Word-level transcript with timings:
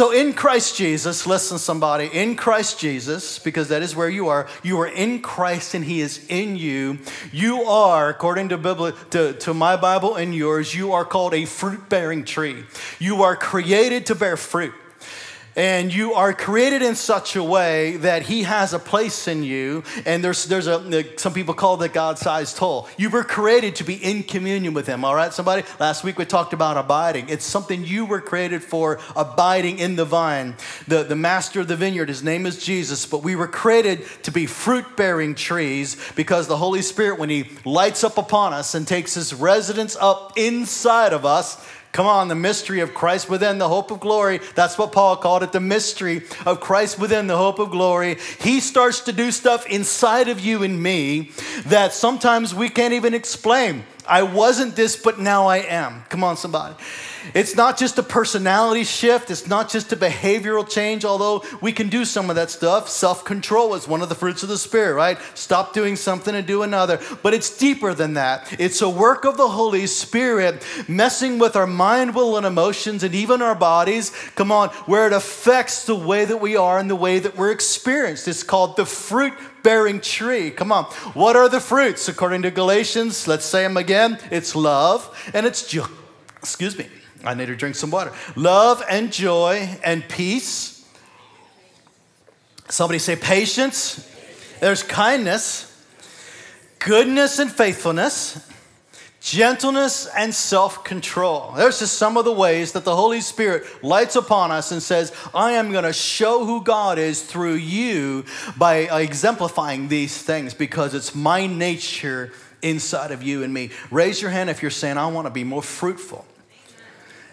So 0.00 0.12
in 0.12 0.32
Christ 0.32 0.78
Jesus, 0.78 1.26
listen, 1.26 1.58
somebody, 1.58 2.06
in 2.06 2.34
Christ 2.34 2.80
Jesus, 2.80 3.38
because 3.38 3.68
that 3.68 3.82
is 3.82 3.94
where 3.94 4.08
you 4.08 4.28
are, 4.28 4.48
you 4.62 4.80
are 4.80 4.86
in 4.86 5.20
Christ 5.20 5.74
and 5.74 5.84
He 5.84 6.00
is 6.00 6.24
in 6.30 6.56
you. 6.56 7.00
You 7.32 7.64
are, 7.64 8.08
according 8.08 8.48
to, 8.48 8.56
Bible, 8.56 8.92
to, 8.92 9.34
to 9.34 9.52
my 9.52 9.76
Bible 9.76 10.14
and 10.14 10.34
yours, 10.34 10.74
you 10.74 10.94
are 10.94 11.04
called 11.04 11.34
a 11.34 11.44
fruit 11.44 11.90
bearing 11.90 12.24
tree. 12.24 12.64
You 12.98 13.24
are 13.24 13.36
created 13.36 14.06
to 14.06 14.14
bear 14.14 14.38
fruit 14.38 14.72
and 15.56 15.92
you 15.92 16.14
are 16.14 16.32
created 16.32 16.82
in 16.82 16.94
such 16.94 17.36
a 17.36 17.42
way 17.42 17.96
that 17.98 18.22
he 18.22 18.44
has 18.44 18.72
a 18.72 18.78
place 18.78 19.26
in 19.26 19.42
you. 19.42 19.82
And 20.06 20.22
there's, 20.22 20.44
there's 20.44 20.66
a 20.66 21.18
some 21.18 21.34
people 21.34 21.54
call 21.54 21.80
it 21.82 21.92
god-sized 21.92 22.58
hole. 22.58 22.88
You 22.96 23.10
were 23.10 23.24
created 23.24 23.76
to 23.76 23.84
be 23.84 23.94
in 23.94 24.22
communion 24.22 24.74
with 24.74 24.86
him 24.86 25.04
all 25.04 25.14
right 25.14 25.32
somebody? 25.32 25.64
Last 25.78 26.04
week 26.04 26.18
we 26.18 26.24
talked 26.24 26.52
about 26.52 26.76
abiding. 26.76 27.28
It's 27.28 27.44
something 27.44 27.84
you 27.84 28.04
were 28.04 28.20
created 28.20 28.62
for 28.62 29.00
abiding 29.16 29.78
in 29.78 29.96
the 29.96 30.04
vine. 30.04 30.54
The, 30.86 31.02
the 31.02 31.16
master 31.16 31.60
of 31.60 31.68
the 31.68 31.76
vineyard 31.76 32.08
his 32.08 32.22
name 32.22 32.46
is 32.46 32.64
jesus 32.64 33.06
but 33.06 33.22
we 33.22 33.36
were 33.36 33.48
created 33.48 34.04
to 34.22 34.30
be 34.30 34.46
fruit-bearing 34.46 35.34
trees 35.34 35.96
because 36.16 36.46
the 36.46 36.56
holy 36.56 36.82
spirit 36.82 37.18
when 37.18 37.30
he 37.30 37.50
lights 37.64 38.04
up 38.04 38.18
upon 38.18 38.52
us 38.52 38.74
and 38.74 38.86
takes 38.86 39.14
his 39.14 39.34
residence 39.34 39.96
up 40.00 40.32
inside 40.36 41.12
of 41.12 41.24
us 41.24 41.64
Come 41.92 42.06
on, 42.06 42.28
the 42.28 42.36
mystery 42.36 42.80
of 42.80 42.94
Christ 42.94 43.28
within 43.28 43.58
the 43.58 43.68
hope 43.68 43.90
of 43.90 43.98
glory. 43.98 44.40
That's 44.54 44.78
what 44.78 44.92
Paul 44.92 45.16
called 45.16 45.42
it 45.42 45.50
the 45.50 45.60
mystery 45.60 46.22
of 46.46 46.60
Christ 46.60 47.00
within 47.00 47.26
the 47.26 47.36
hope 47.36 47.58
of 47.58 47.72
glory. 47.72 48.16
He 48.40 48.60
starts 48.60 49.00
to 49.00 49.12
do 49.12 49.32
stuff 49.32 49.66
inside 49.66 50.28
of 50.28 50.38
you 50.38 50.62
and 50.62 50.80
me 50.80 51.32
that 51.66 51.92
sometimes 51.92 52.54
we 52.54 52.68
can't 52.68 52.94
even 52.94 53.12
explain. 53.12 53.84
I 54.06 54.22
wasn't 54.22 54.76
this, 54.76 54.94
but 54.96 55.18
now 55.18 55.46
I 55.46 55.58
am. 55.58 56.04
Come 56.08 56.22
on, 56.22 56.36
somebody. 56.36 56.76
It's 57.34 57.56
not 57.56 57.78
just 57.78 57.98
a 57.98 58.02
personality 58.02 58.84
shift, 58.84 59.30
it's 59.30 59.46
not 59.46 59.68
just 59.68 59.92
a 59.92 59.96
behavioral 59.96 60.68
change, 60.68 61.04
although 61.04 61.44
we 61.60 61.72
can 61.72 61.88
do 61.88 62.04
some 62.04 62.30
of 62.30 62.36
that 62.36 62.50
stuff. 62.50 62.88
Self 62.88 63.24
control 63.24 63.74
is 63.74 63.86
one 63.86 64.02
of 64.02 64.08
the 64.08 64.14
fruits 64.14 64.42
of 64.42 64.48
the 64.48 64.58
Spirit, 64.58 64.94
right? 64.94 65.18
Stop 65.34 65.72
doing 65.72 65.96
something 65.96 66.34
and 66.34 66.46
do 66.46 66.62
another. 66.62 67.00
But 67.22 67.34
it's 67.34 67.56
deeper 67.56 67.94
than 67.94 68.14
that. 68.14 68.54
It's 68.58 68.82
a 68.82 68.88
work 68.88 69.24
of 69.24 69.36
the 69.36 69.48
Holy 69.48 69.86
Spirit 69.86 70.64
messing 70.88 71.38
with 71.38 71.56
our 71.56 71.66
mind, 71.66 72.14
will, 72.14 72.36
and 72.36 72.46
emotions, 72.46 73.02
and 73.02 73.14
even 73.14 73.42
our 73.42 73.54
bodies. 73.54 74.10
Come 74.34 74.52
on, 74.52 74.70
where 74.86 75.06
it 75.06 75.12
affects 75.12 75.84
the 75.84 75.94
way 75.94 76.24
that 76.24 76.40
we 76.40 76.56
are 76.56 76.78
and 76.78 76.90
the 76.90 76.96
way 76.96 77.18
that 77.18 77.36
we're 77.36 77.52
experienced. 77.52 78.28
It's 78.28 78.42
called 78.42 78.76
the 78.76 78.86
fruit 78.86 79.34
bearing 79.62 80.00
tree. 80.00 80.50
Come 80.50 80.72
on. 80.72 80.84
What 81.14 81.36
are 81.36 81.48
the 81.48 81.60
fruits? 81.60 82.08
According 82.08 82.42
to 82.42 82.50
Galatians, 82.50 83.28
let's 83.28 83.44
say 83.44 83.62
them 83.62 83.76
again. 83.76 84.18
It's 84.30 84.54
love 84.54 85.30
and 85.34 85.46
it's 85.46 85.66
joy. 85.66 85.86
Excuse 86.38 86.76
me. 86.76 86.86
I 87.24 87.34
need 87.34 87.46
to 87.46 87.56
drink 87.56 87.76
some 87.76 87.90
water. 87.90 88.12
Love 88.36 88.82
and 88.88 89.12
joy 89.12 89.68
and 89.84 90.06
peace. 90.08 90.86
Somebody 92.68 92.98
say 92.98 93.16
patience. 93.16 94.06
There's 94.60 94.82
kindness, 94.82 95.66
goodness 96.78 97.38
and 97.38 97.50
faithfulness, 97.50 98.46
gentleness 99.20 100.06
and 100.16 100.34
self 100.34 100.84
control. 100.84 101.52
There's 101.56 101.80
just 101.80 101.94
some 101.98 102.16
of 102.16 102.24
the 102.24 102.32
ways 102.32 102.72
that 102.72 102.84
the 102.84 102.94
Holy 102.96 103.20
Spirit 103.20 103.64
lights 103.82 104.16
upon 104.16 104.50
us 104.50 104.72
and 104.72 104.82
says, 104.82 105.12
I 105.34 105.52
am 105.52 105.72
going 105.72 105.84
to 105.84 105.92
show 105.92 106.44
who 106.44 106.62
God 106.62 106.98
is 106.98 107.22
through 107.22 107.54
you 107.54 108.24
by 108.56 108.76
exemplifying 109.00 109.88
these 109.88 110.22
things 110.22 110.54
because 110.54 110.94
it's 110.94 111.14
my 111.14 111.46
nature 111.46 112.32
inside 112.62 113.10
of 113.10 113.22
you 113.22 113.42
and 113.42 113.52
me. 113.52 113.70
Raise 113.90 114.20
your 114.20 114.30
hand 114.30 114.50
if 114.50 114.62
you're 114.62 114.70
saying, 114.70 114.96
I 114.96 115.06
want 115.08 115.26
to 115.26 115.32
be 115.32 115.44
more 115.44 115.62
fruitful. 115.62 116.24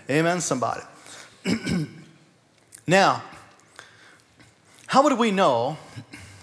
Amen, 0.09 0.39
somebody. 0.39 0.81
now, 2.87 3.21
how 4.85 5.03
would 5.03 5.17
we 5.19 5.31
know? 5.31 5.77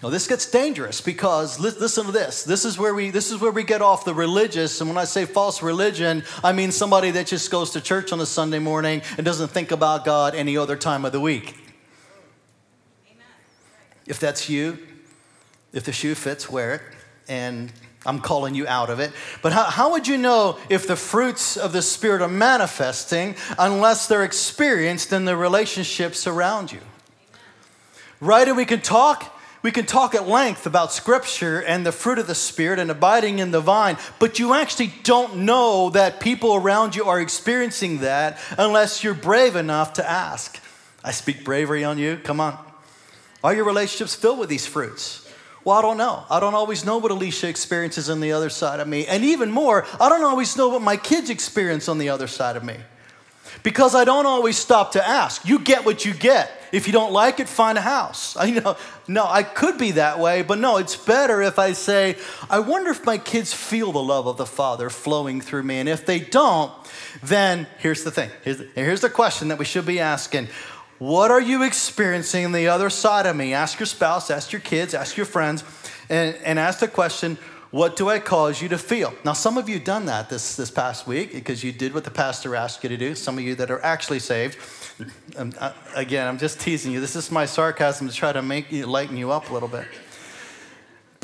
Well, 0.02 0.10
this 0.10 0.26
gets 0.26 0.50
dangerous 0.50 1.00
because 1.00 1.58
listen 1.58 2.04
to 2.04 2.12
this. 2.12 2.44
This 2.44 2.66
is 2.66 2.78
where 2.78 2.94
we 2.94 3.08
this 3.08 3.32
is 3.32 3.40
where 3.40 3.50
we 3.50 3.64
get 3.64 3.80
off 3.80 4.04
the 4.04 4.12
religious. 4.12 4.82
And 4.82 4.90
when 4.90 4.98
I 4.98 5.04
say 5.04 5.24
false 5.24 5.62
religion, 5.62 6.24
I 6.42 6.52
mean 6.52 6.72
somebody 6.72 7.10
that 7.12 7.26
just 7.26 7.50
goes 7.50 7.70
to 7.70 7.80
church 7.80 8.12
on 8.12 8.20
a 8.20 8.26
Sunday 8.26 8.58
morning 8.58 9.00
and 9.16 9.24
doesn't 9.24 9.48
think 9.48 9.70
about 9.70 10.04
God 10.04 10.34
any 10.34 10.58
other 10.58 10.76
time 10.76 11.06
of 11.06 11.12
the 11.12 11.20
week. 11.20 11.56
Amen. 13.06 13.24
If 14.06 14.20
that's 14.20 14.50
you, 14.50 14.78
if 15.72 15.84
the 15.84 15.92
shoe 15.92 16.14
fits, 16.14 16.50
wear 16.50 16.74
it. 16.74 16.82
And 17.26 17.72
I'm 18.06 18.20
calling 18.20 18.54
you 18.54 18.66
out 18.66 18.90
of 18.90 19.00
it. 19.00 19.12
But 19.42 19.52
how, 19.52 19.64
how 19.64 19.92
would 19.92 20.06
you 20.06 20.18
know 20.18 20.58
if 20.68 20.86
the 20.86 20.96
fruits 20.96 21.56
of 21.56 21.72
the 21.72 21.82
Spirit 21.82 22.22
are 22.22 22.28
manifesting 22.28 23.36
unless 23.58 24.06
they're 24.06 24.24
experienced 24.24 25.12
in 25.12 25.24
the 25.24 25.36
relationships 25.36 26.26
around 26.26 26.72
you? 26.72 26.80
Right? 28.20 28.46
And 28.46 28.56
we 28.56 28.64
can 28.64 28.80
talk. 28.80 29.32
We 29.62 29.72
can 29.72 29.86
talk 29.86 30.14
at 30.14 30.28
length 30.28 30.66
about 30.66 30.92
Scripture 30.92 31.62
and 31.62 31.86
the 31.86 31.92
fruit 31.92 32.18
of 32.18 32.26
the 32.26 32.34
Spirit 32.34 32.78
and 32.78 32.90
abiding 32.90 33.38
in 33.38 33.50
the 33.50 33.62
vine, 33.62 33.96
but 34.18 34.38
you 34.38 34.52
actually 34.52 34.92
don't 35.04 35.38
know 35.38 35.88
that 35.88 36.20
people 36.20 36.54
around 36.54 36.94
you 36.94 37.06
are 37.06 37.18
experiencing 37.18 38.00
that 38.00 38.38
unless 38.58 39.02
you're 39.02 39.14
brave 39.14 39.56
enough 39.56 39.94
to 39.94 40.06
ask. 40.06 40.60
I 41.02 41.12
speak 41.12 41.44
bravery 41.44 41.82
on 41.82 41.96
you. 41.96 42.18
Come 42.22 42.40
on. 42.40 42.58
Are 43.42 43.54
your 43.54 43.64
relationships 43.64 44.14
filled 44.14 44.38
with 44.38 44.50
these 44.50 44.66
fruits? 44.66 45.23
Well, 45.64 45.78
I 45.78 45.82
don't 45.82 45.96
know. 45.96 46.24
I 46.30 46.40
don't 46.40 46.54
always 46.54 46.84
know 46.84 46.98
what 46.98 47.10
Alicia 47.10 47.48
experiences 47.48 48.10
on 48.10 48.20
the 48.20 48.32
other 48.32 48.50
side 48.50 48.80
of 48.80 48.88
me. 48.88 49.06
And 49.06 49.24
even 49.24 49.50
more, 49.50 49.86
I 49.98 50.08
don't 50.08 50.24
always 50.24 50.56
know 50.56 50.68
what 50.68 50.82
my 50.82 50.96
kids 50.96 51.30
experience 51.30 51.88
on 51.88 51.98
the 51.98 52.10
other 52.10 52.26
side 52.26 52.56
of 52.56 52.64
me. 52.64 52.76
Because 53.62 53.94
I 53.94 54.04
don't 54.04 54.26
always 54.26 54.58
stop 54.58 54.92
to 54.92 55.06
ask. 55.06 55.46
You 55.46 55.58
get 55.58 55.86
what 55.86 56.04
you 56.04 56.12
get. 56.12 56.50
If 56.70 56.86
you 56.86 56.92
don't 56.92 57.12
like 57.12 57.40
it, 57.40 57.48
find 57.48 57.78
a 57.78 57.80
house. 57.80 58.36
I 58.38 58.50
know 58.50 58.76
no, 59.06 59.26
I 59.26 59.42
could 59.42 59.78
be 59.78 59.92
that 59.92 60.18
way, 60.18 60.42
but 60.42 60.58
no, 60.58 60.78
it's 60.78 60.96
better 60.96 61.42
if 61.42 61.58
I 61.58 61.72
say, 61.72 62.16
I 62.48 62.60
wonder 62.60 62.90
if 62.90 63.04
my 63.04 63.18
kids 63.18 63.52
feel 63.52 63.92
the 63.92 64.02
love 64.02 64.26
of 64.26 64.38
the 64.38 64.46
Father 64.46 64.88
flowing 64.88 65.40
through 65.40 65.62
me. 65.62 65.78
And 65.78 65.88
if 65.88 66.06
they 66.06 66.20
don't, 66.20 66.72
then 67.22 67.66
here's 67.78 68.02
the 68.02 68.10
thing. 68.10 68.30
Here's 68.42 68.58
the, 68.58 68.68
here's 68.74 69.00
the 69.02 69.10
question 69.10 69.48
that 69.48 69.58
we 69.58 69.66
should 69.66 69.84
be 69.84 70.00
asking. 70.00 70.48
What 70.98 71.30
are 71.30 71.40
you 71.40 71.64
experiencing 71.64 72.44
on 72.44 72.52
the 72.52 72.68
other 72.68 72.88
side 72.88 73.26
of 73.26 73.34
me? 73.34 73.52
Ask 73.52 73.80
your 73.80 73.86
spouse, 73.86 74.30
ask 74.30 74.52
your 74.52 74.60
kids, 74.60 74.94
ask 74.94 75.16
your 75.16 75.26
friends, 75.26 75.64
and, 76.08 76.36
and 76.44 76.58
ask 76.58 76.78
the 76.78 76.88
question, 76.88 77.36
what 77.72 77.96
do 77.96 78.08
I 78.08 78.20
cause 78.20 78.62
you 78.62 78.68
to 78.68 78.78
feel? 78.78 79.12
Now, 79.24 79.32
some 79.32 79.58
of 79.58 79.68
you 79.68 79.80
done 79.80 80.06
that 80.06 80.28
this, 80.28 80.54
this 80.54 80.70
past 80.70 81.08
week 81.08 81.32
because 81.32 81.64
you 81.64 81.72
did 81.72 81.92
what 81.92 82.04
the 82.04 82.10
pastor 82.10 82.54
asked 82.54 82.84
you 82.84 82.88
to 82.88 82.96
do. 82.96 83.16
Some 83.16 83.36
of 83.36 83.42
you 83.42 83.56
that 83.56 83.68
are 83.68 83.82
actually 83.82 84.20
saved. 84.20 84.58
Uh, 85.36 85.72
again, 85.96 86.28
I'm 86.28 86.38
just 86.38 86.60
teasing 86.60 86.92
you. 86.92 87.00
This 87.00 87.16
is 87.16 87.32
my 87.32 87.46
sarcasm 87.46 88.08
to 88.08 88.14
try 88.14 88.32
to 88.32 88.42
make 88.42 88.70
you 88.70 88.86
lighten 88.86 89.16
you 89.16 89.32
up 89.32 89.50
a 89.50 89.52
little 89.52 89.68
bit. 89.68 89.86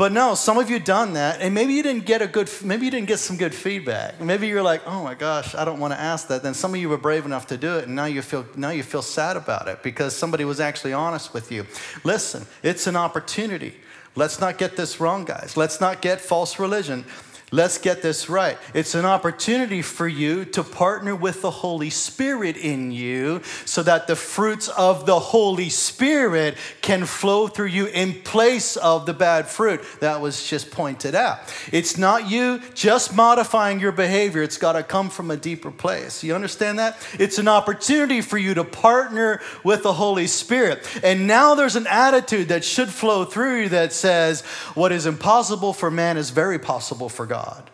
But 0.00 0.12
no, 0.12 0.34
some 0.34 0.56
of 0.56 0.70
you 0.70 0.78
done 0.78 1.12
that, 1.12 1.42
and 1.42 1.54
maybe 1.54 1.74
you 1.74 1.82
didn't 1.82 2.06
get 2.06 2.22
a 2.22 2.26
good, 2.26 2.50
maybe 2.64 2.86
you 2.86 2.90
didn't 2.90 3.08
get 3.08 3.18
some 3.18 3.36
good 3.36 3.54
feedback. 3.54 4.18
Maybe 4.18 4.48
you're 4.48 4.62
like, 4.62 4.80
oh 4.86 5.04
my 5.04 5.12
gosh, 5.12 5.54
I 5.54 5.66
don't 5.66 5.78
want 5.78 5.92
to 5.92 6.00
ask 6.00 6.28
that. 6.28 6.42
Then 6.42 6.54
some 6.54 6.72
of 6.72 6.80
you 6.80 6.88
were 6.88 6.96
brave 6.96 7.26
enough 7.26 7.48
to 7.48 7.58
do 7.58 7.76
it, 7.76 7.84
and 7.84 7.94
now 7.94 8.06
you 8.06 8.22
feel 8.22 8.46
now 8.56 8.70
you 8.70 8.82
feel 8.82 9.02
sad 9.02 9.36
about 9.36 9.68
it 9.68 9.82
because 9.82 10.16
somebody 10.16 10.46
was 10.46 10.58
actually 10.58 10.94
honest 10.94 11.34
with 11.34 11.52
you. 11.52 11.66
Listen, 12.02 12.46
it's 12.62 12.86
an 12.86 12.96
opportunity. 12.96 13.74
Let's 14.16 14.40
not 14.40 14.56
get 14.56 14.74
this 14.74 15.00
wrong, 15.00 15.26
guys. 15.26 15.58
Let's 15.58 15.82
not 15.82 16.00
get 16.00 16.22
false 16.22 16.58
religion. 16.58 17.04
Let's 17.52 17.78
get 17.78 18.00
this 18.00 18.28
right. 18.28 18.56
It's 18.74 18.94
an 18.94 19.04
opportunity 19.04 19.82
for 19.82 20.06
you 20.06 20.44
to 20.46 20.62
partner 20.62 21.16
with 21.16 21.42
the 21.42 21.50
Holy 21.50 21.90
Spirit 21.90 22.56
in 22.56 22.92
you 22.92 23.42
so 23.64 23.82
that 23.82 24.06
the 24.06 24.14
fruits 24.14 24.68
of 24.68 25.04
the 25.04 25.18
Holy 25.18 25.68
Spirit 25.68 26.56
can 26.80 27.06
flow 27.06 27.48
through 27.48 27.66
you 27.66 27.86
in 27.86 28.14
place 28.22 28.76
of 28.76 29.04
the 29.04 29.14
bad 29.14 29.48
fruit 29.48 29.80
that 29.98 30.20
was 30.20 30.48
just 30.48 30.70
pointed 30.70 31.16
out. 31.16 31.40
It's 31.72 31.98
not 31.98 32.30
you 32.30 32.60
just 32.74 33.16
modifying 33.16 33.80
your 33.80 33.92
behavior, 33.92 34.44
it's 34.44 34.58
got 34.58 34.74
to 34.74 34.84
come 34.84 35.10
from 35.10 35.32
a 35.32 35.36
deeper 35.36 35.72
place. 35.72 36.22
You 36.22 36.36
understand 36.36 36.78
that? 36.78 36.98
It's 37.18 37.38
an 37.38 37.48
opportunity 37.48 38.20
for 38.20 38.38
you 38.38 38.54
to 38.54 38.62
partner 38.62 39.40
with 39.64 39.82
the 39.82 39.94
Holy 39.94 40.28
Spirit. 40.28 40.86
And 41.02 41.26
now 41.26 41.56
there's 41.56 41.74
an 41.74 41.88
attitude 41.88 42.48
that 42.48 42.64
should 42.64 42.90
flow 42.90 43.24
through 43.24 43.62
you 43.62 43.68
that 43.70 43.92
says, 43.92 44.42
What 44.74 44.92
is 44.92 45.04
impossible 45.04 45.72
for 45.72 45.90
man 45.90 46.16
is 46.16 46.30
very 46.30 46.60
possible 46.60 47.08
for 47.08 47.26
God. 47.26 47.39
God. 47.40 47.70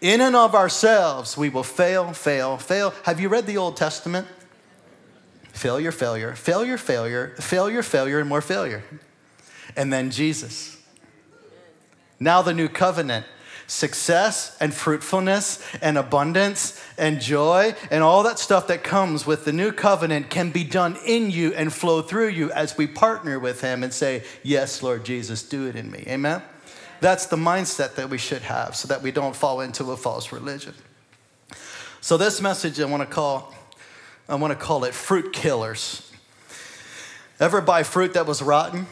In 0.00 0.20
and 0.20 0.34
of 0.34 0.54
ourselves, 0.54 1.36
we 1.36 1.48
will 1.48 1.62
fail, 1.62 2.12
fail, 2.12 2.56
fail. 2.56 2.92
Have 3.04 3.20
you 3.20 3.28
read 3.28 3.46
the 3.46 3.56
Old 3.56 3.76
Testament? 3.76 4.26
Failure, 5.52 5.92
failure, 5.92 6.34
failure, 6.34 6.76
failure, 6.76 7.34
failure, 7.38 7.82
failure, 7.82 8.20
and 8.20 8.28
more 8.28 8.42
failure. 8.42 8.84
And 9.76 9.92
then 9.92 10.10
Jesus. 10.10 10.76
Now 12.20 12.42
the 12.42 12.52
new 12.52 12.68
covenant 12.68 13.26
success 13.68 14.56
and 14.60 14.72
fruitfulness 14.72 15.60
and 15.82 15.98
abundance 15.98 16.80
and 16.96 17.20
joy 17.20 17.74
and 17.90 18.00
all 18.00 18.22
that 18.22 18.38
stuff 18.38 18.68
that 18.68 18.84
comes 18.84 19.26
with 19.26 19.44
the 19.44 19.52
new 19.52 19.72
covenant 19.72 20.30
can 20.30 20.50
be 20.50 20.62
done 20.62 20.96
in 21.04 21.30
you 21.30 21.52
and 21.54 21.72
flow 21.72 22.00
through 22.00 22.28
you 22.28 22.50
as 22.52 22.78
we 22.78 22.86
partner 22.86 23.40
with 23.40 23.62
Him 23.62 23.82
and 23.82 23.92
say, 23.92 24.22
Yes, 24.42 24.82
Lord 24.82 25.04
Jesus, 25.04 25.42
do 25.42 25.66
it 25.66 25.74
in 25.74 25.90
me. 25.90 26.04
Amen? 26.06 26.42
That's 27.06 27.26
the 27.26 27.36
mindset 27.36 27.94
that 27.94 28.10
we 28.10 28.18
should 28.18 28.42
have 28.42 28.74
so 28.74 28.88
that 28.88 29.00
we 29.00 29.12
don't 29.12 29.36
fall 29.36 29.60
into 29.60 29.92
a 29.92 29.96
false 29.96 30.32
religion. 30.32 30.74
So 32.00 32.16
this 32.16 32.40
message 32.40 32.80
I 32.80 32.84
want 32.86 33.00
to 33.00 33.06
call 33.06 33.54
I 34.28 34.34
want 34.34 34.50
to 34.50 34.56
call 34.58 34.82
it 34.82 34.92
fruit 34.92 35.32
killers. 35.32 36.10
Ever 37.38 37.60
buy 37.60 37.84
fruit 37.84 38.14
that 38.14 38.26
was 38.26 38.42
rotten? 38.42 38.88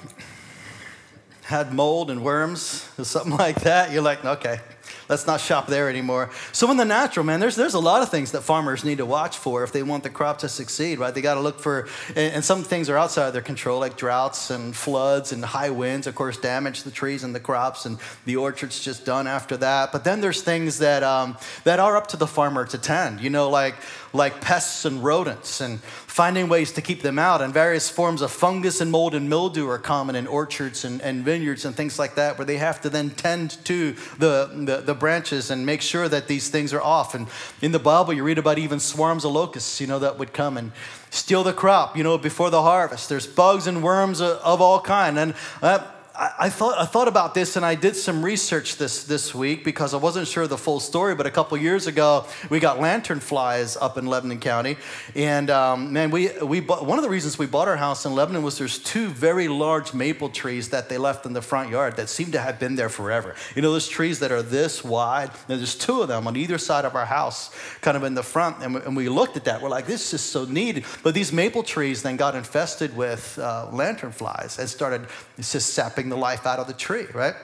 Had 1.43 1.73
mold 1.75 2.09
and 2.09 2.23
worms 2.23 2.89
or 2.97 3.05
something 3.05 3.37
like 3.37 3.63
that? 3.63 3.91
You're 3.91 4.01
like, 4.01 4.25
okay, 4.25 4.61
let's 5.09 5.27
not 5.27 5.41
shop 5.41 5.67
there 5.67 5.89
anymore. 5.89 6.31
So 6.53 6.71
in 6.71 6.77
the 6.77 6.85
natural, 6.85 7.25
man, 7.25 7.41
there's 7.41 7.57
there's 7.57 7.75
a 7.75 7.81
lot 7.81 8.03
of 8.03 8.11
things 8.11 8.33
that 8.33 8.43
farmers 8.43 8.85
need 8.85 8.99
to 8.99 9.07
watch 9.07 9.37
for 9.37 9.65
if 9.65 9.73
they 9.73 9.83
want 9.83 10.03
the 10.03 10.11
crop 10.11 10.39
to 10.39 10.49
succeed, 10.49 10.99
right? 10.99 11.15
They 11.15 11.21
got 11.21 11.35
to 11.35 11.41
look 11.41 11.61
for, 11.61 11.89
and, 12.15 12.45
some 12.45 12.63
things 12.63 12.91
are 12.91 12.97
outside 12.97 13.29
of 13.29 13.33
their 13.33 13.43
control, 13.43 13.81
like 13.81 13.97
droughts 13.97 14.51
and 14.51 14.77
floods 14.77 15.33
and 15.33 15.43
high 15.45 15.71
winds, 15.71 16.07
of 16.07 16.15
course, 16.15 16.37
damage 16.37 16.83
the 16.83 16.91
trees 16.91 17.25
and 17.25 17.35
the 17.35 17.41
crops, 17.41 17.87
and 17.87 17.99
the 18.27 18.37
orchard's 18.37 18.81
just 18.81 19.07
done 19.07 19.27
after 19.27 19.57
that. 19.57 19.93
But 19.93 20.05
then 20.05 20.21
there's 20.21 20.43
things 20.43 20.79
that 20.79 21.03
um, 21.03 21.39
that 21.65 21.81
are 21.81 21.97
up 21.97 22.09
to 22.09 22.17
the 22.17 22.27
farmer 22.27 22.67
to 22.67 22.79
tend, 22.79 23.21
you 23.21 23.31
know, 23.31 23.49
like 23.49 23.75
like 24.15 24.41
pests 24.41 24.85
and 24.85 25.03
rodents 25.03 25.61
and 25.61 25.81
finding 25.83 26.49
ways 26.49 26.71
to 26.73 26.81
keep 26.81 27.03
them 27.03 27.19
out. 27.19 27.43
And 27.43 27.53
various 27.53 27.91
forms 27.91 28.23
of 28.23 28.31
fungus 28.31 28.81
and 28.81 28.91
mold 28.91 29.15
and 29.15 29.29
mildew 29.29 29.69
are 29.69 29.79
common 29.79 30.15
in 30.15 30.29
orchards 30.29 30.85
and, 30.85 31.03
and 31.03 31.25
vineyards 31.25 31.65
and 31.65 31.75
things 31.75 31.99
like 31.99 32.15
that, 32.15 32.39
where 32.39 32.45
they 32.45 32.57
have 32.57 32.81
to 32.83 32.91
then 32.91 33.11
tend 33.11 33.65
to 33.65 33.93
the, 34.19 34.49
the, 34.55 34.83
the, 34.85 34.95
branches 34.95 35.51
and 35.51 35.67
make 35.67 35.83
sure 35.83 36.09
that 36.09 36.29
these 36.29 36.49
things 36.49 36.73
are 36.73 36.81
off. 36.81 37.15
And 37.17 37.27
in 37.61 37.73
the 37.73 37.81
Bible, 37.81 38.13
you 38.15 38.23
read 38.23 38.39
about 38.39 38.59
even 38.59 38.79
swarms 38.79 39.25
of 39.25 39.33
locusts, 39.33 39.81
you 39.81 39.89
know, 39.89 39.99
that 39.99 40.19
would 40.19 40.33
come 40.33 40.57
and 40.57 40.71
steal 41.11 41.43
the 41.43 41.53
crop, 41.53 41.97
you 41.97 42.05
know, 42.05 42.17
before 42.17 42.51
the 42.51 42.63
harvest. 42.63 43.09
There's 43.09 43.27
bugs 43.27 43.67
and 43.67 43.83
worms 43.83 44.21
of, 44.21 44.39
of 44.39 44.61
all 44.61 44.81
kind. 44.81 45.19
And 45.19 45.35
uh, 45.61 45.85
I, 46.17 46.49
thought, 46.49 46.79
I 46.79 46.85
thought 46.85 47.09
about 47.09 47.35
this 47.35 47.57
and 47.57 47.67
I 47.67 47.75
did 47.75 47.97
some 47.97 48.25
research 48.25 48.77
this, 48.77 49.03
this 49.03 49.35
week 49.35 49.65
because 49.65 49.95
I 49.95 49.97
wasn't 49.97 50.29
sure 50.29 50.47
the 50.47 50.57
full 50.57 50.79
story. 50.79 51.17
But 51.17 51.27
a 51.27 51.31
couple 51.31 51.59
years 51.59 51.89
ago, 51.89 52.27
we 52.51 52.61
got 52.61 52.79
lantern 52.79 53.19
flies 53.19 53.77
up 53.77 53.99
in 53.99 54.07
Lebanon 54.07 54.39
County. 54.39 54.77
And 55.17 55.51
um, 55.51 55.93
man, 55.93 56.13
we, 56.13 56.31
we 56.41 56.61
bought, 56.61 56.87
one 56.87 56.99
of 56.99 57.03
the 57.03 57.11
reasons 57.11 57.37
we 57.37 57.47
bought 57.47 57.67
our 57.67 57.77
house 57.77 58.07
in 58.07 58.15
Lebanon 58.15 58.45
was 58.45 58.59
there's 58.59 58.79
two 58.79 59.09
very 59.09 59.49
large 59.49 59.93
maple 59.93 60.29
trees 60.29 60.69
that 60.69 60.89
they 60.89 60.99
left 60.99 61.27
in 61.27 61.33
the 61.33 61.43
front 61.43 61.71
yard 61.71 61.97
that 61.97 62.09
seem 62.09 62.31
to 62.31 62.39
have 62.39 62.61
been 62.61 62.77
there 62.77 62.89
forever. 62.89 63.35
You 63.57 63.63
know, 63.63 63.73
those 63.73 63.89
trees 63.89 64.21
that 64.21 64.31
are 64.31 64.43
this 64.43 64.85
wide, 64.85 65.31
and 65.49 65.59
there's 65.59 65.75
two 65.75 66.01
of 66.01 66.07
them 66.07 66.29
on 66.29 66.37
either 66.37 66.59
side 66.59 66.85
of 66.85 66.95
our 66.95 67.07
house, 67.07 67.53
kind 67.81 67.97
of 67.97 68.05
in 68.05 68.15
the 68.15 68.23
front. 68.23 68.59
And 68.63 68.75
we, 68.77 68.81
and 68.83 68.97
we 68.97 69.09
looked 69.09 69.37
at 69.37 69.47
that. 69.47 69.61
We're 69.61 69.69
like, 69.69 69.87
this 69.87 70.15
is 70.15 70.21
so 70.21 70.45
neat. 70.45 70.85
But 71.03 71.15
these 71.15 71.33
maple 71.33 71.65
trees 71.65 72.05
then 72.05 72.17
got 72.17 72.37
infested 72.37 72.97
with 72.97 73.37
uh, 73.37 73.69
lantern 73.73 74.13
flies 74.13 74.61
and 74.61 74.69
started 74.69 75.09
just 75.39 75.75
sapping 75.75 76.04
the 76.09 76.17
life 76.17 76.47
out 76.47 76.59
of 76.59 76.67
the 76.67 76.73
tree, 76.73 77.07
right? 77.13 77.35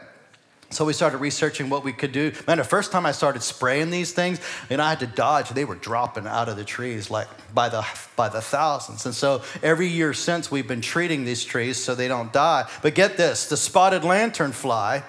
So 0.73 0.85
we 0.85 0.93
started 0.93 1.19
researching 1.19 1.69
what 1.69 1.83
we 1.83 1.93
could 1.93 2.13
do. 2.13 2.33
Man, 2.47 2.59
the 2.59 2.65
first 2.65 2.93
time 2.93 3.05
I 3.05 3.11
started 3.11 3.43
spraying 3.43 3.91
these 3.91 4.13
things, 4.13 4.41
and 4.71 4.81
I 4.81 4.91
had 4.91 5.01
to 5.01 5.07
dodge. 5.09 5.49
They 5.51 5.65
were 5.65 5.75
dropping 5.75 6.29
out 6.29 6.49
of 6.49 6.57
the 6.57 6.65
trees 6.65 7.11
like 7.11 7.27
by 7.53 7.69
the 7.69 7.85
by 8.15 8.29
the 8.29 8.41
thousands. 8.41 9.05
And 9.05 9.13
so 9.13 9.43
every 9.65 9.89
year 9.89 10.15
since 10.15 10.49
we've 10.49 10.69
been 10.69 10.81
treating 10.81 11.25
these 11.25 11.45
trees 11.45 11.83
so 11.83 11.97
they 11.97 12.07
don't 12.07 12.33
die. 12.33 12.69
But 12.83 12.95
get 12.95 13.17
this, 13.17 13.49
the 13.49 13.57
spotted 13.57 14.05
lantern 14.05 14.53
fly 14.53 15.03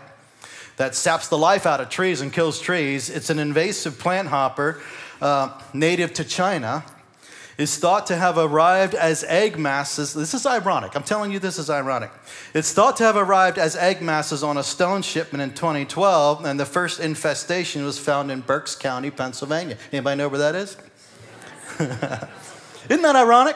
that 0.77 0.95
saps 0.95 1.27
the 1.27 1.38
life 1.38 1.68
out 1.68 1.80
of 1.80 1.89
trees 1.89 2.21
and 2.21 2.33
kills 2.33 2.59
trees. 2.59 3.12
It's 3.12 3.30
an 3.30 3.38
invasive 3.38 4.00
plant 4.00 4.30
hopper 4.30 4.81
uh, 5.21 5.62
native 5.75 6.12
to 6.15 6.24
China 6.24 6.83
is 7.61 7.77
thought 7.77 8.07
to 8.07 8.15
have 8.15 8.37
arrived 8.37 8.95
as 8.95 9.23
egg 9.25 9.57
masses. 9.57 10.13
This 10.13 10.33
is 10.33 10.45
ironic. 10.45 10.95
I'm 10.95 11.03
telling 11.03 11.31
you, 11.31 11.37
this 11.37 11.59
is 11.59 11.69
ironic. 11.69 12.11
It's 12.55 12.73
thought 12.73 12.97
to 12.97 13.03
have 13.03 13.15
arrived 13.15 13.59
as 13.59 13.75
egg 13.75 14.01
masses 14.01 14.43
on 14.43 14.57
a 14.57 14.63
stone 14.63 15.03
shipment 15.03 15.43
in 15.43 15.53
2012, 15.53 16.43
and 16.43 16.59
the 16.59 16.65
first 16.65 16.99
infestation 16.99 17.85
was 17.85 17.99
found 17.99 18.31
in 18.31 18.41
Berks 18.41 18.75
County, 18.75 19.11
Pennsylvania. 19.11 19.77
Anybody 19.93 20.17
know 20.17 20.27
where 20.27 20.39
that 20.39 20.55
is? 20.55 20.75
Isn't 22.89 23.03
that 23.03 23.15
ironic? 23.15 23.55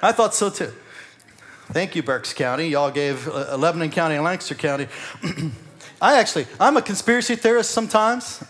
I 0.00 0.12
thought 0.12 0.34
so 0.34 0.48
too. 0.48 0.72
Thank 1.72 1.96
you, 1.96 2.02
Berks 2.02 2.32
County. 2.32 2.68
Y'all 2.68 2.90
gave 2.90 3.28
uh, 3.28 3.56
Lebanon 3.56 3.90
County 3.90 4.14
and 4.14 4.24
Lancaster 4.24 4.54
County. 4.54 4.86
I 6.00 6.18
actually, 6.18 6.46
I'm 6.58 6.76
a 6.76 6.82
conspiracy 6.82 7.36
theorist 7.36 7.72
sometimes. 7.72 8.42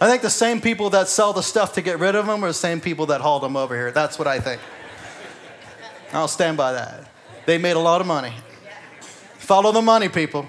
I 0.00 0.08
think 0.10 0.22
the 0.22 0.30
same 0.30 0.60
people 0.60 0.90
that 0.90 1.08
sell 1.08 1.32
the 1.32 1.42
stuff 1.42 1.72
to 1.74 1.82
get 1.82 1.98
rid 1.98 2.14
of 2.14 2.26
them 2.26 2.44
are 2.44 2.48
the 2.48 2.54
same 2.54 2.80
people 2.80 3.06
that 3.06 3.22
hauled 3.22 3.42
them 3.42 3.56
over 3.56 3.74
here. 3.74 3.90
That's 3.90 4.18
what 4.18 4.28
I 4.28 4.40
think. 4.40 4.60
I'll 6.12 6.28
stand 6.28 6.56
by 6.56 6.72
that. 6.72 7.10
They 7.46 7.58
made 7.58 7.76
a 7.76 7.80
lot 7.80 8.00
of 8.00 8.06
money. 8.06 8.32
Follow 9.38 9.72
the 9.72 9.82
money, 9.82 10.08
people. 10.08 10.46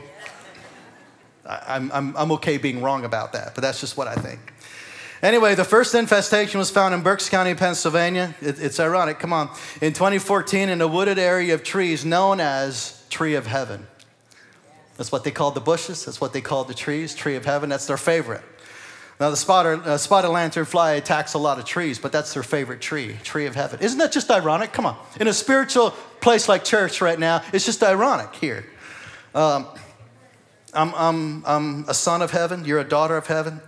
I'm, 1.45 1.91
I'm, 1.93 2.17
I'm 2.17 2.31
okay 2.33 2.57
being 2.57 2.81
wrong 2.81 3.05
about 3.05 3.33
that, 3.33 3.55
but 3.55 3.61
that's 3.61 3.79
just 3.79 3.95
what 3.95 4.07
I 4.07 4.15
think. 4.15 4.53
Anyway, 5.23 5.55
the 5.55 5.63
first 5.63 5.95
infestation 5.95 6.59
was 6.59 6.69
found 6.69 6.93
in 6.93 7.01
Berks 7.01 7.29
County, 7.29 7.55
Pennsylvania. 7.55 8.35
It, 8.41 8.59
it's 8.59 8.79
ironic, 8.79 9.17
come 9.17 9.33
on. 9.33 9.49
In 9.81 9.93
2014, 9.93 10.69
in 10.69 10.81
a 10.81 10.87
wooded 10.87 11.17
area 11.17 11.53
of 11.53 11.63
trees 11.63 12.03
known 12.03 12.39
as 12.39 13.03
Tree 13.09 13.35
of 13.35 13.47
Heaven. 13.47 13.87
That's 14.97 15.11
what 15.11 15.23
they 15.23 15.31
called 15.31 15.55
the 15.55 15.61
bushes, 15.61 16.05
that's 16.05 16.19
what 16.19 16.33
they 16.33 16.41
called 16.41 16.67
the 16.67 16.73
trees, 16.73 17.15
Tree 17.15 17.35
of 17.35 17.45
Heaven. 17.45 17.69
That's 17.69 17.87
their 17.87 17.97
favorite. 17.97 18.43
Now, 19.19 19.31
the 19.31 19.37
spotted, 19.37 19.79
uh, 19.81 19.97
spotted 19.97 20.27
lanternfly 20.27 20.97
attacks 20.97 21.33
a 21.33 21.39
lot 21.39 21.57
of 21.57 21.65
trees, 21.65 21.97
but 21.97 22.11
that's 22.11 22.35
their 22.35 22.43
favorite 22.43 22.81
tree, 22.81 23.17
tree 23.23 23.47
of 23.47 23.55
heaven. 23.55 23.79
Isn't 23.79 23.97
that 23.97 24.11
just 24.11 24.29
ironic? 24.29 24.73
Come 24.73 24.85
on. 24.85 24.95
In 25.19 25.27
a 25.27 25.33
spiritual 25.33 25.91
place 26.21 26.47
like 26.47 26.63
church 26.63 27.01
right 27.01 27.17
now, 27.17 27.41
it's 27.51 27.65
just 27.65 27.81
ironic 27.81 28.35
here. 28.35 28.65
Um, 29.33 29.67
I'm, 30.73 30.93
I'm, 30.93 31.45
I'm 31.47 31.85
a 31.89 31.95
son 31.95 32.21
of 32.21 32.29
heaven, 32.29 32.63
you're 32.65 32.79
a 32.79 32.87
daughter 32.87 33.17
of 33.17 33.25
heaven. 33.25 33.59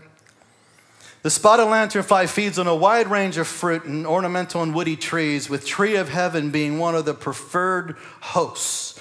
The 1.23 1.31
spotted 1.31 1.63
lanternfly 1.63 2.29
feeds 2.29 2.59
on 2.59 2.67
a 2.67 2.75
wide 2.75 3.07
range 3.07 3.37
of 3.37 3.47
fruit 3.47 3.83
and 3.85 4.05
ornamental 4.05 4.61
and 4.61 4.73
woody 4.73 4.95
trees, 4.95 5.49
with 5.49 5.65
tree 5.65 5.95
of 5.95 6.09
heaven 6.09 6.51
being 6.51 6.77
one 6.77 6.95
of 6.95 7.05
the 7.05 7.13
preferred 7.13 7.97
hosts. 8.21 8.99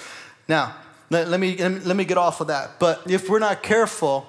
Now, 0.49 0.77
let, 1.11 1.29
let 1.29 1.41
me, 1.41 1.57
let 1.57 1.95
me 1.95 2.05
get 2.05 2.17
off 2.17 2.41
of 2.41 2.47
that. 2.47 2.81
But 2.81 3.09
if 3.09 3.29
we're 3.29 3.39
not 3.39 3.63
careful, 3.63 4.27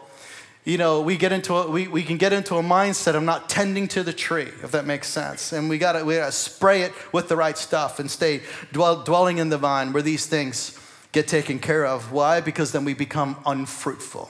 you 0.65 0.77
know, 0.77 1.01
we 1.01 1.17
get 1.17 1.31
into 1.31 1.55
a, 1.55 1.69
we, 1.69 1.87
we 1.87 2.03
can 2.03 2.17
get 2.17 2.33
into 2.33 2.55
a 2.55 2.61
mindset 2.61 3.15
of 3.15 3.23
not 3.23 3.49
tending 3.49 3.87
to 3.89 4.03
the 4.03 4.13
tree, 4.13 4.49
if 4.63 4.71
that 4.71 4.85
makes 4.85 5.07
sense. 5.07 5.53
And 5.53 5.69
we 5.69 5.77
gotta 5.77 6.03
we 6.03 6.15
gotta 6.15 6.31
spray 6.31 6.81
it 6.81 6.93
with 7.13 7.29
the 7.29 7.35
right 7.35 7.57
stuff 7.57 7.99
and 7.99 8.11
stay 8.11 8.41
dwell, 8.71 9.03
dwelling 9.03 9.37
in 9.37 9.49
the 9.49 9.57
vine 9.57 9.93
where 9.93 10.03
these 10.03 10.25
things 10.25 10.77
get 11.11 11.27
taken 11.27 11.59
care 11.59 11.85
of. 11.85 12.11
Why? 12.11 12.41
Because 12.41 12.71
then 12.71 12.85
we 12.85 12.93
become 12.93 13.37
unfruitful. 13.45 14.29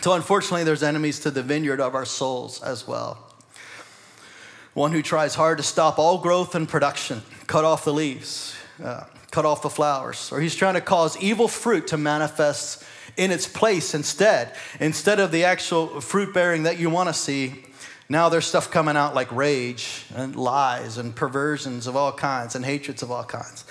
So 0.00 0.14
unfortunately, 0.14 0.64
there's 0.64 0.82
enemies 0.82 1.20
to 1.20 1.30
the 1.30 1.42
vineyard 1.42 1.80
of 1.80 1.94
our 1.94 2.06
souls 2.06 2.62
as 2.62 2.88
well. 2.88 3.28
One 4.74 4.90
who 4.90 5.02
tries 5.02 5.34
hard 5.34 5.58
to 5.58 5.62
stop 5.62 5.98
all 5.98 6.18
growth 6.18 6.54
and 6.54 6.66
production, 6.66 7.22
cut 7.46 7.64
off 7.64 7.84
the 7.84 7.92
leaves, 7.92 8.56
uh, 8.82 9.04
cut 9.30 9.44
off 9.44 9.62
the 9.62 9.70
flowers, 9.70 10.32
or 10.32 10.40
he's 10.40 10.56
trying 10.56 10.74
to 10.74 10.80
cause 10.80 11.16
evil 11.18 11.46
fruit 11.46 11.88
to 11.88 11.98
manifest 11.98 12.82
in 13.16 13.30
its 13.30 13.46
place 13.46 13.94
instead. 13.94 14.54
Instead 14.80 15.20
of 15.20 15.32
the 15.32 15.44
actual 15.44 16.00
fruit 16.00 16.32
bearing 16.32 16.64
that 16.64 16.78
you 16.78 16.90
want 16.90 17.08
to 17.08 17.14
see, 17.14 17.64
now 18.08 18.28
there's 18.28 18.46
stuff 18.46 18.70
coming 18.70 18.96
out 18.96 19.14
like 19.14 19.30
rage 19.32 20.04
and 20.14 20.36
lies 20.36 20.98
and 20.98 21.14
perversions 21.14 21.86
of 21.86 21.96
all 21.96 22.12
kinds 22.12 22.54
and 22.54 22.64
hatreds 22.64 23.02
of 23.02 23.10
all 23.10 23.24
kinds. 23.24 23.64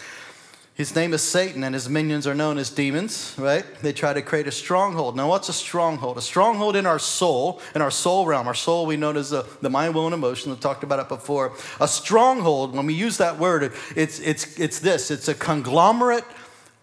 His 0.73 0.95
name 0.95 1.13
is 1.13 1.21
Satan, 1.21 1.63
and 1.63 1.75
his 1.75 1.87
minions 1.89 2.25
are 2.25 2.33
known 2.33 2.57
as 2.57 2.71
demons, 2.71 3.35
right? 3.37 3.65
They 3.81 3.93
try 3.93 4.13
to 4.13 4.21
create 4.23 4.47
a 4.47 4.51
stronghold. 4.51 5.15
Now, 5.15 5.29
what's 5.29 5.47
a 5.47 5.53
stronghold? 5.53 6.17
A 6.17 6.21
stronghold 6.21 6.75
in 6.75 6.87
our 6.87 6.97
soul, 6.97 7.61
in 7.75 7.83
our 7.83 7.91
soul 7.91 8.25
realm. 8.25 8.47
Our 8.47 8.55
soul, 8.55 8.87
we 8.87 8.97
know 8.97 9.11
as 9.11 9.29
the, 9.29 9.45
the 9.61 9.69
mind, 9.69 9.93
will, 9.93 10.05
and 10.05 10.13
emotion. 10.15 10.49
We've 10.49 10.59
talked 10.59 10.83
about 10.83 10.99
it 10.99 11.07
before. 11.07 11.53
A 11.79 11.87
stronghold, 11.87 12.73
when 12.73 12.87
we 12.87 12.95
use 12.95 13.17
that 13.17 13.37
word, 13.37 13.73
it's, 13.95 14.19
it's, 14.21 14.57
it's 14.57 14.79
this 14.79 15.11
it's 15.11 15.27
a 15.27 15.35
conglomerate 15.35 16.23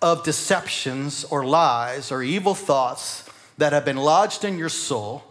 of 0.01 0.23
deceptions 0.23 1.25
or 1.25 1.45
lies 1.45 2.13
or 2.13 2.23
evil 2.23 2.55
thoughts 2.55 3.29
that 3.57 3.73
have 3.73 3.85
been 3.85 3.97
lodged 3.97 4.45
in 4.45 4.59
your 4.59 4.69
soul 4.69 5.25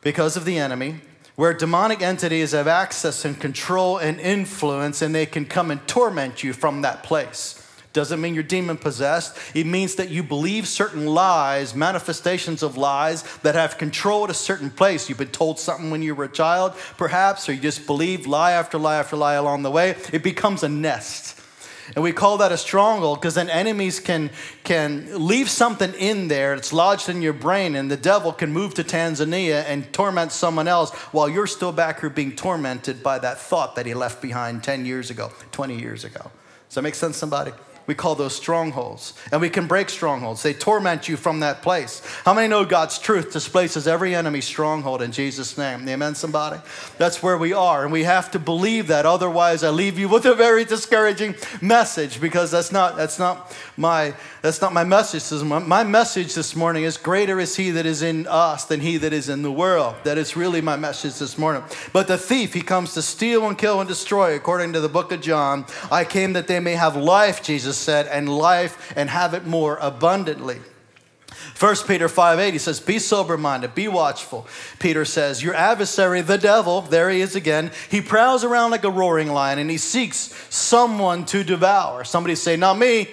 because 0.00 0.36
of 0.36 0.44
the 0.44 0.58
enemy, 0.58 1.00
where 1.36 1.52
demonic 1.52 2.00
entities 2.00 2.52
have 2.52 2.68
access 2.68 3.24
and 3.24 3.40
control 3.40 3.98
and 3.98 4.20
influence, 4.20 5.02
and 5.02 5.14
they 5.14 5.26
can 5.26 5.44
come 5.44 5.70
and 5.70 5.86
torment 5.88 6.42
you 6.42 6.52
from 6.52 6.82
that 6.82 7.02
place. 7.02 7.60
Doesn't 7.92 8.20
mean 8.20 8.34
you're 8.34 8.42
demon 8.42 8.76
possessed. 8.76 9.38
It 9.54 9.66
means 9.66 9.94
that 9.94 10.10
you 10.10 10.24
believe 10.24 10.66
certain 10.66 11.06
lies, 11.06 11.76
manifestations 11.76 12.62
of 12.62 12.76
lies 12.76 13.22
that 13.38 13.54
have 13.54 13.78
control 13.78 14.24
at 14.24 14.30
a 14.30 14.34
certain 14.34 14.68
place. 14.68 15.08
You've 15.08 15.18
been 15.18 15.28
told 15.28 15.60
something 15.60 15.92
when 15.92 16.02
you 16.02 16.14
were 16.16 16.24
a 16.24 16.32
child, 16.32 16.74
perhaps, 16.96 17.48
or 17.48 17.52
you 17.52 17.60
just 17.60 17.86
believe 17.86 18.26
lie 18.26 18.50
after 18.50 18.78
lie 18.78 18.96
after 18.96 19.16
lie 19.16 19.34
along 19.34 19.62
the 19.62 19.70
way. 19.70 19.94
It 20.12 20.24
becomes 20.24 20.64
a 20.64 20.68
nest. 20.68 21.33
And 21.94 22.02
we 22.02 22.12
call 22.12 22.38
that 22.38 22.52
a 22.52 22.56
stronghold 22.56 23.20
because 23.20 23.34
then 23.34 23.50
enemies 23.50 24.00
can, 24.00 24.30
can 24.64 25.26
leave 25.26 25.50
something 25.50 25.92
in 25.94 26.28
there 26.28 26.54
that's 26.54 26.72
lodged 26.72 27.08
in 27.08 27.22
your 27.22 27.32
brain, 27.32 27.74
and 27.74 27.90
the 27.90 27.96
devil 27.96 28.32
can 28.32 28.52
move 28.52 28.74
to 28.74 28.84
Tanzania 28.84 29.64
and 29.66 29.92
torment 29.92 30.32
someone 30.32 30.68
else 30.68 30.92
while 31.12 31.28
you're 31.28 31.46
still 31.46 31.72
back 31.72 32.00
here 32.00 32.10
being 32.10 32.34
tormented 32.34 33.02
by 33.02 33.18
that 33.18 33.38
thought 33.38 33.76
that 33.76 33.86
he 33.86 33.94
left 33.94 34.22
behind 34.22 34.62
10 34.64 34.86
years 34.86 35.10
ago, 35.10 35.32
20 35.52 35.78
years 35.78 36.04
ago. 36.04 36.30
Does 36.68 36.76
that 36.76 36.82
make 36.82 36.94
sense, 36.94 37.16
somebody? 37.16 37.52
We 37.86 37.94
call 37.94 38.14
those 38.14 38.34
strongholds. 38.34 39.12
And 39.30 39.40
we 39.40 39.50
can 39.50 39.66
break 39.66 39.90
strongholds. 39.90 40.42
They 40.42 40.54
torment 40.54 41.06
you 41.06 41.18
from 41.18 41.40
that 41.40 41.60
place. 41.60 42.00
How 42.24 42.32
many 42.32 42.48
know 42.48 42.64
God's 42.64 42.98
truth 42.98 43.32
displaces 43.32 43.86
every 43.86 44.14
enemy 44.14 44.40
stronghold 44.40 45.02
in 45.02 45.12
Jesus' 45.12 45.58
name? 45.58 45.86
Amen, 45.86 46.14
somebody? 46.14 46.60
That's 46.96 47.22
where 47.22 47.36
we 47.36 47.52
are. 47.52 47.82
And 47.82 47.92
we 47.92 48.04
have 48.04 48.30
to 48.30 48.38
believe 48.38 48.86
that. 48.86 49.04
Otherwise, 49.04 49.62
I 49.62 49.68
leave 49.68 49.98
you 49.98 50.08
with 50.08 50.24
a 50.24 50.34
very 50.34 50.64
discouraging 50.64 51.34
message 51.60 52.20
because 52.22 52.50
that's 52.50 52.72
not, 52.72 52.96
that's 52.96 53.18
not, 53.18 53.54
my, 53.76 54.14
that's 54.40 54.62
not 54.62 54.72
my 54.72 54.84
message. 54.84 55.30
My 55.42 55.84
message 55.84 56.34
this 56.34 56.56
morning 56.56 56.84
is 56.84 56.96
greater 56.96 57.38
is 57.38 57.54
he 57.54 57.70
that 57.72 57.84
is 57.84 58.00
in 58.00 58.26
us 58.26 58.64
than 58.64 58.80
he 58.80 58.96
that 58.96 59.12
is 59.12 59.28
in 59.28 59.42
the 59.42 59.52
world. 59.52 59.94
That 60.04 60.16
is 60.16 60.36
really 60.36 60.62
my 60.62 60.76
message 60.76 61.18
this 61.18 61.36
morning. 61.36 61.62
But 61.92 62.08
the 62.08 62.16
thief, 62.16 62.54
he 62.54 62.62
comes 62.62 62.94
to 62.94 63.02
steal 63.02 63.46
and 63.46 63.58
kill 63.58 63.80
and 63.80 63.88
destroy, 63.88 64.34
according 64.34 64.72
to 64.72 64.80
the 64.80 64.88
book 64.88 65.12
of 65.12 65.20
John. 65.20 65.66
I 65.92 66.04
came 66.04 66.32
that 66.32 66.46
they 66.46 66.60
may 66.60 66.72
have 66.72 66.96
life, 66.96 67.42
Jesus 67.42 67.73
Jesus 67.74 67.84
said, 67.84 68.06
and 68.06 68.28
life 68.28 68.92
and 68.94 69.10
have 69.10 69.34
it 69.34 69.46
more 69.46 69.78
abundantly. 69.80 70.60
1 71.58 71.76
Peter 71.86 72.08
5 72.08 72.38
8, 72.38 72.52
he 72.52 72.58
says, 72.58 72.78
Be 72.78 72.98
sober 72.98 73.36
minded, 73.36 73.74
be 73.74 73.88
watchful. 73.88 74.46
Peter 74.78 75.04
says, 75.04 75.42
Your 75.42 75.54
adversary, 75.54 76.20
the 76.20 76.38
devil, 76.38 76.82
there 76.82 77.10
he 77.10 77.20
is 77.20 77.34
again, 77.34 77.72
he 77.90 78.00
prowls 78.00 78.44
around 78.44 78.70
like 78.70 78.84
a 78.84 78.90
roaring 78.90 79.28
lion 79.28 79.58
and 79.58 79.70
he 79.70 79.76
seeks 79.76 80.32
someone 80.50 81.24
to 81.26 81.42
devour. 81.42 82.04
Somebody 82.04 82.36
say, 82.36 82.56
Not 82.56 82.78
me. 82.78 83.08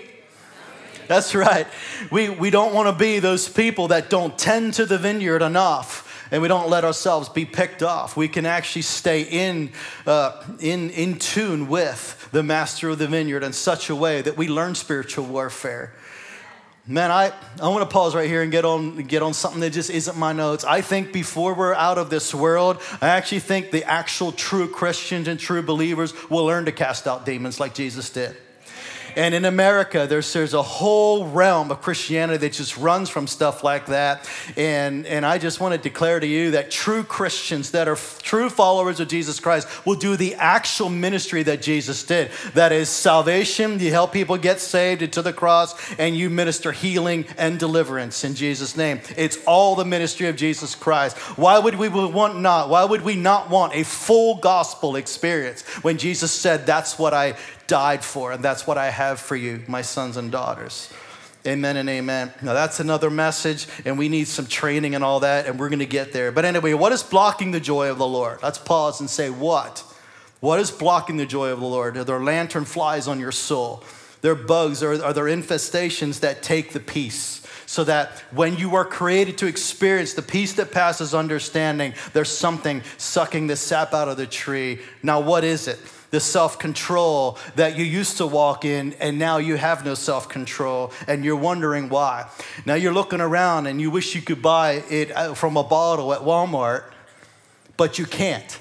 That's 1.08 1.34
right. 1.36 1.68
We, 2.12 2.30
we 2.30 2.52
don't 2.52 2.74
want 2.74 2.88
to 2.88 2.98
be 2.98 3.20
those 3.20 3.50
people 3.50 3.90
that 3.90 4.10
don't 4.10 4.38
tend 4.38 4.76
to 4.76 4.86
the 4.86 4.98
vineyard 4.98 5.42
enough 5.42 6.08
and 6.32 6.42
we 6.42 6.48
don't 6.48 6.70
let 6.70 6.86
ourselves 6.86 7.28
be 7.28 7.46
picked 7.46 7.84
off. 7.84 8.16
We 8.16 8.30
can 8.30 8.46
actually 8.46 8.84
stay 8.84 9.24
in, 9.24 9.72
uh, 10.06 10.42
in, 10.60 10.92
in 10.92 11.20
tune 11.20 11.68
with 11.68 12.21
the 12.32 12.44
master 12.44 12.90
of 12.90 13.00
the 13.00 13.08
vineyard 13.08 13.44
in 13.44 13.54
such 13.54 13.90
a 13.90 13.96
way 13.96 14.22
that 14.22 14.38
we 14.38 14.48
learn 14.48 14.76
spiritual 14.76 15.26
warfare. 15.26 15.94
Man, 16.88 17.12
I, 17.12 17.32
I 17.62 17.68
want 17.70 17.88
to 17.88 17.94
pause 17.94 18.16
right 18.16 18.28
here 18.28 18.42
and 18.42 18.52
get 18.52 18.66
on, 18.66 18.98
get 19.04 19.22
on 19.22 19.34
something 19.34 19.62
that 19.62 19.70
just 19.70 19.92
isn't 19.92 20.18
my 20.18 20.34
notes. 20.34 20.64
I 20.64 20.82
think 20.82 21.14
before 21.14 21.54
we're 21.54 21.76
out 21.76 22.00
of 22.00 22.10
this 22.10 22.34
world, 22.34 22.82
I 23.02 23.10
actually 23.10 23.40
think 23.40 23.70
the 23.70 23.84
actual 23.84 24.32
true 24.32 24.68
Christians 24.68 25.28
and 25.28 25.40
true 25.40 25.62
believers 25.62 26.14
will 26.30 26.46
learn 26.46 26.66
to 26.66 26.72
cast 26.72 27.08
out 27.08 27.26
demons 27.26 27.60
like 27.60 27.76
Jesus 27.76 28.10
did. 28.10 28.36
And 29.16 29.34
in 29.34 29.46
America, 29.46 30.06
there's, 30.08 30.32
there's 30.34 30.54
a 30.54 30.62
whole 30.62 31.28
realm 31.28 31.72
of 31.72 31.82
Christianity 31.82 32.38
that 32.38 32.54
just 32.54 32.78
runs 32.78 33.10
from 33.10 33.28
stuff 33.28 33.64
like 33.64 33.88
that. 33.88 34.30
And, 34.56 35.06
and 35.06 35.26
I 35.26 35.38
just 35.38 35.60
want 35.60 35.74
to 35.74 35.78
declare 35.78 36.20
to 36.20 36.28
you 36.28 36.52
that 36.52 36.72
true 36.72 37.04
Christians 37.04 37.72
that 37.72 37.88
are 37.88 37.94
f- 37.94 38.22
true 38.22 38.50
followers 38.50 39.00
of 39.00 39.08
Jesus 39.08 39.40
Christ 39.40 39.68
will 39.86 39.96
do 39.96 40.16
the 40.16 40.36
actual 40.36 40.90
ministry 40.90 41.44
that 41.44 41.62
Jesus 41.62 42.04
did. 42.04 42.32
That 42.54 42.72
is 42.72 42.90
salvation, 42.90 43.80
you 43.80 43.92
help 43.92 44.14
people 44.14 44.38
get 44.38 44.60
saved 44.60 45.02
into 45.02 45.22
the 45.22 45.34
cross, 45.34 45.76
and 45.96 46.16
you 46.16 46.30
minister 46.30 46.72
healing 46.72 47.26
and 47.38 47.60
deliverance 47.60 48.24
in 48.24 48.36
Jesus' 48.36 48.78
name. 48.78 49.02
It's 49.18 49.38
all 49.46 49.76
the 49.76 49.86
ministry 49.86 50.28
of 50.28 50.36
Jesus 50.36 50.76
Christ. 50.76 51.18
Why 51.38 51.60
would 51.60 51.76
we 51.76 51.90
want 51.90 52.40
not? 52.40 52.70
Why 52.70 52.84
would 52.84 53.02
we 53.02 53.16
not 53.16 53.50
want 53.50 53.76
a 53.76 53.84
full 53.84 54.36
gospel 54.36 54.96
experience 54.96 55.62
when 55.84 55.98
Jesus 55.98 56.32
said, 56.32 56.66
That's 56.66 56.98
what 56.98 57.14
I 57.14 57.36
died 57.72 58.04
for, 58.04 58.34
and 58.34 58.44
that's 58.44 58.68
what 58.68 58.78
I 58.78 58.90
have 58.90 59.18
for 59.18 59.38
you, 59.38 59.64
my 59.66 59.82
sons 59.82 60.18
and 60.18 60.30
daughters. 60.30 60.92
Amen 61.48 61.78
and 61.78 61.88
amen. 61.88 62.34
Now, 62.42 62.54
that's 62.54 62.82
another 62.82 63.10
message, 63.10 63.66
and 63.86 63.98
we 63.98 64.10
need 64.10 64.28
some 64.28 64.46
training 64.46 64.94
and 64.94 65.06
all 65.06 65.22
that, 65.22 65.48
and 65.48 65.58
we're 65.58 65.70
going 65.70 65.80
to 65.80 65.86
get 65.86 66.12
there. 66.12 66.34
But 66.34 66.44
anyway, 66.44 66.74
what 66.74 66.92
is 66.92 67.02
blocking 67.02 67.52
the 67.52 67.62
joy 67.62 67.90
of 67.90 67.98
the 67.98 68.06
Lord? 68.06 68.40
Let's 68.44 68.58
pause 68.58 69.00
and 69.00 69.10
say, 69.10 69.30
What? 69.30 69.86
What 70.42 70.60
is 70.60 70.70
blocking 70.70 71.16
the 71.16 71.26
joy 71.26 71.50
of 71.50 71.62
the 71.62 71.66
Lord? 71.66 71.96
Are 71.96 72.04
there 72.04 72.20
lantern 72.20 72.66
flies 72.66 73.08
on 73.08 73.22
your 73.22 73.32
soul? 73.32 73.86
There 74.20 74.34
are 74.34 74.36
bugs, 74.36 74.84
or 74.84 75.02
are 75.02 75.14
there 75.14 75.26
infestations 75.26 76.20
that 76.20 76.44
take 76.44 76.74
the 76.74 76.82
peace? 76.82 77.42
So 77.68 77.86
that 77.86 78.10
when 78.32 78.58
you 78.58 78.76
are 78.76 78.84
created 78.84 79.38
to 79.38 79.46
experience 79.46 80.14
the 80.14 80.22
peace 80.22 80.52
that 80.56 80.74
passes 80.74 81.14
understanding, 81.14 81.94
there's 82.12 82.28
something 82.28 82.84
sucking 82.98 83.48
the 83.48 83.56
sap 83.56 83.94
out 83.94 84.10
of 84.10 84.18
the 84.18 84.28
tree. 84.28 84.82
Now, 85.02 85.22
what 85.22 85.46
is 85.46 85.70
it? 85.70 85.80
The 86.12 86.20
self 86.20 86.60
control 86.60 87.38
that 87.56 87.78
you 87.78 87.84
used 87.84 88.18
to 88.18 88.28
walk 88.28 88.64
in, 88.64 88.94
and 89.00 89.18
now 89.18 89.38
you 89.38 89.56
have 89.56 89.84
no 89.84 89.96
self 89.96 90.30
control, 90.30 90.92
and 91.08 91.26
you're 91.26 91.36
wondering 91.36 91.90
why. 91.90 92.30
Now 92.66 92.76
you're 92.76 92.94
looking 92.94 93.22
around 93.22 93.66
and 93.66 93.82
you 93.82 93.90
wish 93.90 94.14
you 94.14 94.22
could 94.22 94.42
buy 94.42 94.84
it 94.90 95.12
uh, 95.12 95.34
from 95.34 95.58
a 95.58 95.64
bottle 95.64 96.14
at 96.14 96.22
Walmart, 96.22 96.84
but 97.78 97.98
you 97.98 98.06
can't 98.06 98.60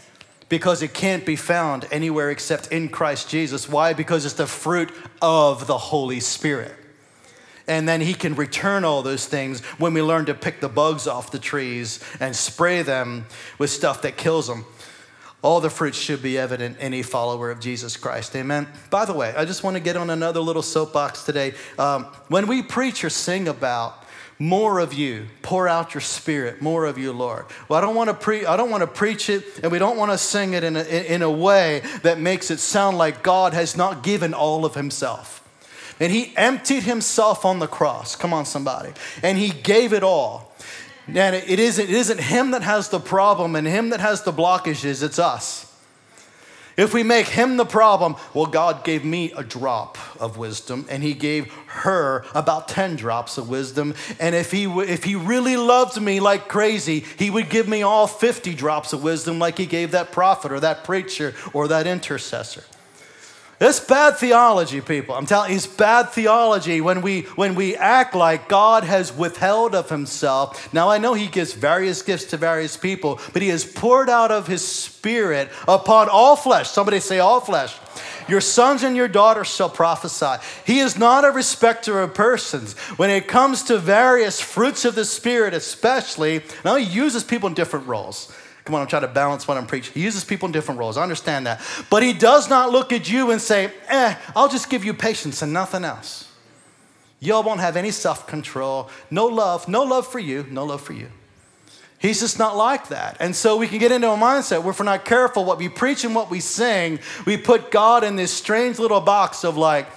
because 0.48 0.82
it 0.82 0.92
can't 0.92 1.24
be 1.24 1.36
found 1.36 1.86
anywhere 1.90 2.30
except 2.30 2.72
in 2.72 2.88
Christ 2.88 3.28
Jesus. 3.28 3.68
Why? 3.68 3.92
Because 3.92 4.24
it's 4.24 4.34
the 4.34 4.48
fruit 4.48 4.92
of 5.22 5.66
the 5.66 5.78
Holy 5.78 6.20
Spirit. 6.20 6.74
And 7.68 7.88
then 7.88 8.00
he 8.00 8.14
can 8.14 8.34
return 8.34 8.84
all 8.84 9.00
those 9.00 9.26
things 9.26 9.60
when 9.78 9.94
we 9.94 10.02
learn 10.02 10.26
to 10.26 10.34
pick 10.34 10.60
the 10.60 10.68
bugs 10.68 11.06
off 11.06 11.30
the 11.30 11.38
trees 11.38 12.00
and 12.18 12.34
spray 12.34 12.82
them 12.82 13.26
with 13.58 13.70
stuff 13.70 14.02
that 14.02 14.16
kills 14.16 14.48
them. 14.48 14.64
All 15.42 15.60
the 15.60 15.70
fruits 15.70 15.96
should 15.96 16.22
be 16.22 16.36
evident 16.36 16.78
in 16.78 17.02
follower 17.02 17.50
of 17.50 17.60
Jesus 17.60 17.96
Christ. 17.96 18.36
Amen. 18.36 18.68
By 18.90 19.06
the 19.06 19.14
way, 19.14 19.32
I 19.34 19.46
just 19.46 19.64
want 19.64 19.74
to 19.76 19.80
get 19.80 19.96
on 19.96 20.10
another 20.10 20.40
little 20.40 20.62
soapbox 20.62 21.24
today. 21.24 21.54
Um, 21.78 22.04
when 22.28 22.46
we 22.46 22.62
preach 22.62 23.02
or 23.04 23.10
sing 23.10 23.48
about 23.48 24.04
more 24.38 24.78
of 24.78 24.94
you, 24.94 25.26
pour 25.42 25.68
out 25.68 25.92
your 25.94 26.00
spirit, 26.00 26.62
more 26.62 26.86
of 26.86 26.96
you, 26.96 27.12
Lord. 27.12 27.44
Well, 27.68 27.78
I 27.78 27.82
don't 27.82 27.94
want 27.94 28.08
to 28.08 28.14
pre- 28.14 28.46
I 28.46 28.56
don't 28.56 28.70
want 28.70 28.82
to 28.82 28.86
preach 28.86 29.28
it, 29.28 29.44
and 29.62 29.70
we 29.70 29.78
don't 29.78 29.98
want 29.98 30.12
to 30.12 30.18
sing 30.18 30.54
it 30.54 30.64
in 30.64 30.76
a, 30.76 30.82
in 30.82 31.22
a 31.22 31.30
way 31.30 31.82
that 32.02 32.18
makes 32.18 32.50
it 32.50 32.58
sound 32.58 32.96
like 32.96 33.22
God 33.22 33.52
has 33.52 33.76
not 33.76 34.02
given 34.02 34.32
all 34.32 34.64
of 34.64 34.74
Himself. 34.74 35.46
And 36.00 36.10
He 36.10 36.32
emptied 36.36 36.84
Himself 36.84 37.44
on 37.44 37.58
the 37.58 37.66
cross. 37.66 38.16
Come 38.16 38.32
on, 38.32 38.46
somebody. 38.46 38.92
And 39.22 39.36
He 39.36 39.50
gave 39.50 39.92
it 39.92 40.02
all. 40.02 40.49
And 41.06 41.34
it 41.34 41.58
isn't, 41.58 41.84
it 41.84 41.90
isn't 41.90 42.20
him 42.20 42.52
that 42.52 42.62
has 42.62 42.88
the 42.88 43.00
problem 43.00 43.56
and 43.56 43.66
him 43.66 43.90
that 43.90 44.00
has 44.00 44.22
the 44.22 44.32
blockages, 44.32 45.02
it's 45.02 45.18
us. 45.18 45.66
If 46.76 46.94
we 46.94 47.02
make 47.02 47.26
him 47.26 47.58
the 47.58 47.66
problem, 47.66 48.16
well, 48.32 48.46
God 48.46 48.84
gave 48.84 49.04
me 49.04 49.32
a 49.36 49.42
drop 49.42 49.98
of 50.18 50.38
wisdom, 50.38 50.86
and 50.88 51.02
he 51.02 51.12
gave 51.12 51.52
her 51.66 52.24
about 52.34 52.68
10 52.68 52.96
drops 52.96 53.36
of 53.36 53.50
wisdom. 53.50 53.94
And 54.18 54.34
if 54.34 54.50
he, 54.50 54.64
if 54.64 55.04
he 55.04 55.14
really 55.14 55.58
loved 55.58 56.00
me 56.00 56.20
like 56.20 56.48
crazy, 56.48 57.04
he 57.18 57.28
would 57.28 57.50
give 57.50 57.68
me 57.68 57.82
all 57.82 58.06
50 58.06 58.54
drops 58.54 58.94
of 58.94 59.02
wisdom, 59.02 59.38
like 59.38 59.58
he 59.58 59.66
gave 59.66 59.90
that 59.90 60.10
prophet 60.10 60.52
or 60.52 60.60
that 60.60 60.84
preacher 60.84 61.34
or 61.52 61.68
that 61.68 61.86
intercessor. 61.86 62.64
It's 63.62 63.78
bad 63.78 64.16
theology, 64.16 64.80
people. 64.80 65.14
I'm 65.14 65.26
telling 65.26 65.50
you, 65.50 65.56
it's 65.56 65.66
bad 65.66 66.08
theology 66.08 66.80
when 66.80 67.02
we 67.02 67.22
when 67.36 67.54
we 67.54 67.76
act 67.76 68.14
like 68.14 68.48
God 68.48 68.84
has 68.84 69.14
withheld 69.14 69.74
of 69.74 69.90
himself. 69.90 70.72
Now 70.72 70.88
I 70.88 70.96
know 70.96 71.12
he 71.12 71.26
gives 71.26 71.52
various 71.52 72.00
gifts 72.00 72.24
to 72.26 72.38
various 72.38 72.78
people, 72.78 73.20
but 73.34 73.42
he 73.42 73.48
has 73.48 73.66
poured 73.66 74.08
out 74.08 74.30
of 74.30 74.46
his 74.46 74.66
spirit 74.66 75.50
upon 75.68 76.08
all 76.08 76.36
flesh. 76.36 76.70
Somebody 76.70 77.00
say 77.00 77.18
all 77.18 77.40
flesh. 77.40 77.76
Your 78.30 78.40
sons 78.40 78.82
and 78.82 78.96
your 78.96 79.08
daughters 79.08 79.48
shall 79.48 79.68
prophesy. 79.68 80.42
He 80.64 80.78
is 80.78 80.96
not 80.96 81.26
a 81.26 81.30
respecter 81.30 82.00
of 82.00 82.14
persons. 82.14 82.72
When 82.96 83.10
it 83.10 83.28
comes 83.28 83.64
to 83.64 83.76
various 83.76 84.40
fruits 84.40 84.86
of 84.86 84.94
the 84.94 85.04
Spirit, 85.04 85.52
especially, 85.52 86.44
now 86.64 86.76
he 86.76 86.84
uses 86.86 87.24
people 87.24 87.48
in 87.48 87.54
different 87.54 87.86
roles. 87.88 88.32
Come 88.70 88.76
on, 88.76 88.82
I'm 88.82 88.86
trying 88.86 89.02
to 89.02 89.08
balance 89.08 89.48
what 89.48 89.56
I'm 89.56 89.66
preaching. 89.66 89.94
He 89.94 90.02
uses 90.02 90.22
people 90.22 90.46
in 90.46 90.52
different 90.52 90.78
roles. 90.78 90.96
I 90.96 91.02
understand 91.02 91.44
that. 91.46 91.60
But 91.90 92.04
he 92.04 92.12
does 92.12 92.48
not 92.48 92.70
look 92.70 92.92
at 92.92 93.10
you 93.10 93.32
and 93.32 93.42
say, 93.42 93.72
eh, 93.88 94.14
I'll 94.36 94.48
just 94.48 94.70
give 94.70 94.84
you 94.84 94.94
patience 94.94 95.42
and 95.42 95.52
nothing 95.52 95.82
else. 95.82 96.32
Y'all 97.18 97.42
won't 97.42 97.58
have 97.58 97.76
any 97.76 97.90
self 97.90 98.28
control, 98.28 98.88
no 99.10 99.26
love, 99.26 99.66
no 99.66 99.82
love 99.82 100.06
for 100.06 100.20
you, 100.20 100.46
no 100.52 100.64
love 100.64 100.82
for 100.82 100.92
you. 100.92 101.08
He's 101.98 102.20
just 102.20 102.38
not 102.38 102.56
like 102.56 102.86
that. 102.90 103.16
And 103.18 103.34
so 103.34 103.56
we 103.56 103.66
can 103.66 103.78
get 103.78 103.90
into 103.90 104.08
a 104.08 104.16
mindset 104.16 104.62
where 104.62 104.70
if 104.70 104.78
we're 104.78 104.84
not 104.84 105.04
careful, 105.04 105.44
what 105.44 105.58
we 105.58 105.68
preach 105.68 106.04
and 106.04 106.14
what 106.14 106.30
we 106.30 106.38
sing, 106.38 107.00
we 107.26 107.36
put 107.36 107.72
God 107.72 108.04
in 108.04 108.14
this 108.14 108.32
strange 108.32 108.78
little 108.78 109.00
box 109.00 109.42
of 109.42 109.56
like, 109.56 109.88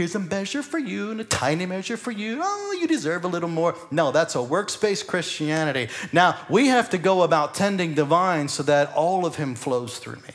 Here's 0.00 0.14
a 0.14 0.18
measure 0.18 0.62
for 0.62 0.78
you 0.78 1.10
and 1.10 1.20
a 1.20 1.24
tiny 1.24 1.66
measure 1.66 1.98
for 1.98 2.10
you. 2.10 2.40
Oh, 2.42 2.74
you 2.80 2.86
deserve 2.86 3.22
a 3.24 3.28
little 3.28 3.50
more. 3.50 3.76
No, 3.90 4.10
that's 4.10 4.34
a 4.34 4.42
works-based 4.42 5.06
Christianity. 5.06 5.88
Now, 6.10 6.38
we 6.48 6.68
have 6.68 6.88
to 6.90 6.96
go 6.96 7.20
about 7.20 7.54
tending 7.54 7.96
the 7.96 8.06
vine 8.06 8.48
so 8.48 8.62
that 8.62 8.94
all 8.94 9.26
of 9.26 9.36
Him 9.36 9.54
flows 9.54 9.98
through 9.98 10.16
me. 10.16 10.32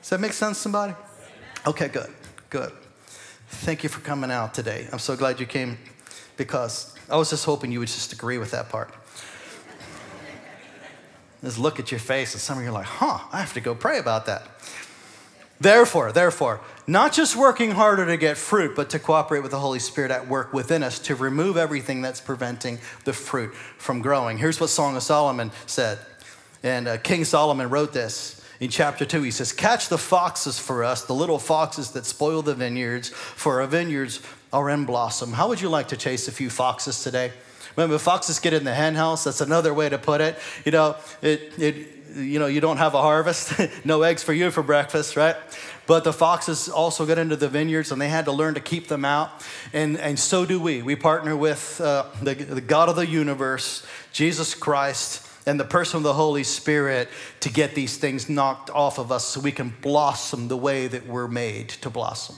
Does 0.00 0.08
that 0.08 0.20
make 0.20 0.32
sense, 0.32 0.56
somebody? 0.56 0.94
Okay, 1.66 1.88
good, 1.88 2.10
good. 2.48 2.72
Thank 3.48 3.82
you 3.82 3.90
for 3.90 4.00
coming 4.00 4.30
out 4.30 4.54
today. 4.54 4.88
I'm 4.90 4.98
so 5.00 5.16
glad 5.16 5.38
you 5.38 5.44
came 5.44 5.76
because 6.38 6.94
I 7.10 7.18
was 7.18 7.28
just 7.28 7.44
hoping 7.44 7.72
you 7.72 7.80
would 7.80 7.88
just 7.88 8.14
agree 8.14 8.38
with 8.38 8.52
that 8.52 8.70
part. 8.70 8.90
Just 11.42 11.58
look 11.58 11.78
at 11.78 11.90
your 11.90 12.00
face, 12.00 12.32
and 12.32 12.40
some 12.40 12.56
of 12.56 12.64
you 12.64 12.70
are 12.70 12.72
like, 12.72 12.86
huh, 12.86 13.18
I 13.30 13.40
have 13.40 13.52
to 13.52 13.60
go 13.60 13.74
pray 13.74 13.98
about 13.98 14.24
that. 14.24 14.48
Therefore, 15.60 16.10
therefore, 16.10 16.60
not 16.86 17.12
just 17.12 17.34
working 17.36 17.70
harder 17.70 18.04
to 18.06 18.16
get 18.16 18.36
fruit, 18.36 18.76
but 18.76 18.90
to 18.90 18.98
cooperate 18.98 19.40
with 19.40 19.52
the 19.52 19.58
Holy 19.58 19.78
Spirit 19.78 20.10
at 20.10 20.28
work 20.28 20.52
within 20.52 20.82
us 20.82 20.98
to 21.00 21.14
remove 21.14 21.56
everything 21.56 22.02
that's 22.02 22.20
preventing 22.20 22.78
the 23.04 23.12
fruit 23.12 23.54
from 23.54 24.00
growing. 24.02 24.38
Here's 24.38 24.60
what 24.60 24.68
Song 24.68 24.96
of 24.96 25.02
Solomon 25.02 25.50
said. 25.66 25.98
And 26.62 26.88
uh, 26.88 26.98
King 26.98 27.24
Solomon 27.24 27.70
wrote 27.70 27.92
this 27.92 28.44
in 28.60 28.70
chapter 28.70 29.04
2. 29.04 29.22
He 29.22 29.30
says, 29.30 29.52
Catch 29.52 29.88
the 29.88 29.98
foxes 29.98 30.58
for 30.58 30.84
us, 30.84 31.04
the 31.04 31.14
little 31.14 31.38
foxes 31.38 31.92
that 31.92 32.06
spoil 32.06 32.42
the 32.42 32.54
vineyards, 32.54 33.08
for 33.08 33.60
our 33.60 33.66
vineyards 33.66 34.20
are 34.52 34.68
in 34.70 34.84
blossom. 34.84 35.32
How 35.32 35.48
would 35.48 35.60
you 35.60 35.68
like 35.68 35.88
to 35.88 35.96
chase 35.96 36.28
a 36.28 36.32
few 36.32 36.50
foxes 36.50 37.02
today? 37.02 37.32
Remember, 37.76 37.98
foxes 37.98 38.38
get 38.38 38.52
in 38.52 38.64
the 38.64 38.74
hen 38.74 38.94
house. 38.94 39.24
That's 39.24 39.40
another 39.40 39.74
way 39.74 39.88
to 39.88 39.98
put 39.98 40.20
it. 40.20 40.38
You 40.64 40.72
know, 40.72 40.96
it, 41.22 41.52
it, 41.58 41.94
you 42.16 42.38
know, 42.38 42.46
you 42.46 42.60
don't 42.60 42.76
have 42.76 42.94
a 42.94 43.00
harvest, 43.00 43.60
no 43.84 44.02
eggs 44.02 44.22
for 44.22 44.32
you 44.32 44.50
for 44.50 44.62
breakfast, 44.62 45.16
right? 45.16 45.36
But 45.86 46.04
the 46.04 46.12
foxes 46.12 46.68
also 46.68 47.04
got 47.04 47.18
into 47.18 47.36
the 47.36 47.48
vineyards 47.48 47.92
and 47.92 48.00
they 48.00 48.08
had 48.08 48.24
to 48.26 48.32
learn 48.32 48.54
to 48.54 48.60
keep 48.60 48.88
them 48.88 49.04
out. 49.04 49.30
And, 49.72 49.98
and 49.98 50.18
so 50.18 50.46
do 50.46 50.60
we. 50.60 50.82
We 50.82 50.96
partner 50.96 51.36
with 51.36 51.80
uh, 51.80 52.06
the, 52.22 52.34
the 52.34 52.60
God 52.60 52.88
of 52.88 52.96
the 52.96 53.06
universe, 53.06 53.84
Jesus 54.12 54.54
Christ, 54.54 55.28
and 55.46 55.60
the 55.60 55.64
person 55.64 55.98
of 55.98 56.02
the 56.04 56.14
Holy 56.14 56.44
Spirit 56.44 57.08
to 57.40 57.50
get 57.50 57.74
these 57.74 57.98
things 57.98 58.30
knocked 58.30 58.70
off 58.70 58.98
of 58.98 59.12
us 59.12 59.26
so 59.26 59.40
we 59.40 59.52
can 59.52 59.74
blossom 59.82 60.48
the 60.48 60.56
way 60.56 60.86
that 60.86 61.06
we're 61.06 61.28
made 61.28 61.68
to 61.68 61.90
blossom. 61.90 62.36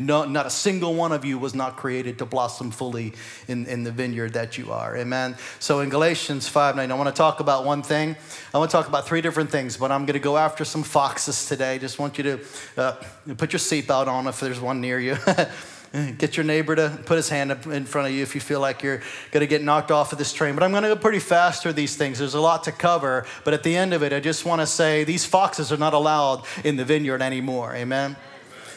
No, 0.00 0.24
not 0.24 0.46
a 0.46 0.50
single 0.50 0.94
one 0.94 1.12
of 1.12 1.24
you 1.24 1.38
was 1.38 1.54
not 1.54 1.76
created 1.76 2.18
to 2.18 2.24
blossom 2.24 2.70
fully 2.70 3.12
in, 3.48 3.66
in 3.66 3.84
the 3.84 3.92
vineyard 3.92 4.32
that 4.32 4.56
you 4.56 4.72
are. 4.72 4.96
Amen. 4.96 5.36
So 5.58 5.80
in 5.80 5.90
Galatians 5.90 6.48
5 6.48 6.76
9, 6.76 6.90
I 6.90 6.94
want 6.94 7.08
to 7.08 7.14
talk 7.14 7.40
about 7.40 7.66
one 7.66 7.82
thing. 7.82 8.16
I 8.54 8.58
want 8.58 8.70
to 8.70 8.76
talk 8.76 8.88
about 8.88 9.06
three 9.06 9.20
different 9.20 9.50
things, 9.50 9.76
but 9.76 9.92
I'm 9.92 10.06
going 10.06 10.14
to 10.14 10.18
go 10.18 10.38
after 10.38 10.64
some 10.64 10.82
foxes 10.82 11.46
today. 11.46 11.78
Just 11.78 11.98
want 11.98 12.16
you 12.16 12.24
to 12.24 12.40
uh, 12.78 12.92
put 13.36 13.52
your 13.52 13.60
seatbelt 13.60 14.06
on 14.06 14.26
if 14.26 14.40
there's 14.40 14.58
one 14.58 14.80
near 14.80 14.98
you. 14.98 15.16
Get 16.18 16.36
your 16.36 16.44
neighbor 16.44 16.76
to 16.76 17.00
put 17.04 17.16
his 17.16 17.28
hand 17.28 17.50
up 17.50 17.66
in 17.66 17.84
front 17.84 18.06
of 18.06 18.14
you 18.14 18.22
if 18.22 18.36
you 18.36 18.40
feel 18.40 18.60
like 18.60 18.84
you're 18.84 19.02
going 19.32 19.40
to 19.40 19.48
get 19.48 19.60
knocked 19.60 19.90
off 19.90 20.12
of 20.12 20.18
this 20.18 20.32
train. 20.32 20.54
But 20.54 20.62
I'm 20.62 20.70
going 20.70 20.84
to 20.84 20.88
go 20.88 20.94
pretty 20.94 21.18
fast 21.18 21.64
through 21.64 21.72
these 21.72 21.96
things. 21.96 22.20
There's 22.20 22.34
a 22.34 22.40
lot 22.40 22.62
to 22.64 22.72
cover. 22.72 23.26
But 23.44 23.54
at 23.54 23.64
the 23.64 23.76
end 23.76 23.92
of 23.92 24.04
it, 24.04 24.12
I 24.12 24.20
just 24.20 24.44
want 24.44 24.60
to 24.60 24.68
say 24.68 25.02
these 25.02 25.24
foxes 25.24 25.72
are 25.72 25.76
not 25.76 25.92
allowed 25.92 26.44
in 26.62 26.76
the 26.76 26.84
vineyard 26.84 27.22
anymore. 27.22 27.74
Amen. 27.74 28.16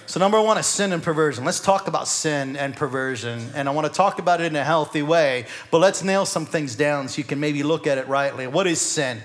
So, 0.06 0.20
number 0.20 0.42
one 0.42 0.58
is 0.58 0.66
sin 0.66 0.92
and 0.92 1.02
perversion. 1.02 1.46
Let's 1.46 1.62
talk 1.62 1.88
about 1.88 2.08
sin 2.08 2.58
and 2.58 2.76
perversion. 2.76 3.50
And 3.56 3.70
I 3.70 3.72
want 3.72 3.88
to 3.88 3.94
talk 3.94 4.20
about 4.20 4.42
it 4.42 4.46
in 4.46 4.56
a 4.56 4.64
healthy 4.64 5.02
way, 5.02 5.46
but 5.72 5.80
let's 5.80 6.04
nail 6.04 6.26
some 6.26 6.46
things 6.46 6.76
down 6.76 7.08
so 7.08 7.20
you 7.20 7.24
can 7.24 7.40
maybe 7.40 7.64
look 7.64 7.88
at 7.88 7.98
it 7.98 8.08
rightly. 8.08 8.46
What 8.48 8.68
is 8.68 8.82
sin? 8.82 9.20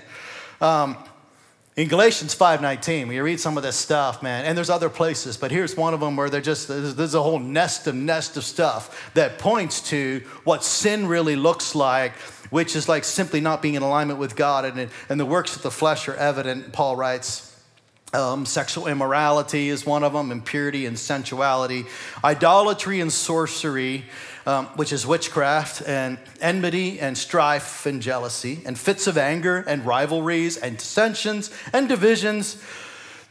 Um, 0.61 0.97
in 1.75 1.87
Galatians 1.87 2.33
5:19, 2.35 3.07
we 3.07 3.19
read 3.19 3.39
some 3.39 3.55
of 3.55 3.63
this 3.63 3.75
stuff, 3.75 4.21
man, 4.23 4.45
and 4.45 4.57
there's 4.57 4.69
other 4.69 4.89
places, 4.89 5.37
but 5.37 5.51
here's 5.51 5.77
one 5.77 5.93
of 5.93 5.99
them 5.99 6.15
where 6.15 6.29
they're 6.29 6.41
just 6.41 6.67
there's, 6.67 6.95
there's 6.95 7.13
a 7.13 7.21
whole 7.21 7.39
nest 7.39 7.87
of 7.87 7.95
nest 7.95 8.35
of 8.37 8.43
stuff 8.43 9.11
that 9.13 9.37
points 9.37 9.81
to 9.89 10.21
what 10.43 10.63
sin 10.63 11.07
really 11.07 11.35
looks 11.35 11.75
like, 11.75 12.13
which 12.49 12.75
is 12.75 12.89
like 12.89 13.03
simply 13.03 13.39
not 13.41 13.61
being 13.61 13.75
in 13.75 13.81
alignment 13.81 14.19
with 14.19 14.35
God, 14.35 14.65
and, 14.65 14.89
and 15.09 15.19
the 15.19 15.25
works 15.25 15.55
of 15.55 15.61
the 15.61 15.71
flesh 15.71 16.07
are 16.07 16.15
evident. 16.15 16.73
Paul 16.73 16.95
writes, 16.95 17.48
um, 18.13 18.45
sexual 18.45 18.87
immorality 18.87 19.69
is 19.69 19.85
one 19.85 20.03
of 20.03 20.13
them, 20.13 20.31
impurity 20.31 20.85
and 20.85 20.97
sensuality, 20.97 21.85
idolatry 22.23 23.01
and 23.01 23.11
sorcery, 23.11 24.05
um, 24.45 24.65
which 24.75 24.91
is 24.91 25.05
witchcraft, 25.05 25.83
and 25.87 26.17
enmity 26.41 26.99
and 26.99 27.17
strife 27.17 27.85
and 27.85 28.01
jealousy, 28.01 28.61
and 28.65 28.79
fits 28.79 29.05
of 29.07 29.17
anger 29.17 29.63
and 29.67 29.85
rivalries 29.85 30.57
and 30.57 30.77
dissensions 30.77 31.51
and 31.71 31.87
divisions. 31.87 32.61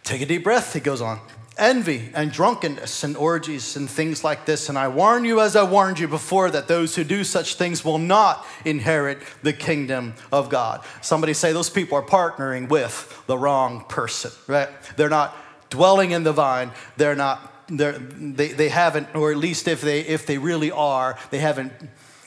Take 0.04 0.22
a 0.22 0.26
deep 0.26 0.44
breath, 0.44 0.72
he 0.74 0.80
goes 0.80 1.00
on 1.00 1.20
envy 1.58 2.10
and 2.14 2.32
drunkenness 2.32 3.04
and 3.04 3.16
orgies 3.16 3.76
and 3.76 3.90
things 3.90 4.22
like 4.22 4.46
this. 4.46 4.68
And 4.68 4.78
I 4.78 4.88
warn 4.88 5.24
you, 5.24 5.40
as 5.40 5.56
I 5.56 5.64
warned 5.64 5.98
you 5.98 6.08
before, 6.08 6.50
that 6.50 6.68
those 6.68 6.94
who 6.94 7.04
do 7.04 7.24
such 7.24 7.56
things 7.56 7.84
will 7.84 7.98
not 7.98 8.46
inherit 8.64 9.18
the 9.42 9.52
kingdom 9.52 10.14
of 10.32 10.48
God. 10.48 10.84
Somebody 11.02 11.34
say 11.34 11.52
those 11.52 11.70
people 11.70 11.98
are 11.98 12.02
partnering 12.02 12.68
with 12.68 13.22
the 13.26 13.36
wrong 13.36 13.84
person, 13.88 14.30
right? 14.46 14.68
They're 14.96 15.08
not 15.08 15.36
dwelling 15.70 16.12
in 16.12 16.22
the 16.22 16.32
vine. 16.32 16.70
They're 16.96 17.16
not. 17.16 17.54
They're, 17.70 17.98
they, 17.98 18.48
they 18.48 18.70
haven't, 18.70 19.14
or 19.14 19.30
at 19.30 19.36
least 19.36 19.68
if 19.68 19.82
they 19.82 20.00
if 20.00 20.24
they 20.24 20.38
really 20.38 20.70
are, 20.70 21.18
they 21.30 21.38
haven't 21.38 21.72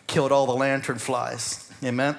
killed 0.06 0.32
all 0.32 0.46
the 0.46 0.54
lantern 0.54 1.00
flies. 1.00 1.68
Amen. 1.84 2.16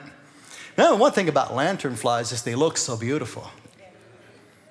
Now, 0.77 0.97
one 0.97 1.13
thing 1.13 1.29
about 1.29 1.55
lantern 1.55 1.95
flies 1.95 2.33
is 2.33 2.43
they 2.43 2.57
look 2.57 2.77
so 2.77 2.97
beautiful. 2.97 3.51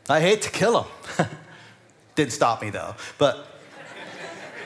I 0.10 0.19
hate 0.19 0.41
to 0.41 0.50
kill 0.50 0.88
them. 1.17 1.27
Didn't 2.15 2.34
stop 2.34 2.62
me 2.62 2.70
though. 2.70 2.96
But 3.18 3.48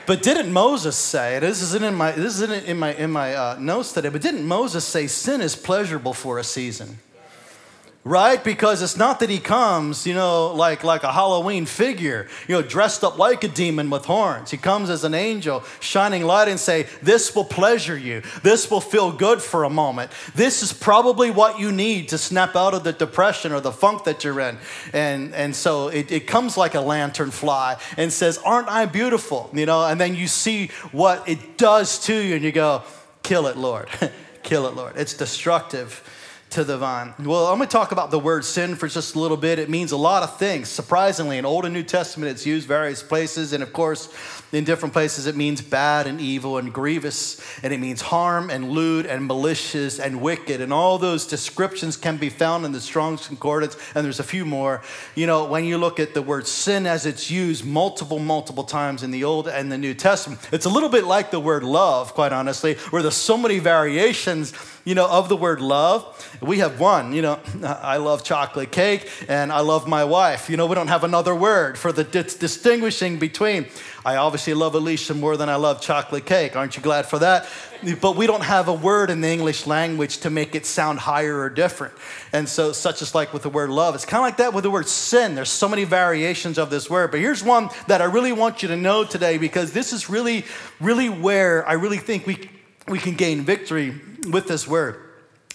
but 0.06 0.22
didn't 0.22 0.52
Moses 0.52 0.96
say, 0.96 1.40
this 1.40 1.60
isn't 1.62 1.82
in 1.82 1.94
my, 1.94 2.12
this 2.12 2.40
isn't 2.40 2.64
in 2.66 2.78
my, 2.78 2.94
in 2.94 3.10
my 3.10 3.34
uh, 3.34 3.56
notes 3.58 3.92
today, 3.92 4.08
but 4.08 4.22
didn't 4.22 4.46
Moses 4.46 4.84
say 4.84 5.08
sin 5.08 5.40
is 5.40 5.56
pleasurable 5.56 6.14
for 6.14 6.38
a 6.38 6.44
season? 6.44 7.00
Right? 8.06 8.44
Because 8.44 8.82
it's 8.82 8.96
not 8.96 9.18
that 9.18 9.30
he 9.30 9.40
comes, 9.40 10.06
you 10.06 10.14
know, 10.14 10.54
like, 10.54 10.84
like 10.84 11.02
a 11.02 11.10
Halloween 11.10 11.66
figure, 11.66 12.28
you 12.46 12.54
know, 12.54 12.62
dressed 12.62 13.02
up 13.02 13.18
like 13.18 13.42
a 13.42 13.48
demon 13.48 13.90
with 13.90 14.04
horns. 14.04 14.52
He 14.52 14.56
comes 14.56 14.90
as 14.90 15.02
an 15.02 15.12
angel, 15.12 15.64
shining 15.80 16.22
light 16.22 16.46
and 16.46 16.60
say, 16.60 16.84
this 17.02 17.34
will 17.34 17.44
pleasure 17.44 17.98
you. 17.98 18.22
This 18.44 18.70
will 18.70 18.80
feel 18.80 19.10
good 19.10 19.42
for 19.42 19.64
a 19.64 19.70
moment. 19.70 20.12
This 20.36 20.62
is 20.62 20.72
probably 20.72 21.32
what 21.32 21.58
you 21.58 21.72
need 21.72 22.10
to 22.10 22.18
snap 22.18 22.54
out 22.54 22.74
of 22.74 22.84
the 22.84 22.92
depression 22.92 23.50
or 23.50 23.60
the 23.60 23.72
funk 23.72 24.04
that 24.04 24.22
you're 24.22 24.38
in. 24.38 24.58
And, 24.92 25.34
and 25.34 25.54
so 25.54 25.88
it, 25.88 26.12
it 26.12 26.28
comes 26.28 26.56
like 26.56 26.76
a 26.76 26.80
lantern 26.80 27.32
fly 27.32 27.76
and 27.96 28.12
says, 28.12 28.38
aren't 28.38 28.68
I 28.68 28.86
beautiful? 28.86 29.50
You 29.52 29.66
know, 29.66 29.84
and 29.84 30.00
then 30.00 30.14
you 30.14 30.28
see 30.28 30.68
what 30.92 31.28
it 31.28 31.58
does 31.58 31.98
to 32.04 32.14
you 32.14 32.36
and 32.36 32.44
you 32.44 32.52
go, 32.52 32.84
kill 33.24 33.48
it, 33.48 33.56
Lord. 33.56 33.88
kill 34.44 34.68
it, 34.68 34.76
Lord. 34.76 34.92
It's 34.96 35.14
destructive 35.14 36.04
to 36.50 36.64
the 36.64 36.78
vine. 36.78 37.12
Well, 37.18 37.46
I'm 37.46 37.58
going 37.58 37.68
to 37.68 37.72
talk 37.72 37.92
about 37.92 38.10
the 38.10 38.18
word 38.18 38.44
sin 38.44 38.76
for 38.76 38.88
just 38.88 39.14
a 39.14 39.18
little 39.18 39.36
bit. 39.36 39.58
It 39.58 39.68
means 39.68 39.92
a 39.92 39.96
lot 39.96 40.22
of 40.22 40.38
things. 40.38 40.68
Surprisingly, 40.68 41.38
in 41.38 41.44
Old 41.44 41.64
and 41.64 41.74
New 41.74 41.82
Testament, 41.82 42.30
it's 42.30 42.46
used 42.46 42.68
various 42.68 43.02
places. 43.02 43.52
And 43.52 43.62
of 43.62 43.72
course, 43.72 44.08
in 44.52 44.64
different 44.64 44.92
places, 44.92 45.26
it 45.26 45.36
means 45.36 45.60
bad 45.60 46.06
and 46.06 46.20
evil 46.20 46.56
and 46.58 46.72
grievous. 46.72 47.42
And 47.62 47.72
it 47.72 47.80
means 47.80 48.00
harm 48.00 48.48
and 48.48 48.70
lewd 48.70 49.06
and 49.06 49.26
malicious 49.26 49.98
and 49.98 50.20
wicked. 50.20 50.60
And 50.60 50.72
all 50.72 50.98
those 50.98 51.26
descriptions 51.26 51.96
can 51.96 52.16
be 52.16 52.30
found 52.30 52.64
in 52.64 52.72
the 52.72 52.80
Strong's 52.80 53.26
Concordance. 53.26 53.76
And 53.94 54.04
there's 54.04 54.20
a 54.20 54.24
few 54.24 54.44
more. 54.44 54.82
You 55.14 55.26
know, 55.26 55.46
when 55.46 55.64
you 55.64 55.78
look 55.78 55.98
at 55.98 56.14
the 56.14 56.22
word 56.22 56.46
sin 56.46 56.86
as 56.86 57.06
it's 57.06 57.30
used 57.30 57.66
multiple, 57.66 58.20
multiple 58.20 58.64
times 58.64 59.02
in 59.02 59.10
the 59.10 59.24
Old 59.24 59.48
and 59.48 59.70
the 59.70 59.78
New 59.78 59.94
Testament, 59.94 60.40
it's 60.52 60.64
a 60.64 60.70
little 60.70 60.88
bit 60.88 61.04
like 61.04 61.30
the 61.32 61.40
word 61.40 61.64
love, 61.64 62.14
quite 62.14 62.32
honestly, 62.32 62.74
where 62.90 63.02
there's 63.02 63.14
so 63.14 63.36
many 63.36 63.58
variations 63.58 64.52
you 64.86 64.94
know, 64.94 65.08
of 65.08 65.28
the 65.28 65.36
word 65.36 65.60
love. 65.60 66.38
We 66.40 66.60
have 66.60 66.78
one, 66.78 67.12
you 67.12 67.20
know, 67.20 67.40
I 67.64 67.96
love 67.96 68.22
chocolate 68.22 68.70
cake 68.70 69.10
and 69.28 69.52
I 69.52 69.60
love 69.60 69.88
my 69.88 70.04
wife. 70.04 70.48
You 70.48 70.56
know, 70.56 70.66
we 70.66 70.76
don't 70.76 70.88
have 70.88 71.02
another 71.02 71.34
word 71.34 71.76
for 71.76 71.92
the 71.92 72.04
distinguishing 72.04 73.18
between. 73.18 73.66
I 74.04 74.14
obviously 74.14 74.54
love 74.54 74.76
Alicia 74.76 75.14
more 75.14 75.36
than 75.36 75.48
I 75.48 75.56
love 75.56 75.80
chocolate 75.80 76.24
cake. 76.24 76.54
Aren't 76.54 76.76
you 76.76 76.82
glad 76.82 77.06
for 77.06 77.18
that? 77.18 77.48
But 78.00 78.14
we 78.14 78.28
don't 78.28 78.44
have 78.44 78.68
a 78.68 78.72
word 78.72 79.10
in 79.10 79.20
the 79.20 79.28
English 79.28 79.66
language 79.66 80.18
to 80.18 80.30
make 80.30 80.54
it 80.54 80.64
sound 80.64 81.00
higher 81.00 81.36
or 81.36 81.50
different. 81.50 81.92
And 82.32 82.48
so, 82.48 82.70
such 82.70 83.02
as 83.02 83.12
like 83.12 83.32
with 83.32 83.42
the 83.42 83.50
word 83.50 83.68
love, 83.68 83.96
it's 83.96 84.04
kind 84.04 84.20
of 84.20 84.26
like 84.26 84.36
that 84.36 84.54
with 84.54 84.62
the 84.62 84.70
word 84.70 84.88
sin. 84.88 85.34
There's 85.34 85.50
so 85.50 85.68
many 85.68 85.82
variations 85.82 86.56
of 86.56 86.70
this 86.70 86.88
word. 86.88 87.10
But 87.10 87.18
here's 87.18 87.42
one 87.42 87.68
that 87.88 88.00
I 88.00 88.04
really 88.04 88.32
want 88.32 88.62
you 88.62 88.68
to 88.68 88.76
know 88.76 89.02
today 89.02 89.38
because 89.38 89.72
this 89.72 89.92
is 89.92 90.08
really, 90.08 90.44
really 90.80 91.08
where 91.08 91.68
I 91.68 91.72
really 91.72 91.98
think 91.98 92.26
we, 92.28 92.48
we 92.88 92.98
can 92.98 93.14
gain 93.14 93.42
victory 93.42 93.94
with 94.30 94.46
this 94.46 94.66
word. 94.66 95.02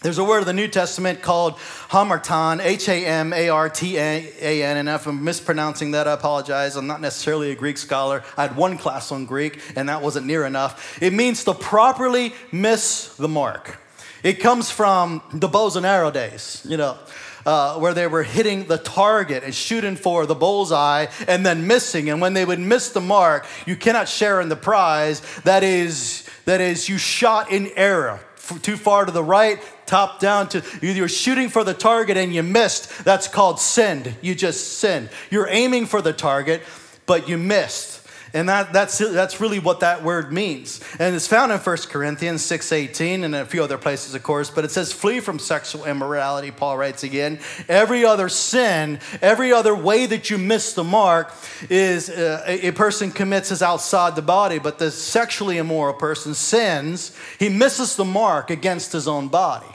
There's 0.01 0.17
a 0.17 0.23
word 0.23 0.39
of 0.39 0.47
the 0.47 0.53
New 0.53 0.67
Testament 0.67 1.21
called 1.21 1.53
hamartan, 1.89 2.59
H 2.59 2.89
A 2.89 3.05
M 3.05 3.33
A 3.33 3.49
R 3.49 3.69
T 3.69 3.97
A 3.97 4.63
N. 4.63 4.77
And 4.77 4.89
if 4.89 5.05
I'm 5.05 5.23
mispronouncing 5.23 5.91
that, 5.91 6.07
I 6.07 6.13
apologize. 6.13 6.75
I'm 6.75 6.87
not 6.87 7.01
necessarily 7.01 7.51
a 7.51 7.55
Greek 7.55 7.77
scholar. 7.77 8.23
I 8.35 8.41
had 8.41 8.55
one 8.55 8.79
class 8.79 9.11
on 9.11 9.27
Greek, 9.27 9.61
and 9.75 9.89
that 9.89 10.01
wasn't 10.01 10.25
near 10.25 10.45
enough. 10.45 10.99
It 11.03 11.13
means 11.13 11.43
to 11.43 11.53
properly 11.53 12.33
miss 12.51 13.15
the 13.15 13.27
mark. 13.27 13.79
It 14.23 14.39
comes 14.39 14.71
from 14.71 15.21
the 15.33 15.47
bows 15.47 15.75
and 15.75 15.85
arrow 15.85 16.09
days, 16.09 16.65
you 16.67 16.77
know, 16.77 16.97
uh, 17.45 17.77
where 17.77 17.93
they 17.93 18.07
were 18.07 18.23
hitting 18.23 18.65
the 18.65 18.77
target 18.77 19.43
and 19.43 19.53
shooting 19.53 19.95
for 19.95 20.25
the 20.25 20.35
bullseye 20.35 21.07
and 21.27 21.45
then 21.45 21.67
missing. 21.67 22.09
And 22.09 22.21
when 22.21 22.33
they 22.33 22.45
would 22.45 22.59
miss 22.59 22.89
the 22.89 23.01
mark, 23.01 23.45
you 23.65 23.75
cannot 23.75 24.07
share 24.07 24.41
in 24.41 24.49
the 24.49 24.55
prize. 24.55 25.21
That 25.43 25.63
is, 25.63 26.27
that 26.45 26.62
is, 26.62 26.89
you 26.89 26.97
shot 26.97 27.51
in 27.51 27.71
error 27.75 28.19
too 28.62 28.75
far 28.75 29.06
to 29.06 29.12
the 29.12 29.23
right, 29.23 29.62
top 29.86 30.19
down 30.19 30.49
to 30.49 30.63
you're 30.82 31.08
shooting 31.08 31.49
for 31.49 31.63
the 31.63 31.73
target 31.73 32.17
and 32.17 32.34
you 32.34 32.43
missed. 32.43 33.06
That's 33.06 33.27
called 33.27 33.60
sinned. 33.60 34.15
You 34.21 34.36
just 34.36 34.80
sinned. 34.80 35.10
You're 35.30 35.47
aiming 35.47 35.86
for 35.86 36.01
the 36.01 36.13
target, 36.13 36.63
but 37.06 37.30
you 37.30 37.38
missed. 37.38 38.00
And 38.33 38.47
that, 38.47 38.71
that's, 38.71 38.97
that's 38.97 39.41
really 39.41 39.59
what 39.59 39.81
that 39.81 40.03
word 40.03 40.31
means. 40.31 40.79
And 40.99 41.15
it's 41.15 41.27
found 41.27 41.51
in 41.51 41.57
1 41.57 41.77
Corinthians 41.89 42.41
6.18 42.43 43.23
and 43.23 43.35
a 43.35 43.45
few 43.45 43.63
other 43.63 43.77
places, 43.77 44.15
of 44.15 44.23
course. 44.23 44.49
But 44.49 44.63
it 44.63 44.71
says, 44.71 44.93
flee 44.93 45.19
from 45.19 45.37
sexual 45.37 45.85
immorality, 45.85 46.51
Paul 46.51 46.77
writes 46.77 47.03
again. 47.03 47.39
Every 47.67 48.05
other 48.05 48.29
sin, 48.29 48.99
every 49.21 49.51
other 49.51 49.75
way 49.75 50.05
that 50.05 50.29
you 50.29 50.37
miss 50.37 50.73
the 50.73 50.83
mark 50.83 51.33
is 51.69 52.09
uh, 52.09 52.43
a, 52.47 52.67
a 52.67 52.71
person 52.71 53.11
commits 53.11 53.51
is 53.51 53.61
outside 53.61 54.15
the 54.15 54.21
body. 54.21 54.59
But 54.59 54.79
the 54.79 54.91
sexually 54.91 55.57
immoral 55.57 55.93
person 55.93 56.33
sins. 56.33 57.15
He 57.37 57.49
misses 57.49 57.95
the 57.95 58.05
mark 58.05 58.49
against 58.49 58.93
his 58.93 59.07
own 59.07 59.27
body. 59.27 59.67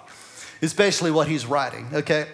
Is 0.62 0.72
basically 0.72 1.10
what 1.10 1.28
he's 1.28 1.44
writing, 1.44 1.86
okay? 1.92 2.26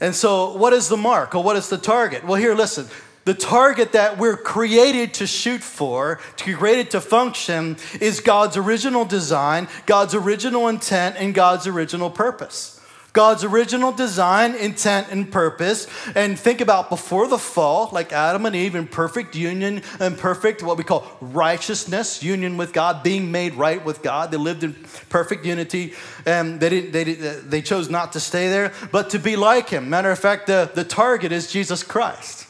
And 0.00 0.14
so, 0.14 0.56
what 0.56 0.72
is 0.72 0.88
the 0.88 0.96
mark 0.96 1.34
or 1.34 1.42
what 1.44 1.56
is 1.56 1.68
the 1.68 1.76
target? 1.76 2.24
Well, 2.24 2.40
here, 2.40 2.54
listen. 2.54 2.88
The 3.24 3.34
target 3.34 3.92
that 3.92 4.18
we're 4.18 4.36
created 4.36 5.14
to 5.14 5.26
shoot 5.26 5.62
for, 5.62 6.16
created 6.36 6.90
to 6.90 7.00
function, 7.00 7.76
is 8.00 8.20
God's 8.20 8.56
original 8.56 9.04
design, 9.04 9.68
God's 9.86 10.14
original 10.14 10.66
intent, 10.68 11.16
and 11.18 11.32
God's 11.32 11.66
original 11.66 12.10
purpose. 12.10 12.80
God's 13.12 13.44
original 13.44 13.92
design, 13.92 14.54
intent, 14.54 15.08
and 15.10 15.30
purpose. 15.30 15.86
And 16.14 16.38
think 16.38 16.62
about 16.62 16.88
before 16.88 17.28
the 17.28 17.38
fall, 17.38 17.90
like 17.92 18.10
Adam 18.12 18.46
and 18.46 18.56
Eve 18.56 18.74
in 18.74 18.86
perfect 18.86 19.36
union 19.36 19.82
and 20.00 20.16
perfect, 20.16 20.62
what 20.62 20.78
we 20.78 20.84
call 20.84 21.06
righteousness, 21.20 22.22
union 22.22 22.56
with 22.56 22.72
God, 22.72 23.02
being 23.02 23.30
made 23.30 23.54
right 23.54 23.84
with 23.84 24.02
God. 24.02 24.30
They 24.30 24.38
lived 24.38 24.64
in 24.64 24.74
perfect 25.10 25.44
unity. 25.44 25.92
And 26.24 26.58
they, 26.58 26.70
didn't, 26.70 26.92
they, 26.92 27.04
they 27.04 27.62
chose 27.62 27.90
not 27.90 28.14
to 28.14 28.20
stay 28.20 28.48
there, 28.48 28.72
but 28.90 29.10
to 29.10 29.18
be 29.18 29.36
like 29.36 29.68
Him. 29.68 29.90
Matter 29.90 30.10
of 30.10 30.18
fact, 30.18 30.46
the, 30.46 30.70
the 30.74 30.84
target 30.84 31.32
is 31.32 31.52
Jesus 31.52 31.82
Christ. 31.84 32.48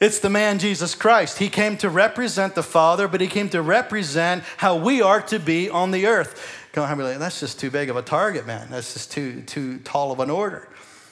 It's 0.00 0.20
the 0.20 0.30
man 0.30 0.60
Jesus 0.60 0.94
Christ. 0.94 1.38
He 1.38 1.48
came 1.48 1.76
to 1.78 1.88
represent 1.88 2.54
the 2.54 2.62
Father, 2.62 3.08
but 3.08 3.20
he 3.20 3.26
came 3.26 3.48
to 3.50 3.60
represent 3.60 4.44
how 4.58 4.76
we 4.76 5.02
are 5.02 5.20
to 5.22 5.40
be 5.40 5.68
on 5.68 5.90
the 5.90 6.06
earth. 6.06 6.68
Come 6.72 6.88
on, 6.88 6.98
like, 6.98 7.18
that's 7.18 7.40
just 7.40 7.58
too 7.58 7.70
big 7.70 7.90
of 7.90 7.96
a 7.96 8.02
target, 8.02 8.46
man. 8.46 8.68
That's 8.70 8.92
just 8.92 9.10
too, 9.10 9.42
too 9.42 9.78
tall 9.80 10.12
of 10.12 10.20
an 10.20 10.30
order. 10.30 10.68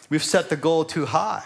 We've 0.09 0.22
set 0.22 0.51
the 0.51 0.57
goal 0.57 0.85
too 0.85 1.07
high. 1.07 1.44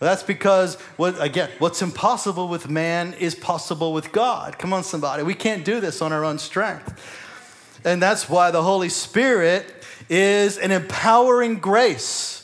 That's 0.00 0.22
because, 0.22 0.76
what, 0.96 1.22
again, 1.22 1.50
what's 1.58 1.82
impossible 1.82 2.48
with 2.48 2.68
man 2.68 3.12
is 3.12 3.34
possible 3.34 3.92
with 3.92 4.10
God. 4.12 4.58
Come 4.58 4.72
on, 4.72 4.82
somebody. 4.82 5.22
We 5.22 5.34
can't 5.34 5.64
do 5.64 5.78
this 5.78 6.00
on 6.02 6.12
our 6.12 6.24
own 6.24 6.38
strength. 6.38 6.98
And 7.84 8.02
that's 8.02 8.28
why 8.28 8.50
the 8.50 8.62
Holy 8.62 8.88
Spirit 8.88 9.66
is 10.08 10.58
an 10.58 10.70
empowering 10.70 11.60
grace 11.60 12.39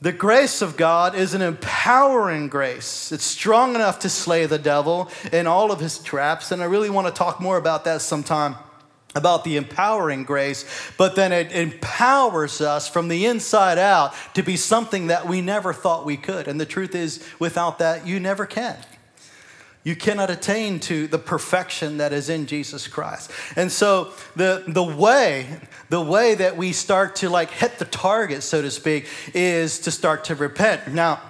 The 0.00 0.12
grace 0.12 0.60
of 0.60 0.76
God 0.76 1.14
is 1.14 1.34
an 1.34 1.42
empowering 1.42 2.48
grace. 2.48 3.12
It's 3.12 3.24
strong 3.24 3.74
enough 3.74 4.00
to 4.00 4.08
slay 4.08 4.44
the 4.46 4.58
devil 4.58 5.10
and 5.32 5.48
all 5.48 5.70
of 5.70 5.80
his 5.80 5.98
traps. 5.98 6.50
And 6.50 6.60
I 6.60 6.66
really 6.66 6.90
want 6.90 7.06
to 7.06 7.12
talk 7.12 7.40
more 7.40 7.56
about 7.56 7.84
that 7.84 8.02
sometime 8.02 8.56
about 9.14 9.44
the 9.44 9.56
empowering 9.56 10.24
grace, 10.24 10.64
but 10.98 11.14
then 11.14 11.32
it 11.32 11.52
empowers 11.52 12.60
us 12.60 12.88
from 12.88 13.06
the 13.08 13.26
inside 13.26 13.78
out 13.78 14.12
to 14.34 14.42
be 14.42 14.56
something 14.56 15.06
that 15.06 15.28
we 15.28 15.40
never 15.40 15.72
thought 15.72 16.04
we 16.04 16.16
could. 16.16 16.48
And 16.48 16.60
the 16.60 16.66
truth 16.66 16.94
is, 16.94 17.24
without 17.38 17.78
that, 17.78 18.06
you 18.06 18.18
never 18.18 18.44
can. 18.44 18.76
You 19.84 19.94
cannot 19.94 20.30
attain 20.30 20.80
to 20.80 21.06
the 21.06 21.18
perfection 21.18 21.98
that 21.98 22.14
is 22.14 22.30
in 22.30 22.46
Jesus 22.46 22.88
Christ. 22.88 23.30
And 23.54 23.70
so 23.70 24.12
the, 24.34 24.64
the 24.66 24.82
way, 24.82 25.60
the 25.90 26.00
way 26.00 26.34
that 26.34 26.56
we 26.56 26.72
start 26.72 27.16
to 27.16 27.28
like 27.28 27.50
hit 27.50 27.78
the 27.78 27.84
target, 27.84 28.42
so 28.42 28.62
to 28.62 28.70
speak, 28.70 29.06
is 29.34 29.78
to 29.80 29.90
start 29.90 30.24
to 30.24 30.34
repent. 30.34 30.88
Now, 30.88 31.20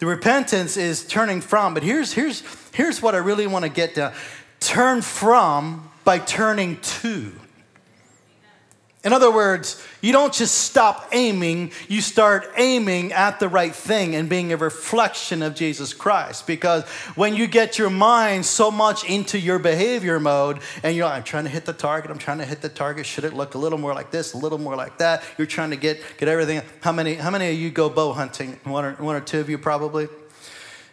the 0.00 0.06
repentance 0.06 0.76
is 0.76 1.06
turning 1.06 1.40
from, 1.40 1.74
but 1.74 1.82
here's 1.82 2.12
here's 2.12 2.42
here's 2.72 3.02
what 3.02 3.14
I 3.14 3.18
really 3.18 3.46
want 3.46 3.64
to 3.64 3.68
get 3.68 3.94
to. 3.94 4.12
Turn 4.58 5.02
from 5.02 5.88
by 6.04 6.18
turning 6.18 6.80
to. 6.80 7.32
In 9.02 9.14
other 9.14 9.30
words, 9.30 9.82
you 10.02 10.12
don't 10.12 10.32
just 10.32 10.54
stop 10.54 11.08
aiming, 11.12 11.72
you 11.88 12.02
start 12.02 12.52
aiming 12.58 13.14
at 13.14 13.40
the 13.40 13.48
right 13.48 13.74
thing 13.74 14.14
and 14.14 14.28
being 14.28 14.52
a 14.52 14.58
reflection 14.58 15.42
of 15.42 15.54
Jesus 15.54 15.94
Christ. 15.94 16.46
Because 16.46 16.84
when 17.16 17.34
you 17.34 17.46
get 17.46 17.78
your 17.78 17.88
mind 17.88 18.44
so 18.44 18.70
much 18.70 19.08
into 19.08 19.38
your 19.38 19.58
behavior 19.58 20.20
mode 20.20 20.60
and 20.82 20.94
you're 20.94 21.06
like, 21.06 21.16
I'm 21.16 21.22
trying 21.22 21.44
to 21.44 21.50
hit 21.50 21.64
the 21.64 21.72
target, 21.72 22.10
I'm 22.10 22.18
trying 22.18 22.38
to 22.38 22.44
hit 22.44 22.60
the 22.60 22.68
target, 22.68 23.06
should 23.06 23.24
it 23.24 23.32
look 23.32 23.54
a 23.54 23.58
little 23.58 23.78
more 23.78 23.94
like 23.94 24.10
this, 24.10 24.34
a 24.34 24.38
little 24.38 24.58
more 24.58 24.76
like 24.76 24.98
that? 24.98 25.22
You're 25.38 25.46
trying 25.46 25.70
to 25.70 25.76
get, 25.76 26.02
get 26.18 26.28
everything. 26.28 26.60
How 26.82 26.92
many, 26.92 27.14
how 27.14 27.30
many 27.30 27.48
of 27.48 27.54
you 27.58 27.70
go 27.70 27.88
bow 27.88 28.12
hunting? 28.12 28.60
One 28.64 28.84
or, 28.84 28.92
one 28.94 29.16
or 29.16 29.20
two 29.22 29.40
of 29.40 29.48
you 29.48 29.56
probably? 29.56 30.08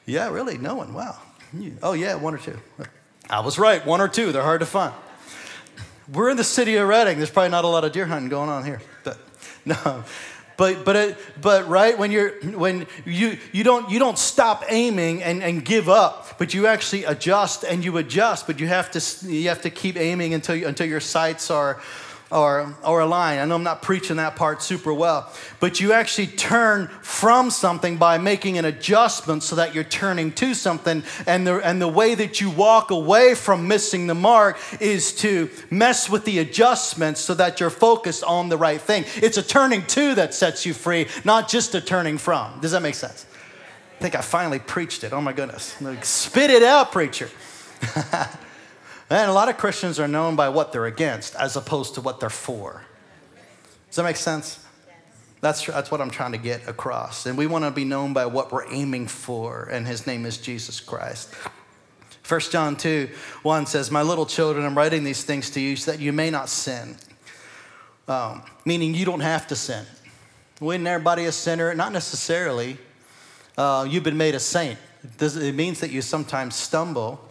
Yeah, 0.06 0.30
really? 0.30 0.58
No 0.58 0.76
one. 0.76 0.94
Wow. 0.94 1.18
Oh, 1.84 1.92
yeah, 1.92 2.16
one 2.16 2.34
or 2.34 2.38
two. 2.38 2.58
I 3.30 3.42
was 3.42 3.60
right, 3.60 3.86
one 3.86 4.00
or 4.00 4.08
two. 4.08 4.32
They're 4.32 4.44
hard 4.44 4.62
to 4.62 4.66
find. 4.66 4.94
We're 6.12 6.30
in 6.30 6.38
the 6.38 6.44
city 6.44 6.76
of 6.78 6.88
Reading. 6.88 7.18
There's 7.18 7.30
probably 7.30 7.50
not 7.50 7.66
a 7.66 7.68
lot 7.68 7.84
of 7.84 7.92
deer 7.92 8.06
hunting 8.06 8.30
going 8.30 8.50
on 8.50 8.64
here. 8.64 8.82
But 9.04 9.18
no. 9.66 10.04
But 10.56 10.86
but 10.86 10.96
it, 10.96 11.18
but 11.40 11.68
right 11.68 11.98
when 11.98 12.12
you're 12.12 12.32
when 12.42 12.88
you 13.06 13.38
you 13.52 13.64
don't 13.64 13.92
you 13.92 14.00
don't 14.00 14.18
stop 14.18 14.64
aiming 14.70 15.22
and, 15.22 15.44
and 15.44 15.64
give 15.64 15.88
up, 15.88 16.40
but 16.40 16.54
you 16.54 16.66
actually 16.66 17.04
adjust 17.04 17.64
and 17.64 17.86
you 17.86 17.98
adjust, 17.98 18.48
but 18.48 18.60
you 18.60 18.68
have 18.68 18.90
to 18.92 19.28
you 19.28 19.50
have 19.50 19.62
to 19.62 19.70
keep 19.70 19.98
aiming 19.98 20.34
until 20.34 20.56
you, 20.56 20.66
until 20.66 20.88
your 20.88 21.00
sights 21.00 21.52
are 21.52 21.80
or, 22.32 22.76
or 22.84 23.02
a 23.02 23.06
line. 23.06 23.40
I 23.40 23.46
know 23.46 23.56
I'm 23.56 23.64
not 23.64 23.82
preaching 23.82 24.18
that 24.18 24.36
part 24.36 24.62
super 24.62 24.94
well, 24.94 25.32
but 25.60 25.80
you 25.80 25.94
actually 25.94 26.28
turn 26.28 26.88
from 27.02 27.50
something 27.50 27.98
by 27.98 28.18
making 28.18 28.58
an 28.58 28.66
adjustment 28.66 29.44
so 29.44 29.56
that 29.56 29.74
you're 29.74 29.84
turning 29.84 30.32
to 30.34 30.54
something. 30.54 31.04
And 31.26 31.48
the, 31.48 31.60
and 31.66 31.82
the 31.82 31.88
way 31.88 32.16
that 32.16 32.42
you 32.42 32.50
walk 32.50 32.92
away 32.92 33.34
from 33.34 33.68
missing 33.68 34.08
the 34.08 34.16
mark 34.16 34.58
is 34.82 35.14
to 35.16 35.50
mess 35.70 36.10
with 36.10 36.26
the 36.26 36.40
adjustments 36.40 37.22
so 37.22 37.34
that 37.36 37.60
you're 37.60 37.70
focused 37.70 38.24
on 38.24 38.50
the 38.50 38.58
right 38.58 38.82
thing. 38.82 39.06
It's 39.16 39.38
a 39.38 39.44
turning 39.44 39.86
to 39.88 40.16
that 40.16 40.34
sets 40.34 40.66
you 40.66 40.74
free, 40.74 41.08
not 41.24 41.48
just 41.48 41.76
a 41.76 41.82
turning 41.82 42.18
from. 42.18 42.60
Does 42.60 42.72
that 42.72 42.82
make 42.82 42.96
sense? 42.96 43.26
I 43.98 44.02
think 44.02 44.16
I 44.16 44.22
finally 44.22 44.60
preached 44.60 45.04
it. 45.04 45.14
Oh 45.14 45.22
my 45.22 45.34
goodness. 45.34 45.82
Like, 45.82 46.06
spit 46.06 46.52
it 46.52 46.62
out, 46.62 46.92
preacher. 46.92 47.30
And 49.10 49.30
a 49.30 49.34
lot 49.34 49.48
of 49.48 49.58
Christians 49.58 50.00
are 50.00 50.08
known 50.08 50.36
by 50.36 50.50
what 50.50 50.72
they're 50.72 50.86
against 50.86 51.36
as 51.36 51.56
opposed 51.56 51.96
to 51.96 52.02
what 52.02 52.20
they're 52.20 52.30
for. 52.30 52.84
Does 53.88 53.96
that 53.96 54.04
make 54.04 54.18
sense? 54.18 54.64
That's, 55.40 55.66
that's 55.66 55.92
what 55.92 56.02
I'm 56.02 56.10
trying 56.10 56.32
to 56.34 56.38
get 56.38 56.68
across. 56.68 57.26
And 57.26 57.38
we 57.38 57.48
want 57.48 57.64
to 57.64 57.72
be 57.72 57.86
known 57.86 58.14
by 58.14 58.26
what 58.26 58.52
we're 58.52 58.70
aiming 58.72 59.08
for, 59.08 59.70
and 59.72 59.88
his 59.88 60.08
name 60.08 60.26
is 60.26 60.38
Jesus 60.38 60.80
Christ. 60.80 61.34
1 62.28 62.40
John 62.52 62.76
2 62.76 63.10
1 63.44 63.66
says, 63.68 63.90
My 63.90 64.02
little 64.02 64.26
children, 64.26 64.66
I'm 64.66 64.78
writing 64.78 65.04
these 65.04 65.24
things 65.24 65.50
to 65.52 65.62
you 65.62 65.76
so 65.76 65.92
that 65.92 66.02
you 66.02 66.12
may 66.12 66.30
not 66.30 66.50
sin. 66.50 66.98
Um, 68.08 68.44
meaning 68.66 68.94
you 68.94 69.06
don't 69.06 69.22
have 69.22 69.48
to 69.48 69.56
sin. 69.56 69.86
When 70.60 70.86
everybody 70.88 71.26
a 71.26 71.32
sinner? 71.32 71.74
Not 71.76 71.94
necessarily. 71.94 72.78
Uh, 73.58 73.88
you've 73.88 74.04
been 74.04 74.18
made 74.18 74.36
a 74.36 74.40
saint. 74.40 74.78
It 75.20 75.56
means 75.56 75.80
that 75.80 75.92
you 75.92 76.02
sometimes 76.02 76.56
stumble. 76.56 77.27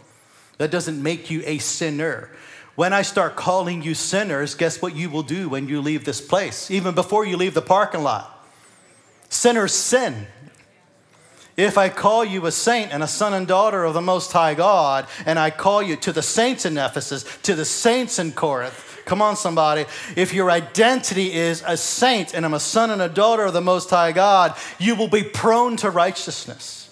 That 0.59 0.71
doesn't 0.71 1.03
make 1.03 1.31
you 1.31 1.43
a 1.45 1.59
sinner. 1.59 2.31
When 2.75 2.93
I 2.93 3.03
start 3.03 3.37
calling 3.37 3.83
you 3.83 3.95
sinners, 3.95 4.55
guess 4.55 4.83
what 4.83 4.95
you 4.95 5.09
will 5.09 5.23
do 5.23 5.49
when 5.49 5.69
you 5.69 5.81
leave 5.81 6.05
this 6.05 6.21
place, 6.21 6.71
even 6.71 6.95
before 6.95 7.25
you 7.25 7.37
leave 7.37 7.55
the 7.55 7.63
parking 7.63 8.03
lot? 8.03 8.47
Sinners 9.29 9.73
sin. 9.73 10.27
If 11.57 11.79
I 11.79 11.89
call 11.89 12.23
you 12.23 12.45
a 12.45 12.53
saint 12.53 12.93
and 12.93 13.03
a 13.03 13.07
son 13.07 13.33
and 13.33 13.47
daughter 13.47 13.85
of 13.85 13.95
the 13.95 14.03
Most 14.03 14.31
High 14.31 14.53
God, 14.53 15.07
and 15.25 15.39
I 15.39 15.51
call 15.51 15.83
you 15.83 15.97
to 15.97 16.13
the 16.13 16.23
saints 16.23 16.67
in 16.67 16.77
Ephesus, 16.77 17.25
to 17.45 17.55
the 17.55 17.65
saints 17.65 18.19
in 18.19 18.33
Corinth, 18.33 19.01
come 19.07 19.23
on, 19.23 19.37
somebody. 19.37 19.87
If 20.17 20.35
your 20.35 20.51
identity 20.51 21.33
is 21.33 21.65
a 21.67 21.79
saint 21.79 22.35
and 22.35 22.45
I'm 22.45 22.53
a 22.53 22.61
son 22.61 22.91
and 22.91 23.01
a 23.01 23.09
daughter 23.09 23.45
of 23.45 23.55
the 23.55 23.63
Most 23.63 23.89
High 23.89 24.13
God, 24.13 24.55
you 24.79 24.97
will 24.97 25.09
be 25.09 25.23
prone 25.23 25.79
to 25.79 25.89
righteousness 25.89 26.86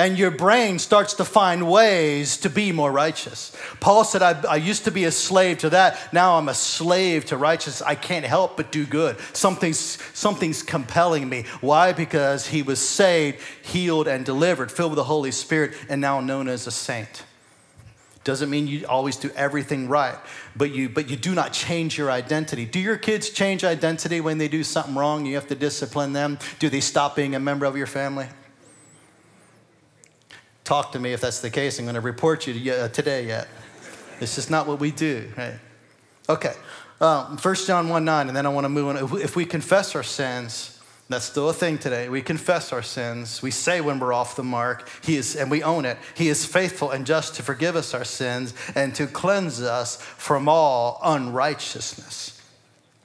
and 0.00 0.18
your 0.18 0.30
brain 0.30 0.78
starts 0.78 1.12
to 1.12 1.26
find 1.26 1.70
ways 1.70 2.38
to 2.38 2.48
be 2.48 2.72
more 2.72 2.90
righteous. 2.90 3.54
Paul 3.80 4.02
said, 4.02 4.22
I, 4.22 4.40
I, 4.48 4.56
used 4.56 4.84
to 4.84 4.90
be 4.90 5.04
a 5.04 5.10
slave 5.10 5.58
to 5.58 5.68
that. 5.70 6.10
Now 6.10 6.38
I'm 6.38 6.48
a 6.48 6.54
slave 6.54 7.26
to 7.26 7.36
righteousness. 7.36 7.82
I 7.82 7.96
can't 7.96 8.24
help 8.24 8.56
but 8.56 8.72
do 8.72 8.86
good. 8.86 9.18
Something's, 9.34 9.98
something's 10.14 10.62
compelling 10.62 11.28
me. 11.28 11.44
Why? 11.60 11.92
Because 11.92 12.46
he 12.46 12.62
was 12.62 12.80
saved, 12.80 13.42
healed, 13.62 14.08
and 14.08 14.24
delivered, 14.24 14.72
filled 14.72 14.92
with 14.92 14.96
the 14.96 15.04
Holy 15.04 15.32
Spirit, 15.32 15.74
and 15.90 16.00
now 16.00 16.20
known 16.20 16.48
as 16.48 16.66
a 16.66 16.70
saint. 16.70 17.24
Doesn't 18.24 18.48
mean 18.48 18.68
you 18.68 18.86
always 18.86 19.16
do 19.16 19.30
everything 19.36 19.86
right, 19.86 20.16
but 20.56 20.70
you, 20.74 20.88
but 20.88 21.10
you 21.10 21.16
do 21.16 21.34
not 21.34 21.52
change 21.52 21.98
your 21.98 22.10
identity. 22.10 22.64
Do 22.64 22.80
your 22.80 22.96
kids 22.96 23.28
change 23.28 23.64
identity 23.64 24.22
when 24.22 24.38
they 24.38 24.48
do 24.48 24.64
something 24.64 24.94
wrong? 24.94 25.26
You 25.26 25.34
have 25.34 25.48
to 25.48 25.54
discipline 25.54 26.14
them. 26.14 26.38
Do 26.58 26.70
they 26.70 26.80
stop 26.80 27.16
being 27.16 27.34
a 27.34 27.40
member 27.40 27.66
of 27.66 27.76
your 27.76 27.86
family? 27.86 28.28
Talk 30.70 30.92
to 30.92 31.00
me 31.00 31.12
if 31.12 31.20
that's 31.20 31.40
the 31.40 31.50
case. 31.50 31.80
I'm 31.80 31.84
going 31.84 31.96
to 31.96 32.00
report 32.00 32.46
you 32.46 32.54
to, 32.54 32.88
today 32.90 33.26
yet. 33.26 33.48
It's 34.20 34.36
just 34.36 34.52
not 34.52 34.68
what 34.68 34.78
we 34.78 34.92
do, 34.92 35.28
right? 35.36 35.58
Okay. 36.28 36.54
Um, 37.00 37.38
1 37.38 37.54
John 37.66 37.88
1 37.88 38.04
9, 38.04 38.28
and 38.28 38.36
then 38.36 38.46
I 38.46 38.50
want 38.50 38.66
to 38.66 38.68
move 38.68 38.86
on. 38.86 39.20
If 39.20 39.34
we 39.34 39.44
confess 39.44 39.96
our 39.96 40.04
sins, 40.04 40.80
that's 41.08 41.24
still 41.24 41.48
a 41.48 41.52
thing 41.52 41.76
today. 41.76 42.08
We 42.08 42.22
confess 42.22 42.72
our 42.72 42.82
sins. 42.82 43.42
We 43.42 43.50
say 43.50 43.80
when 43.80 43.98
we're 43.98 44.12
off 44.12 44.36
the 44.36 44.44
mark, 44.44 44.88
He 45.02 45.16
is, 45.16 45.34
and 45.34 45.50
we 45.50 45.60
own 45.64 45.84
it. 45.84 45.98
He 46.14 46.28
is 46.28 46.46
faithful 46.46 46.92
and 46.92 47.04
just 47.04 47.34
to 47.34 47.42
forgive 47.42 47.74
us 47.74 47.92
our 47.92 48.04
sins 48.04 48.54
and 48.76 48.94
to 48.94 49.08
cleanse 49.08 49.60
us 49.60 49.96
from 50.00 50.48
all 50.48 51.00
unrighteousness. 51.02 52.29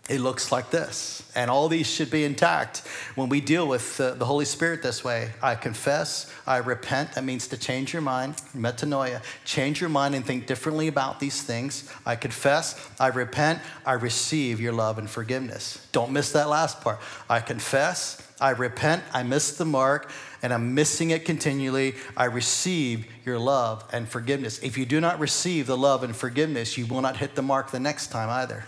It 0.08 0.22
looks 0.22 0.52
like 0.52 0.70
this. 0.70 1.24
And 1.36 1.50
all 1.50 1.68
these 1.68 1.88
should 1.88 2.12
be 2.12 2.26
intact 2.26 2.84
when 3.16 3.28
we 3.28 3.42
deal 3.42 3.68
with 3.68 4.00
uh, 4.00 4.12
the 4.14 4.26
Holy 4.26 4.46
Spirit 4.46 4.84
this 4.84 5.04
way. 5.04 5.32
I 5.42 5.56
confess, 5.56 6.32
I 6.46 6.58
repent. 6.58 7.14
That 7.14 7.24
means 7.24 7.48
to 7.48 7.58
change 7.58 7.92
your 7.92 8.04
mind, 8.04 8.36
metanoia. 8.56 9.24
Change 9.46 9.82
your 9.82 9.90
mind 9.90 10.14
and 10.14 10.24
think 10.24 10.46
differently 10.46 10.88
about 10.88 11.20
these 11.20 11.42
things. 11.42 11.92
I 12.06 12.16
confess, 12.16 12.90
I 13.00 13.08
repent, 13.08 13.62
I 13.84 13.94
receive 13.94 14.62
your 14.62 14.74
love 14.74 15.00
and 15.00 15.10
forgiveness. 15.10 15.88
Don't 15.92 16.12
miss 16.12 16.32
that 16.34 16.50
last 16.50 16.82
part. 16.82 17.00
I 17.28 17.40
confess, 17.40 18.22
I 18.40 18.52
repent, 18.52 19.04
I 19.12 19.24
missed 19.24 19.58
the 19.58 19.66
mark, 19.66 20.12
and 20.44 20.54
I'm 20.54 20.76
missing 20.76 21.10
it 21.10 21.26
continually. 21.26 21.96
I 22.16 22.26
receive 22.26 23.08
your 23.26 23.40
love 23.40 23.84
and 23.92 24.08
forgiveness. 24.08 24.60
If 24.60 24.78
you 24.78 24.86
do 24.86 25.02
not 25.02 25.20
receive 25.20 25.66
the 25.66 25.78
love 25.78 26.04
and 26.04 26.16
forgiveness, 26.16 26.78
you 26.78 26.86
will 26.86 27.02
not 27.02 27.18
hit 27.18 27.34
the 27.34 27.42
mark 27.42 27.72
the 27.72 27.80
next 27.80 28.08
time 28.12 28.30
either. 28.30 28.66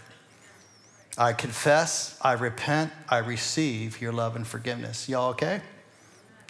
I 1.17 1.33
confess, 1.33 2.17
I 2.21 2.33
repent, 2.33 2.91
I 3.09 3.17
receive 3.17 3.99
your 3.99 4.13
love 4.13 4.35
and 4.35 4.45
forgiveness. 4.45 5.09
Y'all 5.09 5.31
okay? 5.31 5.61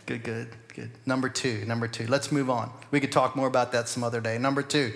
Good, 0.06 0.24
good, 0.24 0.50
good. 0.74 0.92
Number 1.06 1.30
two, 1.30 1.64
number 1.66 1.88
two. 1.88 2.06
Let's 2.08 2.32
move 2.32 2.50
on. 2.50 2.72
We 2.92 3.00
could 3.00 3.12
talk 3.12 3.36
more 3.36 3.48
about 3.48 3.72
that 3.72 3.88
some 3.88 4.04
other 4.04 4.20
day. 4.20 4.38
Number 4.38 4.62
two, 4.62 4.94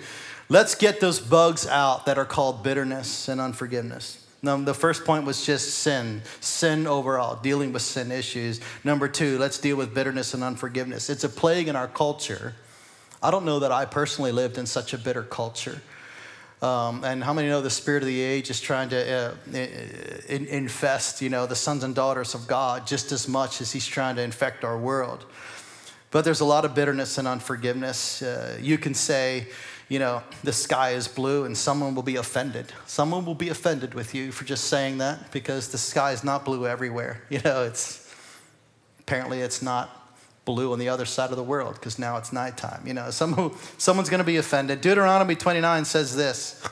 let's 0.48 0.74
get 0.74 1.00
those 1.00 1.20
bugs 1.20 1.66
out 1.66 2.06
that 2.06 2.18
are 2.18 2.24
called 2.24 2.62
bitterness 2.62 3.28
and 3.28 3.40
unforgiveness. 3.40 4.26
Now, 4.42 4.56
the 4.56 4.74
first 4.74 5.04
point 5.04 5.24
was 5.24 5.46
just 5.46 5.74
sin, 5.74 6.22
sin 6.40 6.86
overall, 6.86 7.36
dealing 7.36 7.72
with 7.72 7.82
sin 7.82 8.10
issues. 8.10 8.60
Number 8.82 9.06
two, 9.06 9.38
let's 9.38 9.58
deal 9.58 9.76
with 9.76 9.94
bitterness 9.94 10.34
and 10.34 10.42
unforgiveness. 10.42 11.08
It's 11.08 11.24
a 11.24 11.28
plague 11.28 11.68
in 11.68 11.76
our 11.76 11.86
culture. 11.86 12.54
I 13.22 13.30
don't 13.30 13.44
know 13.44 13.60
that 13.60 13.70
I 13.70 13.84
personally 13.84 14.32
lived 14.32 14.58
in 14.58 14.66
such 14.66 14.92
a 14.92 14.98
bitter 14.98 15.22
culture. 15.22 15.80
Um, 16.62 17.02
and 17.02 17.24
how 17.24 17.32
many 17.32 17.48
know 17.48 17.60
the 17.60 17.70
spirit 17.70 18.04
of 18.04 18.06
the 18.06 18.20
age 18.20 18.48
is 18.48 18.60
trying 18.60 18.88
to 18.90 18.96
uh, 18.96 19.34
in, 19.52 20.46
infest, 20.46 21.20
you 21.20 21.28
know, 21.28 21.44
the 21.44 21.56
sons 21.56 21.82
and 21.82 21.92
daughters 21.92 22.34
of 22.34 22.46
God 22.46 22.86
just 22.86 23.10
as 23.10 23.26
much 23.26 23.60
as 23.60 23.72
he's 23.72 23.86
trying 23.86 24.14
to 24.14 24.22
infect 24.22 24.62
our 24.62 24.78
world. 24.78 25.26
But 26.12 26.24
there's 26.24 26.38
a 26.38 26.44
lot 26.44 26.64
of 26.64 26.72
bitterness 26.72 27.18
and 27.18 27.26
unforgiveness. 27.26 28.22
Uh, 28.22 28.58
you 28.60 28.78
can 28.78 28.94
say, 28.94 29.48
you 29.88 29.98
know, 29.98 30.22
the 30.44 30.52
sky 30.52 30.90
is 30.90 31.08
blue, 31.08 31.46
and 31.46 31.58
someone 31.58 31.96
will 31.96 32.04
be 32.04 32.16
offended. 32.16 32.72
Someone 32.86 33.24
will 33.24 33.34
be 33.34 33.48
offended 33.48 33.94
with 33.94 34.14
you 34.14 34.30
for 34.30 34.44
just 34.44 34.64
saying 34.64 34.98
that 34.98 35.32
because 35.32 35.68
the 35.68 35.78
sky 35.78 36.12
is 36.12 36.22
not 36.22 36.44
blue 36.44 36.66
everywhere. 36.66 37.22
You 37.30 37.40
know, 37.40 37.64
it's 37.64 38.08
apparently 39.00 39.40
it's 39.40 39.62
not 39.62 40.01
blue 40.44 40.72
on 40.72 40.78
the 40.78 40.88
other 40.88 41.04
side 41.04 41.30
of 41.30 41.36
the 41.36 41.42
world 41.42 41.74
because 41.74 41.98
now 41.98 42.16
it's 42.16 42.32
nighttime. 42.32 42.86
You 42.86 42.94
know, 42.94 43.10
some, 43.10 43.56
someone's 43.78 44.10
going 44.10 44.18
to 44.18 44.24
be 44.24 44.36
offended. 44.36 44.80
Deuteronomy 44.80 45.34
29 45.34 45.84
says 45.84 46.16
this 46.16 46.62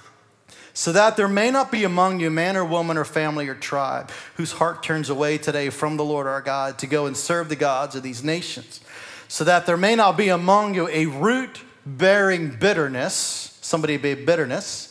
so 0.72 0.92
that 0.92 1.16
there 1.16 1.28
may 1.28 1.50
not 1.50 1.70
be 1.70 1.84
among 1.84 2.20
you 2.20 2.30
man 2.30 2.56
or 2.56 2.64
woman 2.64 2.96
or 2.96 3.04
family 3.04 3.48
or 3.48 3.54
tribe 3.54 4.10
whose 4.36 4.52
heart 4.52 4.82
turns 4.82 5.10
away 5.10 5.38
today 5.38 5.70
from 5.70 5.96
the 5.96 6.04
Lord 6.04 6.26
our 6.26 6.40
God 6.40 6.78
to 6.78 6.86
go 6.86 7.06
and 7.06 7.16
serve 7.16 7.48
the 7.48 7.56
gods 7.56 7.96
of 7.96 8.02
these 8.02 8.22
nations, 8.24 8.80
so 9.28 9.44
that 9.44 9.66
there 9.66 9.76
may 9.76 9.94
not 9.94 10.16
be 10.16 10.28
among 10.28 10.74
you 10.74 10.88
a 10.88 11.06
root 11.06 11.62
bearing 11.84 12.50
bitterness. 12.50 13.58
Somebody 13.60 13.96
be 13.96 14.14
bitterness. 14.14 14.86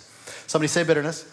Somebody 0.48 0.68
say 0.68 0.84
bitterness 0.84 1.32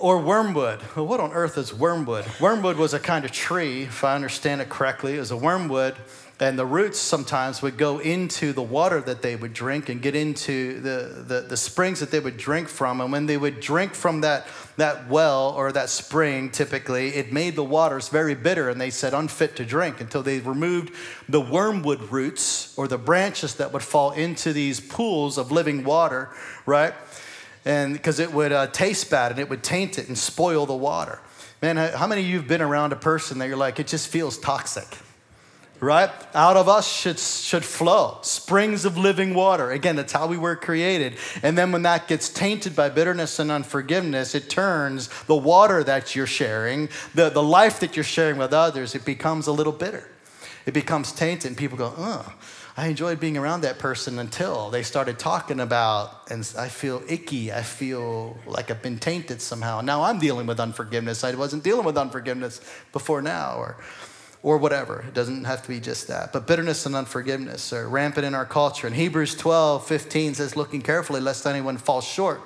or 0.00 0.18
wormwood. 0.18 0.80
Well, 0.96 1.06
what 1.06 1.20
on 1.20 1.32
earth 1.32 1.58
is 1.58 1.74
wormwood? 1.74 2.24
Wormwood 2.40 2.76
was 2.76 2.94
a 2.94 2.98
kind 2.98 3.26
of 3.26 3.32
tree, 3.32 3.82
if 3.82 4.02
I 4.02 4.14
understand 4.14 4.62
it 4.62 4.70
correctly. 4.70 5.16
It 5.16 5.20
was 5.20 5.30
a 5.30 5.36
wormwood, 5.36 5.94
and 6.40 6.58
the 6.58 6.64
roots 6.64 6.98
sometimes 6.98 7.60
would 7.60 7.76
go 7.76 7.98
into 7.98 8.54
the 8.54 8.62
water 8.62 9.02
that 9.02 9.20
they 9.20 9.36
would 9.36 9.52
drink 9.52 9.90
and 9.90 10.00
get 10.00 10.16
into 10.16 10.80
the, 10.80 11.22
the, 11.26 11.40
the 11.42 11.56
springs 11.56 12.00
that 12.00 12.10
they 12.10 12.18
would 12.18 12.38
drink 12.38 12.68
from. 12.68 13.02
And 13.02 13.12
when 13.12 13.26
they 13.26 13.36
would 13.36 13.60
drink 13.60 13.92
from 13.92 14.22
that, 14.22 14.46
that 14.78 15.06
well 15.10 15.52
or 15.54 15.70
that 15.70 15.90
spring, 15.90 16.48
typically, 16.48 17.08
it 17.10 17.30
made 17.30 17.54
the 17.54 17.62
waters 17.62 18.08
very 18.08 18.34
bitter, 18.34 18.70
and 18.70 18.80
they 18.80 18.88
said 18.88 19.12
unfit 19.12 19.54
to 19.56 19.66
drink 19.66 20.00
until 20.00 20.22
they 20.22 20.40
removed 20.40 20.94
the 21.28 21.42
wormwood 21.42 22.10
roots 22.10 22.72
or 22.78 22.88
the 22.88 22.96
branches 22.96 23.56
that 23.56 23.74
would 23.74 23.82
fall 23.82 24.12
into 24.12 24.54
these 24.54 24.80
pools 24.80 25.36
of 25.36 25.52
living 25.52 25.84
water, 25.84 26.30
right? 26.64 26.94
And 27.64 27.92
because 27.92 28.18
it 28.18 28.32
would 28.32 28.52
uh, 28.52 28.66
taste 28.68 29.10
bad 29.10 29.32
and 29.32 29.40
it 29.40 29.48
would 29.48 29.62
taint 29.62 29.98
it 29.98 30.08
and 30.08 30.16
spoil 30.16 30.66
the 30.66 30.74
water. 30.74 31.20
Man, 31.62 31.76
how 31.76 32.06
many 32.06 32.22
of 32.22 32.26
you 32.28 32.36
have 32.38 32.48
been 32.48 32.62
around 32.62 32.92
a 32.92 32.96
person 32.96 33.38
that 33.38 33.48
you're 33.48 33.56
like, 33.56 33.78
it 33.78 33.86
just 33.86 34.08
feels 34.08 34.38
toxic? 34.38 34.86
Right? 35.78 36.10
Out 36.34 36.58
of 36.58 36.68
us 36.68 36.86
should, 36.86 37.18
should 37.18 37.64
flow 37.64 38.18
springs 38.20 38.84
of 38.84 38.98
living 38.98 39.32
water. 39.32 39.70
Again, 39.70 39.96
that's 39.96 40.12
how 40.12 40.26
we 40.26 40.36
were 40.36 40.54
created. 40.54 41.16
And 41.42 41.56
then 41.56 41.72
when 41.72 41.82
that 41.82 42.06
gets 42.06 42.28
tainted 42.28 42.76
by 42.76 42.90
bitterness 42.90 43.38
and 43.38 43.50
unforgiveness, 43.50 44.34
it 44.34 44.50
turns 44.50 45.08
the 45.24 45.36
water 45.36 45.82
that 45.84 46.14
you're 46.14 46.26
sharing, 46.26 46.90
the, 47.14 47.30
the 47.30 47.42
life 47.42 47.80
that 47.80 47.96
you're 47.96 48.04
sharing 48.04 48.36
with 48.36 48.52
others, 48.52 48.94
it 48.94 49.06
becomes 49.06 49.46
a 49.46 49.52
little 49.52 49.72
bitter. 49.72 50.06
It 50.66 50.74
becomes 50.74 51.12
tainted, 51.12 51.48
and 51.48 51.56
people 51.56 51.78
go, 51.78 51.94
oh, 51.96 52.34
I 52.76 52.86
enjoyed 52.86 53.18
being 53.18 53.36
around 53.36 53.62
that 53.62 53.78
person 53.78 54.18
until 54.18 54.70
they 54.70 54.82
started 54.82 55.18
talking 55.18 55.60
about, 55.60 56.30
and 56.30 56.48
I 56.56 56.68
feel 56.68 57.02
icky. 57.08 57.52
I 57.52 57.62
feel 57.62 58.38
like 58.46 58.70
I've 58.70 58.82
been 58.82 58.98
tainted 58.98 59.42
somehow. 59.42 59.80
Now 59.80 60.04
I'm 60.04 60.18
dealing 60.18 60.46
with 60.46 60.60
unforgiveness. 60.60 61.24
I 61.24 61.34
wasn't 61.34 61.64
dealing 61.64 61.84
with 61.84 61.98
unforgiveness 61.98 62.60
before 62.92 63.22
now, 63.22 63.56
or, 63.56 63.76
or 64.42 64.56
whatever. 64.58 65.04
It 65.06 65.14
doesn't 65.14 65.44
have 65.44 65.62
to 65.62 65.68
be 65.68 65.80
just 65.80 66.06
that. 66.08 66.32
But 66.32 66.46
bitterness 66.46 66.86
and 66.86 66.94
unforgiveness 66.94 67.72
are 67.72 67.88
rampant 67.88 68.24
in 68.24 68.34
our 68.34 68.46
culture. 68.46 68.86
And 68.86 68.94
Hebrews 68.94 69.34
12, 69.34 69.84
15 69.86 70.34
says, 70.34 70.56
looking 70.56 70.80
carefully 70.80 71.20
lest 71.20 71.46
anyone 71.46 71.76
fall 71.76 72.00
short 72.00 72.40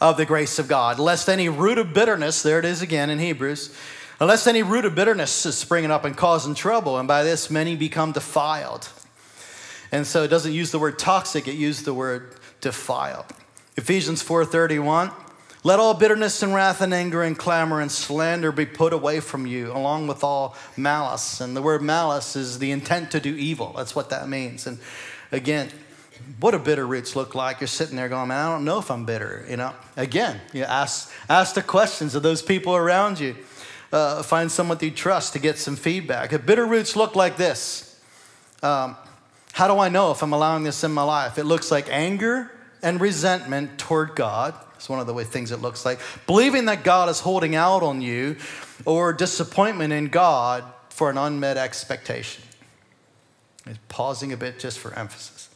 of 0.00 0.16
the 0.16 0.24
grace 0.24 0.58
of 0.58 0.66
God, 0.66 0.98
lest 0.98 1.28
any 1.28 1.50
root 1.50 1.76
of 1.76 1.92
bitterness, 1.92 2.42
there 2.42 2.58
it 2.58 2.64
is 2.64 2.80
again 2.80 3.10
in 3.10 3.18
Hebrews, 3.18 3.76
unless 4.18 4.46
any 4.46 4.62
root 4.62 4.86
of 4.86 4.94
bitterness 4.94 5.44
is 5.44 5.58
springing 5.58 5.90
up 5.90 6.06
and 6.06 6.16
causing 6.16 6.54
trouble, 6.54 6.98
and 6.98 7.06
by 7.06 7.22
this 7.22 7.50
many 7.50 7.76
become 7.76 8.12
defiled 8.12 8.88
and 9.92 10.06
so 10.06 10.22
it 10.22 10.28
doesn't 10.28 10.52
use 10.52 10.70
the 10.70 10.78
word 10.78 10.98
toxic, 10.98 11.48
it 11.48 11.54
used 11.54 11.84
the 11.84 11.94
word 11.94 12.34
defile. 12.60 13.26
Ephesians 13.76 14.22
4:31 14.22 15.12
let 15.62 15.78
all 15.78 15.92
bitterness 15.92 16.42
and 16.42 16.54
wrath 16.54 16.80
and 16.80 16.94
anger 16.94 17.22
and 17.22 17.38
clamor 17.38 17.82
and 17.82 17.92
slander 17.92 18.50
be 18.50 18.64
put 18.64 18.94
away 18.94 19.20
from 19.20 19.46
you, 19.46 19.70
along 19.72 20.06
with 20.06 20.24
all 20.24 20.56
malice. 20.74 21.38
And 21.40 21.54
the 21.54 21.60
word 21.60 21.82
malice 21.82 22.34
is 22.34 22.58
the 22.58 22.70
intent 22.70 23.10
to 23.10 23.20
do 23.20 23.34
evil. 23.34 23.74
That's 23.76 23.94
what 23.94 24.08
that 24.08 24.26
means. 24.26 24.66
And 24.66 24.78
again, 25.30 25.68
what 26.38 26.52
do 26.52 26.58
bitter 26.58 26.86
roots 26.86 27.14
look 27.14 27.34
like? 27.34 27.60
You're 27.60 27.68
sitting 27.68 27.96
there 27.96 28.08
going, 28.08 28.28
man, 28.28 28.46
I 28.46 28.50
don't 28.50 28.64
know 28.64 28.78
if 28.78 28.90
I'm 28.90 29.04
bitter. 29.04 29.44
You 29.50 29.58
know, 29.58 29.74
again, 29.98 30.40
you 30.54 30.62
ask, 30.62 31.12
ask 31.28 31.54
the 31.54 31.62
questions 31.62 32.14
of 32.14 32.22
those 32.22 32.40
people 32.40 32.74
around 32.74 33.20
you. 33.20 33.36
Uh, 33.92 34.22
find 34.22 34.50
someone 34.50 34.78
that 34.78 34.84
you 34.84 34.92
trust 34.92 35.34
to 35.34 35.38
get 35.38 35.58
some 35.58 35.76
feedback. 35.76 36.32
If 36.32 36.46
bitter 36.46 36.64
roots 36.64 36.96
look 36.96 37.16
like 37.16 37.36
this, 37.36 38.00
um, 38.62 38.96
how 39.52 39.68
do 39.68 39.78
I 39.78 39.88
know 39.88 40.10
if 40.10 40.22
I'm 40.22 40.32
allowing 40.32 40.64
this 40.64 40.84
in 40.84 40.92
my 40.92 41.02
life? 41.02 41.38
It 41.38 41.44
looks 41.44 41.70
like 41.70 41.88
anger 41.90 42.50
and 42.82 43.00
resentment 43.00 43.78
toward 43.78 44.14
God. 44.14 44.54
It's 44.76 44.88
one 44.88 45.00
of 45.00 45.06
the 45.06 45.12
way 45.12 45.24
things 45.24 45.52
it 45.52 45.60
looks 45.60 45.84
like. 45.84 46.00
Believing 46.26 46.66
that 46.66 46.84
God 46.84 47.08
is 47.08 47.20
holding 47.20 47.54
out 47.54 47.82
on 47.82 48.00
you, 48.00 48.36
or 48.84 49.12
disappointment 49.12 49.92
in 49.92 50.08
God 50.08 50.64
for 50.88 51.10
an 51.10 51.18
unmet 51.18 51.56
expectation. 51.56 52.44
pausing 53.88 54.32
a 54.32 54.36
bit 54.36 54.58
just 54.58 54.78
for 54.78 54.92
emphasis. 54.98 55.48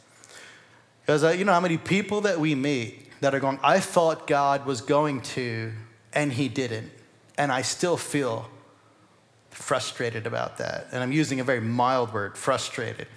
Because 1.01 1.23
uh, 1.23 1.29
you 1.29 1.43
know 1.43 1.53
how 1.53 1.59
many 1.59 1.77
people 1.77 2.21
that 2.21 2.39
we 2.39 2.55
meet 2.55 3.09
that 3.21 3.33
are 3.33 3.39
going, 3.39 3.59
I 3.63 3.79
thought 3.79 4.27
God 4.27 4.65
was 4.65 4.81
going 4.81 5.21
to, 5.21 5.71
and 6.13 6.31
He 6.31 6.47
didn't. 6.47 6.91
And 7.37 7.51
I 7.51 7.63
still 7.63 7.97
feel 7.97 8.49
frustrated 9.49 10.27
about 10.27 10.57
that. 10.57 10.87
And 10.91 11.01
I'm 11.01 11.11
using 11.11 11.39
a 11.39 11.43
very 11.43 11.61
mild 11.61 12.13
word, 12.13 12.37
frustrated 12.37 13.07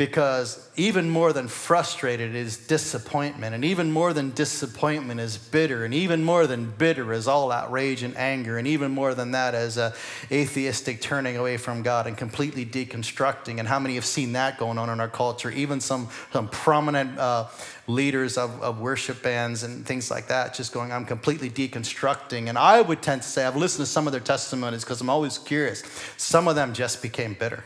because 0.00 0.66
even 0.76 1.10
more 1.10 1.30
than 1.30 1.46
frustrated 1.46 2.34
is 2.34 2.56
disappointment, 2.56 3.54
and 3.54 3.62
even 3.66 3.92
more 3.92 4.14
than 4.14 4.30
disappointment 4.30 5.20
is 5.20 5.36
bitter, 5.36 5.84
and 5.84 5.92
even 5.92 6.24
more 6.24 6.46
than 6.46 6.70
bitter 6.70 7.12
is 7.12 7.28
all 7.28 7.52
outrage 7.52 8.02
and 8.02 8.16
anger, 8.16 8.56
and 8.56 8.66
even 8.66 8.90
more 8.90 9.14
than 9.14 9.32
that 9.32 9.54
is 9.54 9.76
a 9.76 9.92
atheistic 10.32 11.02
turning 11.02 11.36
away 11.36 11.58
from 11.58 11.82
God 11.82 12.06
and 12.06 12.16
completely 12.16 12.64
deconstructing. 12.64 13.58
And 13.58 13.68
how 13.68 13.78
many 13.78 13.96
have 13.96 14.06
seen 14.06 14.32
that 14.32 14.56
going 14.56 14.78
on 14.78 14.88
in 14.88 15.00
our 15.00 15.08
culture? 15.08 15.50
Even 15.50 15.82
some, 15.82 16.08
some 16.32 16.48
prominent 16.48 17.18
uh, 17.18 17.48
leaders 17.86 18.38
of, 18.38 18.58
of 18.62 18.80
worship 18.80 19.22
bands 19.22 19.64
and 19.64 19.84
things 19.84 20.10
like 20.10 20.28
that, 20.28 20.54
just 20.54 20.72
going, 20.72 20.92
I'm 20.92 21.04
completely 21.04 21.50
deconstructing. 21.50 22.48
And 22.48 22.56
I 22.56 22.80
would 22.80 23.02
tend 23.02 23.20
to 23.20 23.28
say, 23.28 23.44
I've 23.44 23.54
listened 23.54 23.84
to 23.84 23.92
some 23.92 24.06
of 24.08 24.12
their 24.12 24.22
testimonies 24.22 24.82
because 24.82 25.02
I'm 25.02 25.10
always 25.10 25.36
curious. 25.36 25.82
Some 26.16 26.48
of 26.48 26.56
them 26.56 26.72
just 26.72 27.02
became 27.02 27.34
bitter 27.34 27.64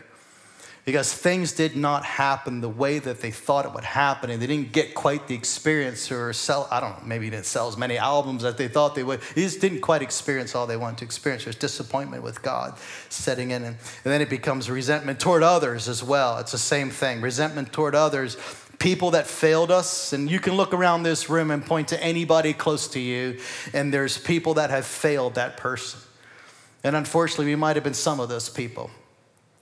because 0.85 1.13
things 1.13 1.53
did 1.53 1.77
not 1.77 2.05
happen 2.05 2.61
the 2.61 2.69
way 2.69 2.99
that 2.99 3.21
they 3.21 3.31
thought 3.31 3.65
it 3.65 3.73
would 3.73 3.85
happen 3.85 4.31
and 4.31 4.41
they 4.41 4.47
didn't 4.47 4.73
get 4.73 4.95
quite 4.95 5.27
the 5.29 5.35
experience 5.35 6.11
or 6.13 6.33
sell 6.33 6.69
i 6.71 6.81
don't 6.81 6.91
know 6.91 7.07
maybe 7.07 7.31
didn't 7.31 7.47
sell 7.47 7.69
as 7.69 7.77
many 7.77 7.97
albums 7.97 8.45
as 8.45 8.57
they 8.57 8.69
thought 8.69 8.95
they 8.95 9.03
would. 9.03 9.21
They 9.35 9.43
just 9.43 9.61
didn't 9.61 9.81
quite 9.81 10.03
experience 10.03 10.55
all 10.55 10.67
they 10.67 10.77
wanted 10.77 10.99
to 10.99 11.05
experience. 11.05 11.45
There's 11.45 11.57
disappointment 11.57 12.23
with 12.23 12.43
god 12.43 12.79
setting 13.09 13.51
in 13.51 13.65
and, 13.65 13.77
and 13.77 13.79
then 14.13 14.21
it 14.21 14.31
becomes 14.31 14.71
resentment 14.71 15.21
toward 15.21 15.43
others 15.43 15.89
as 15.89 16.03
well. 16.03 16.39
It's 16.39 16.53
the 16.53 16.59
same 16.59 16.91
thing 16.91 17.21
resentment 17.21 17.73
toward 17.73 17.95
others. 17.95 18.37
People 18.79 19.13
that 19.13 19.29
failed 19.29 19.71
us, 19.71 20.13
and 20.13 20.29
you 20.29 20.41
can 20.41 20.55
look 20.55 20.75
around 20.75 21.05
this 21.05 21.31
room 21.31 21.53
and 21.53 21.65
point 21.65 21.89
to 21.89 22.03
anybody 22.03 22.53
close 22.53 22.89
to 22.89 23.01
you, 23.01 23.39
and 23.73 23.95
there's 23.95 24.19
people 24.19 24.55
that 24.55 24.71
have 24.71 24.85
failed 24.85 25.37
that 25.37 25.57
person. 25.57 26.01
And 26.83 26.97
unfortunately, 26.97 27.47
we 27.47 27.55
might 27.55 27.77
have 27.77 27.85
been 27.85 27.95
some 27.95 28.19
of 28.19 28.29
those 28.29 28.49
people 28.51 28.91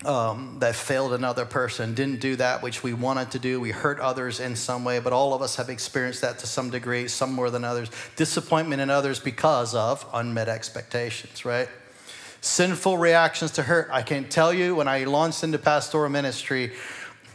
um, 0.04 0.56
that 0.58 0.74
failed 0.74 1.12
another 1.12 1.44
person, 1.44 1.94
didn't 1.94 2.20
do 2.20 2.36
that 2.36 2.62
which 2.62 2.82
we 2.82 2.92
wanted 2.92 3.30
to 3.32 3.38
do. 3.38 3.60
We 3.60 3.70
hurt 3.70 4.00
others 4.00 4.40
in 4.40 4.56
some 4.56 4.84
way, 4.84 4.98
but 4.98 5.12
all 5.12 5.34
of 5.34 5.42
us 5.42 5.56
have 5.56 5.68
experienced 5.68 6.20
that 6.22 6.38
to 6.40 6.46
some 6.46 6.70
degree, 6.70 7.08
some 7.08 7.32
more 7.32 7.50
than 7.50 7.64
others. 7.64 7.90
Disappointment 8.16 8.82
in 8.82 8.90
others 8.90 9.20
because 9.20 9.74
of 9.74 10.06
unmet 10.12 10.48
expectations, 10.48 11.44
right? 11.44 11.68
Sinful 12.40 12.98
reactions 12.98 13.52
to 13.52 13.62
hurt. 13.62 13.88
I 13.92 14.02
can 14.02 14.28
tell 14.28 14.52
you 14.52 14.74
when 14.74 14.88
I 14.88 15.04
launched 15.04 15.44
into 15.44 15.58
pastoral 15.58 16.10
ministry, 16.10 16.72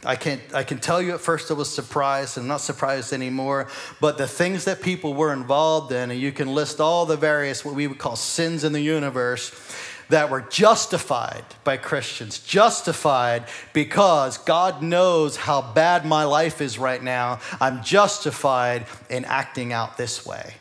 I 0.04 0.14
can't. 0.14 0.40
I 0.54 0.62
can 0.62 0.78
tell 0.78 1.02
you 1.02 1.14
at 1.14 1.20
first 1.20 1.50
I 1.50 1.54
was 1.54 1.68
surprised, 1.68 2.38
I'm 2.38 2.46
not 2.46 2.60
surprised 2.60 3.12
anymore, 3.12 3.68
but 4.00 4.16
the 4.16 4.28
things 4.28 4.64
that 4.66 4.80
people 4.80 5.12
were 5.12 5.32
involved 5.32 5.90
in, 5.90 6.10
and 6.10 6.20
you 6.20 6.30
can 6.30 6.54
list 6.54 6.80
all 6.80 7.04
the 7.04 7.16
various, 7.16 7.64
what 7.64 7.74
we 7.74 7.88
would 7.88 7.98
call 7.98 8.14
sins 8.14 8.62
in 8.62 8.72
the 8.72 8.80
universe, 8.80 9.50
that 10.08 10.30
were 10.30 10.40
justified 10.40 11.44
by 11.64 11.76
Christians, 11.76 12.38
justified 12.38 13.44
because 13.72 14.38
God 14.38 14.82
knows 14.82 15.36
how 15.36 15.62
bad 15.62 16.04
my 16.06 16.24
life 16.24 16.60
is 16.60 16.78
right 16.78 17.02
now. 17.02 17.40
I'm 17.60 17.82
justified 17.82 18.86
in 19.10 19.24
acting 19.24 19.72
out 19.72 19.96
this 19.96 20.24
way. 20.24 20.54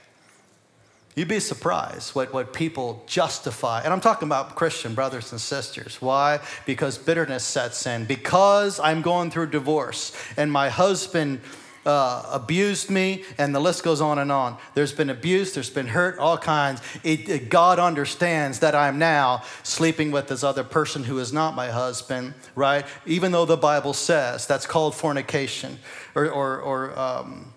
You'd 1.17 1.27
be 1.27 1.39
surprised 1.39 2.13
what, 2.13 2.31
what 2.31 2.53
people 2.53 3.03
justify. 3.07 3.81
And 3.81 3.91
I'm 3.91 4.01
talking 4.01 4.27
about 4.27 4.53
Christian 4.53 4.93
brothers 4.93 5.31
and 5.31 5.41
sisters. 5.41 5.99
Why? 5.99 6.39
Because 6.67 6.99
bitterness 6.99 7.43
sets 7.43 7.88
in. 7.88 8.05
Because 8.05 8.79
I'm 8.79 9.01
going 9.01 9.31
through 9.31 9.47
divorce 9.47 10.12
and 10.38 10.51
my 10.51 10.69
husband 10.69 11.41
uh, 11.88 12.23
abused 12.32 12.89
me, 12.89 13.23
and 13.38 13.56
the 13.56 13.60
list 13.62 13.82
goes 13.82 14.02
on 14.02 14.19
and 14.19 14.32
on. 14.32 14.58
There's 14.73 14.91
been 14.91 15.10
abuse, 15.10 15.54
there's 15.54 15.69
been 15.69 15.88
hurt, 15.88 16.19
all 16.19 16.38
kinds. 16.38 16.82
It, 17.04 17.30
it, 17.30 17.50
God 17.50 17.80
understands 17.80 18.60
that 18.60 18.76
I'm 18.76 19.00
now 19.00 19.43
sleeping 19.63 20.12
with 20.12 20.28
this 20.28 20.43
other 20.43 20.65
person 20.65 21.06
who 21.06 21.17
is 21.19 21.32
not 21.32 21.56
my 21.56 21.69
husband, 21.69 22.34
right? 22.56 22.86
Even 23.06 23.32
though 23.32 23.45
the 23.45 23.58
Bible 23.58 23.93
says 23.93 24.45
that's 24.45 24.67
called 24.67 24.95
fornication, 24.95 25.80
or, 26.13 26.30
or, 26.30 26.60
or 26.60 27.00
um, 27.00 27.54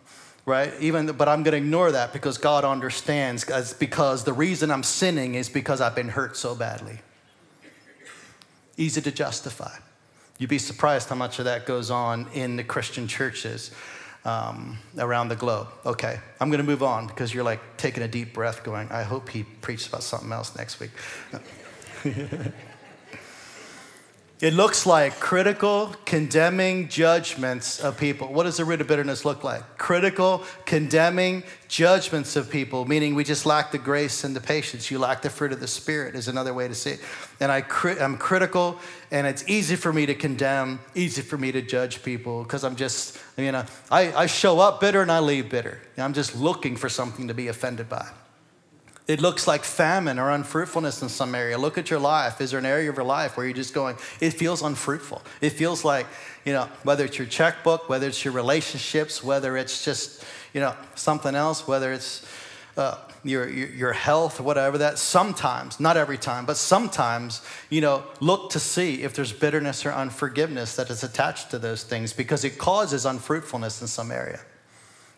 right? 0.47 0.73
Even, 0.79 1.07
but 1.09 1.29
I'm 1.29 1.43
going 1.43 1.53
to 1.53 1.59
ignore 1.59 1.91
that 1.91 2.13
because 2.13 2.39
God 2.39 2.65
understands. 2.65 3.45
Because 3.75 4.23
the 4.23 4.33
reason 4.33 4.71
I'm 4.71 4.85
sinning 4.85 5.35
is 5.35 5.49
because 5.49 5.81
I've 5.81 5.97
been 5.97 6.09
hurt 6.09 6.37
so 6.37 6.55
badly. 6.55 7.01
Easy 8.77 9.01
to 9.01 9.11
justify. 9.11 9.77
You'd 10.39 10.51
be 10.51 10.59
surprised 10.59 11.09
how 11.09 11.17
much 11.17 11.39
of 11.39 11.45
that 11.47 11.67
goes 11.67 11.91
on 11.91 12.27
in 12.33 12.57
the 12.57 12.65
Christian 12.65 13.09
churches 13.09 13.73
um, 14.25 14.79
around 14.99 15.29
the 15.29 15.37
globe. 15.37 15.69
Okay, 15.85 16.19
I'm 16.41 16.51
going 16.51 16.61
to 16.61 16.67
move 16.67 16.83
on 16.83 17.07
because 17.07 17.33
you're 17.33 17.45
like 17.45 17.61
taking 17.77 18.03
a 18.03 18.09
deep 18.09 18.33
breath, 18.35 18.63
going, 18.63 18.89
I 18.91 19.03
hope 19.03 19.29
he 19.29 19.43
preaches 19.43 19.89
about 19.89 20.03
something 20.03 20.33
else 20.33 20.57
next 20.57 20.81
week. 20.81 20.91
It 24.41 24.55
looks 24.55 24.87
like 24.87 25.21
critical, 25.21 25.95
condemning 26.07 26.89
judgments 26.89 27.79
of 27.79 27.99
people. 27.99 28.33
What 28.33 28.45
does 28.45 28.57
the 28.57 28.65
root 28.65 28.81
of 28.81 28.87
bitterness 28.87 29.27
look 29.27 29.45
like? 29.45 29.77
Critical, 29.77 30.45
condemning 30.65 31.43
judgments 31.69 32.37
of 32.37 32.51
people, 32.51 32.87
meaning 32.87 33.15
we 33.15 33.23
just 33.23 33.45
lack 33.45 33.71
the 33.71 33.77
grace 33.77 34.25
and 34.25 34.35
the 34.35 34.41
patience. 34.41 34.91
You 34.91 34.99
lack 34.99 35.21
the 35.21 35.29
fruit 35.29 35.53
of 35.53 35.61
the 35.61 35.67
Spirit, 35.67 36.15
is 36.15 36.27
another 36.27 36.55
way 36.55 36.67
to 36.69 36.75
say 36.75 36.93
it. 36.93 37.01
And 37.39 37.53
I 37.53 37.63
I'm 38.01 38.17
critical, 38.17 38.79
and 39.11 39.27
it's 39.27 39.47
easy 39.47 39.77
for 39.77 39.93
me 39.93 40.07
to 40.07 40.15
condemn, 40.15 40.81
easy 40.95 41.21
for 41.21 41.37
me 41.37 41.53
to 41.53 41.61
judge 41.61 42.03
people 42.03 42.43
because 42.43 42.65
I'm 42.65 42.77
just, 42.77 43.19
you 43.37 43.53
know, 43.53 43.67
I, 43.91 44.11
I 44.15 44.25
show 44.25 44.59
up 44.59 44.81
bitter 44.81 45.03
and 45.03 45.13
I 45.13 45.19
leave 45.19 45.51
bitter. 45.51 45.83
I'm 45.99 46.15
just 46.15 46.35
looking 46.35 46.77
for 46.77 46.89
something 46.89 47.29
to 47.29 47.35
be 47.35 47.49
offended 47.49 47.91
by. 47.91 48.09
It 49.11 49.21
looks 49.21 49.49
like 49.49 49.65
famine 49.65 50.21
or 50.21 50.31
unfruitfulness 50.31 51.03
in 51.03 51.09
some 51.09 51.35
area. 51.35 51.59
Look 51.59 51.79
at 51.79 51.91
your 51.91 51.99
life. 51.99 52.41
Is 52.41 52.53
there 52.53 52.61
an 52.61 52.65
area 52.65 52.89
of 52.89 52.95
your 52.95 53.05
life 53.05 53.37
where 53.37 53.45
you're 53.45 53.57
just 53.57 53.75
going, 53.75 53.97
it 54.21 54.31
feels 54.31 54.63
unfruitful? 54.63 55.21
It 55.41 55.51
feels 55.51 55.85
like, 55.85 56.07
you 56.45 56.53
know, 56.53 56.69
whether 56.85 57.05
it's 57.07 57.19
your 57.19 57.27
checkbook, 57.27 57.89
whether 57.89 58.07
it's 58.07 58.25
your 58.25 58.33
relationships, 58.33 59.25
whether 59.25 59.57
it's 59.57 59.85
just, 59.85 60.25
you 60.55 60.61
know, 60.61 60.77
something 60.95 61.35
else, 61.35 61.67
whether 61.67 61.93
it's 61.93 62.25
uh, 62.77 62.99
your, 63.25 63.49
your, 63.49 63.69
your 63.71 63.93
health, 63.93 64.39
whatever 64.39 64.79
that, 64.79 64.97
sometimes, 64.97 65.81
not 65.81 65.97
every 65.97 66.17
time, 66.17 66.47
but 66.47 66.57
sometimes, 66.57 67.45
you 67.69 67.81
know, 67.81 68.05
look 68.21 68.51
to 68.51 68.61
see 68.61 69.03
if 69.03 69.13
there's 69.15 69.33
bitterness 69.33 69.85
or 69.85 69.91
unforgiveness 69.91 70.77
that 70.77 70.89
is 70.89 71.03
attached 71.03 71.51
to 71.51 71.59
those 71.59 71.83
things 71.83 72.13
because 72.13 72.45
it 72.45 72.59
causes 72.59 73.05
unfruitfulness 73.05 73.81
in 73.83 73.89
some 73.89 74.13
area. 74.13 74.39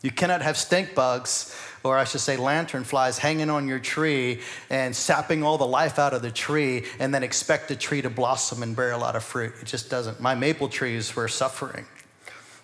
You 0.03 0.11
cannot 0.11 0.43
have 0.43 0.57
stink 0.57 0.95
bugs 0.95 1.57
or 1.85 1.99
I 1.99 2.05
should 2.05 2.21
say 2.21 2.37
lantern 2.37 2.85
flies 2.85 3.19
hanging 3.19 3.51
on 3.51 3.67
your 3.67 3.79
tree 3.79 4.41
and 4.71 4.95
sapping 4.95 5.43
all 5.43 5.59
the 5.59 5.67
life 5.67 5.99
out 5.99 6.13
of 6.13 6.23
the 6.23 6.31
tree 6.31 6.85
and 6.99 7.13
then 7.13 7.23
expect 7.23 7.69
the 7.69 7.77
tree 7.77 8.03
to 8.03 8.11
blossom 8.11 8.63
and 8.63 8.77
bear 8.77 8.93
a 8.93 8.99
lot 8.99 9.17
of 9.17 9.25
fruit. 9.25 9.55
It 9.61 9.67
just 9.67 9.91
doesn't. 9.91 10.21
My 10.21 10.35
maple 10.35 10.69
trees 10.69 11.15
were 11.17 11.29
suffering. 11.29 11.87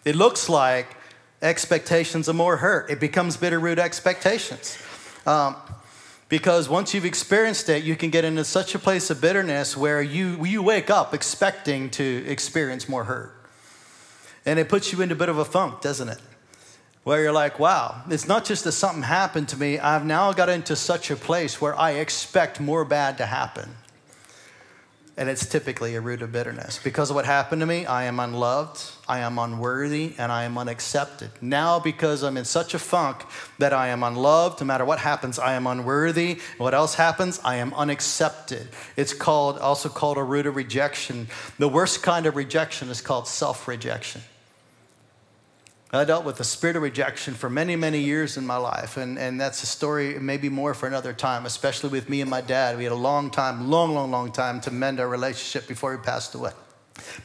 It 0.04 0.14
looks 0.14 0.48
like 0.48 0.86
expectations 1.42 2.28
are 2.28 2.34
more 2.34 2.58
hurt. 2.58 2.90
It 2.90 3.00
becomes 3.00 3.36
bitter 3.36 3.58
root 3.58 3.78
expectations. 3.78 4.78
Um, 5.26 5.56
because 6.28 6.68
once 6.68 6.92
you've 6.92 7.06
experienced 7.06 7.68
it, 7.68 7.84
you 7.84 7.96
can 7.96 8.10
get 8.10 8.24
into 8.24 8.44
such 8.44 8.74
a 8.74 8.78
place 8.78 9.10
of 9.10 9.20
bitterness 9.20 9.76
where 9.76 10.02
you, 10.02 10.44
you 10.44 10.62
wake 10.62 10.90
up 10.90 11.14
expecting 11.14 11.88
to 11.90 12.24
experience 12.26 12.88
more 12.88 13.04
hurt. 13.04 13.34
And 14.44 14.58
it 14.58 14.68
puts 14.68 14.92
you 14.92 15.00
into 15.00 15.14
a 15.14 15.18
bit 15.18 15.28
of 15.28 15.38
a 15.38 15.44
funk, 15.44 15.80
doesn't 15.80 16.08
it? 16.08 16.20
Where 17.08 17.22
you're 17.22 17.32
like, 17.32 17.58
wow, 17.58 18.02
it's 18.10 18.28
not 18.28 18.44
just 18.44 18.64
that 18.64 18.72
something 18.72 19.02
happened 19.02 19.48
to 19.48 19.58
me, 19.58 19.78
I've 19.78 20.04
now 20.04 20.30
got 20.34 20.50
into 20.50 20.76
such 20.76 21.10
a 21.10 21.16
place 21.16 21.58
where 21.58 21.74
I 21.74 21.92
expect 21.92 22.60
more 22.60 22.84
bad 22.84 23.16
to 23.16 23.24
happen. 23.24 23.70
And 25.16 25.30
it's 25.30 25.48
typically 25.48 25.94
a 25.94 26.02
root 26.02 26.20
of 26.20 26.32
bitterness. 26.32 26.78
Because 26.84 27.08
of 27.08 27.16
what 27.16 27.24
happened 27.24 27.62
to 27.62 27.66
me, 27.66 27.86
I 27.86 28.04
am 28.04 28.20
unloved, 28.20 28.82
I 29.08 29.20
am 29.20 29.38
unworthy, 29.38 30.12
and 30.18 30.30
I 30.30 30.44
am 30.44 30.58
unaccepted. 30.58 31.30
Now, 31.40 31.80
because 31.80 32.22
I'm 32.22 32.36
in 32.36 32.44
such 32.44 32.74
a 32.74 32.78
funk 32.78 33.24
that 33.58 33.72
I 33.72 33.88
am 33.88 34.02
unloved, 34.02 34.60
no 34.60 34.66
matter 34.66 34.84
what 34.84 34.98
happens, 34.98 35.38
I 35.38 35.54
am 35.54 35.66
unworthy. 35.66 36.40
What 36.58 36.74
else 36.74 36.94
happens? 36.94 37.40
I 37.42 37.56
am 37.56 37.72
unaccepted. 37.72 38.68
It's 38.96 39.14
called 39.14 39.58
also 39.58 39.88
called 39.88 40.18
a 40.18 40.22
root 40.22 40.44
of 40.44 40.56
rejection. 40.56 41.28
The 41.58 41.70
worst 41.70 42.02
kind 42.02 42.26
of 42.26 42.36
rejection 42.36 42.90
is 42.90 43.00
called 43.00 43.26
self-rejection. 43.26 44.20
I 45.90 46.04
dealt 46.04 46.26
with 46.26 46.36
the 46.36 46.44
spirit 46.44 46.76
of 46.76 46.82
rejection 46.82 47.32
for 47.32 47.48
many, 47.48 47.74
many 47.74 48.00
years 48.00 48.36
in 48.36 48.46
my 48.46 48.58
life. 48.58 48.98
And, 48.98 49.18
and 49.18 49.40
that's 49.40 49.62
a 49.62 49.66
story, 49.66 50.18
maybe 50.18 50.50
more 50.50 50.74
for 50.74 50.86
another 50.86 51.14
time, 51.14 51.46
especially 51.46 51.88
with 51.88 52.10
me 52.10 52.20
and 52.20 52.28
my 52.28 52.42
dad. 52.42 52.76
We 52.76 52.84
had 52.84 52.92
a 52.92 52.96
long 52.96 53.30
time, 53.30 53.70
long, 53.70 53.94
long, 53.94 54.10
long 54.10 54.30
time 54.30 54.60
to 54.62 54.70
mend 54.70 55.00
our 55.00 55.08
relationship 55.08 55.66
before 55.66 55.92
he 55.92 55.98
passed 55.98 56.34
away. 56.34 56.52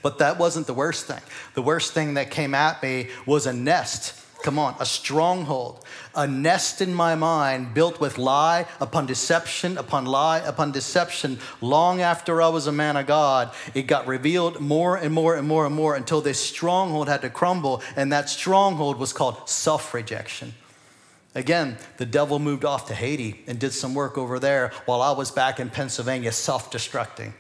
But 0.02 0.20
that 0.20 0.40
wasn't 0.40 0.68
the 0.68 0.74
worst 0.74 1.08
thing. 1.08 1.20
The 1.56 1.62
worst 1.62 1.94
thing 1.94 2.14
that 2.14 2.32
came 2.32 2.56
at 2.56 2.82
me 2.82 3.10
was 3.26 3.48
a 3.48 3.54
nest 3.54 4.23
Come 4.44 4.60
on, 4.60 4.76
a 4.78 4.86
stronghold, 4.86 5.86
a 6.14 6.28
nest 6.28 6.82
in 6.82 6.94
my 6.94 7.16
mind 7.16 7.74
built 7.74 8.02
with 8.02 8.18
lie 8.18 8.66
upon 8.82 9.06
deception 9.06 9.78
upon 9.78 10.06
lie 10.06 10.40
upon 10.40 10.74
deception. 10.74 11.40
Long 11.62 12.02
after 12.02 12.42
I 12.42 12.50
was 12.50 12.68
a 12.68 12.74
man 12.74 12.98
of 12.98 13.08
God, 13.08 13.54
it 13.74 13.84
got 13.84 14.06
revealed 14.06 14.60
more 14.60 14.98
and 14.98 15.14
more 15.14 15.38
and 15.38 15.48
more 15.48 15.66
and 15.66 15.74
more 15.74 15.96
until 15.96 16.20
this 16.20 16.42
stronghold 16.42 17.08
had 17.08 17.22
to 17.22 17.30
crumble, 17.30 17.82
and 17.96 18.12
that 18.12 18.30
stronghold 18.30 19.00
was 19.00 19.14
called 19.14 19.48
self 19.48 19.94
rejection. 19.94 20.54
Again, 21.34 21.78
the 21.96 22.06
devil 22.06 22.38
moved 22.38 22.66
off 22.66 22.90
to 22.90 22.94
Haiti 22.94 23.46
and 23.48 23.58
did 23.58 23.72
some 23.72 23.96
work 23.96 24.18
over 24.18 24.40
there 24.40 24.74
while 24.86 25.02
I 25.02 25.12
was 25.12 25.32
back 25.32 25.62
in 25.62 25.70
Pennsylvania 25.70 26.34
self 26.34 26.70
destructing 26.70 27.32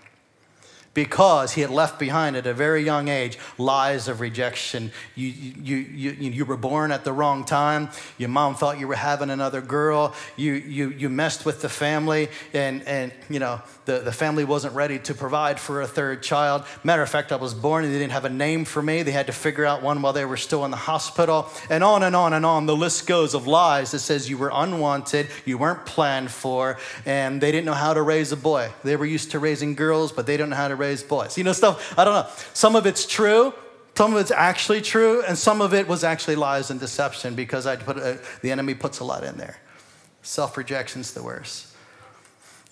because 0.93 1.53
he 1.53 1.61
had 1.61 1.69
left 1.69 1.99
behind 1.99 2.35
at 2.35 2.45
a 2.45 2.53
very 2.53 2.83
young 2.83 3.07
age 3.07 3.39
lies 3.57 4.07
of 4.07 4.19
rejection. 4.19 4.91
You, 5.15 5.27
you, 5.27 5.75
you, 5.75 6.11
you, 6.11 6.45
were 6.45 6.57
born 6.57 6.91
at 6.91 7.03
the 7.03 7.11
wrong 7.11 7.45
time. 7.45 7.89
Your 8.17 8.29
mom 8.29 8.55
thought 8.55 8.79
you 8.79 8.87
were 8.87 8.95
having 8.95 9.29
another 9.29 9.61
girl. 9.61 10.13
You, 10.35 10.53
you, 10.53 10.89
you 10.89 11.09
messed 11.09 11.45
with 11.45 11.61
the 11.61 11.69
family, 11.69 12.29
and, 12.53 12.83
and 12.87 13.11
you 13.29 13.39
know, 13.39 13.61
the, 13.85 13.99
the 13.99 14.11
family 14.11 14.43
wasn't 14.43 14.73
ready 14.75 14.99
to 14.99 15.13
provide 15.13 15.59
for 15.59 15.81
a 15.81 15.87
third 15.87 16.23
child. 16.23 16.63
Matter 16.83 17.01
of 17.01 17.09
fact, 17.09 17.31
I 17.31 17.35
was 17.35 17.53
born 17.53 17.83
and 17.83 17.93
they 17.93 17.99
didn't 17.99 18.13
have 18.13 18.25
a 18.25 18.29
name 18.29 18.65
for 18.65 18.81
me. 18.81 19.03
They 19.03 19.11
had 19.11 19.27
to 19.27 19.33
figure 19.33 19.65
out 19.65 19.81
one 19.81 20.01
while 20.01 20.13
they 20.13 20.25
were 20.25 20.37
still 20.37 20.65
in 20.65 20.71
the 20.71 20.77
hospital. 20.77 21.49
And 21.69 21.83
on 21.83 22.03
and 22.03 22.15
on 22.15 22.33
and 22.33 22.45
on. 22.45 22.65
The 22.65 22.75
list 22.75 23.07
goes 23.07 23.33
of 23.33 23.47
lies 23.47 23.91
that 23.91 23.99
says 23.99 24.29
you 24.29 24.37
were 24.37 24.51
unwanted, 24.53 25.27
you 25.45 25.57
weren't 25.57 25.85
planned 25.85 26.31
for, 26.31 26.77
and 27.05 27.41
they 27.41 27.51
didn't 27.51 27.65
know 27.65 27.73
how 27.73 27.93
to 27.93 28.01
raise 28.01 28.31
a 28.31 28.37
boy. 28.37 28.71
They 28.83 28.95
were 28.95 29.05
used 29.05 29.31
to 29.31 29.39
raising 29.39 29.75
girls, 29.75 30.11
but 30.11 30.25
they 30.25 30.37
didn't 30.37 30.51
know 30.51 30.55
how 30.55 30.67
to 30.69 30.75
raise 30.75 31.03
boys. 31.03 31.37
You 31.37 31.43
know, 31.43 31.53
stuff, 31.53 31.97
I 31.97 32.03
don't 32.05 32.13
know. 32.13 32.29
Some 32.53 32.75
of 32.75 32.85
it's 32.85 33.05
true, 33.05 33.53
some 33.95 34.13
of 34.13 34.19
it's 34.19 34.31
actually 34.31 34.81
true, 34.81 35.23
and 35.23 35.37
some 35.37 35.61
of 35.61 35.73
it 35.73 35.87
was 35.87 36.03
actually 36.03 36.35
lies 36.35 36.71
and 36.71 36.79
deception 36.79 37.35
because 37.35 37.67
I 37.67 37.75
put 37.75 37.97
a, 37.97 38.19
the 38.41 38.51
enemy 38.51 38.73
puts 38.73 38.99
a 38.99 39.03
lot 39.03 39.23
in 39.23 39.37
there. 39.37 39.57
Self 40.21 40.57
rejection's 40.57 41.13
the 41.13 41.21
worst. 41.21 41.72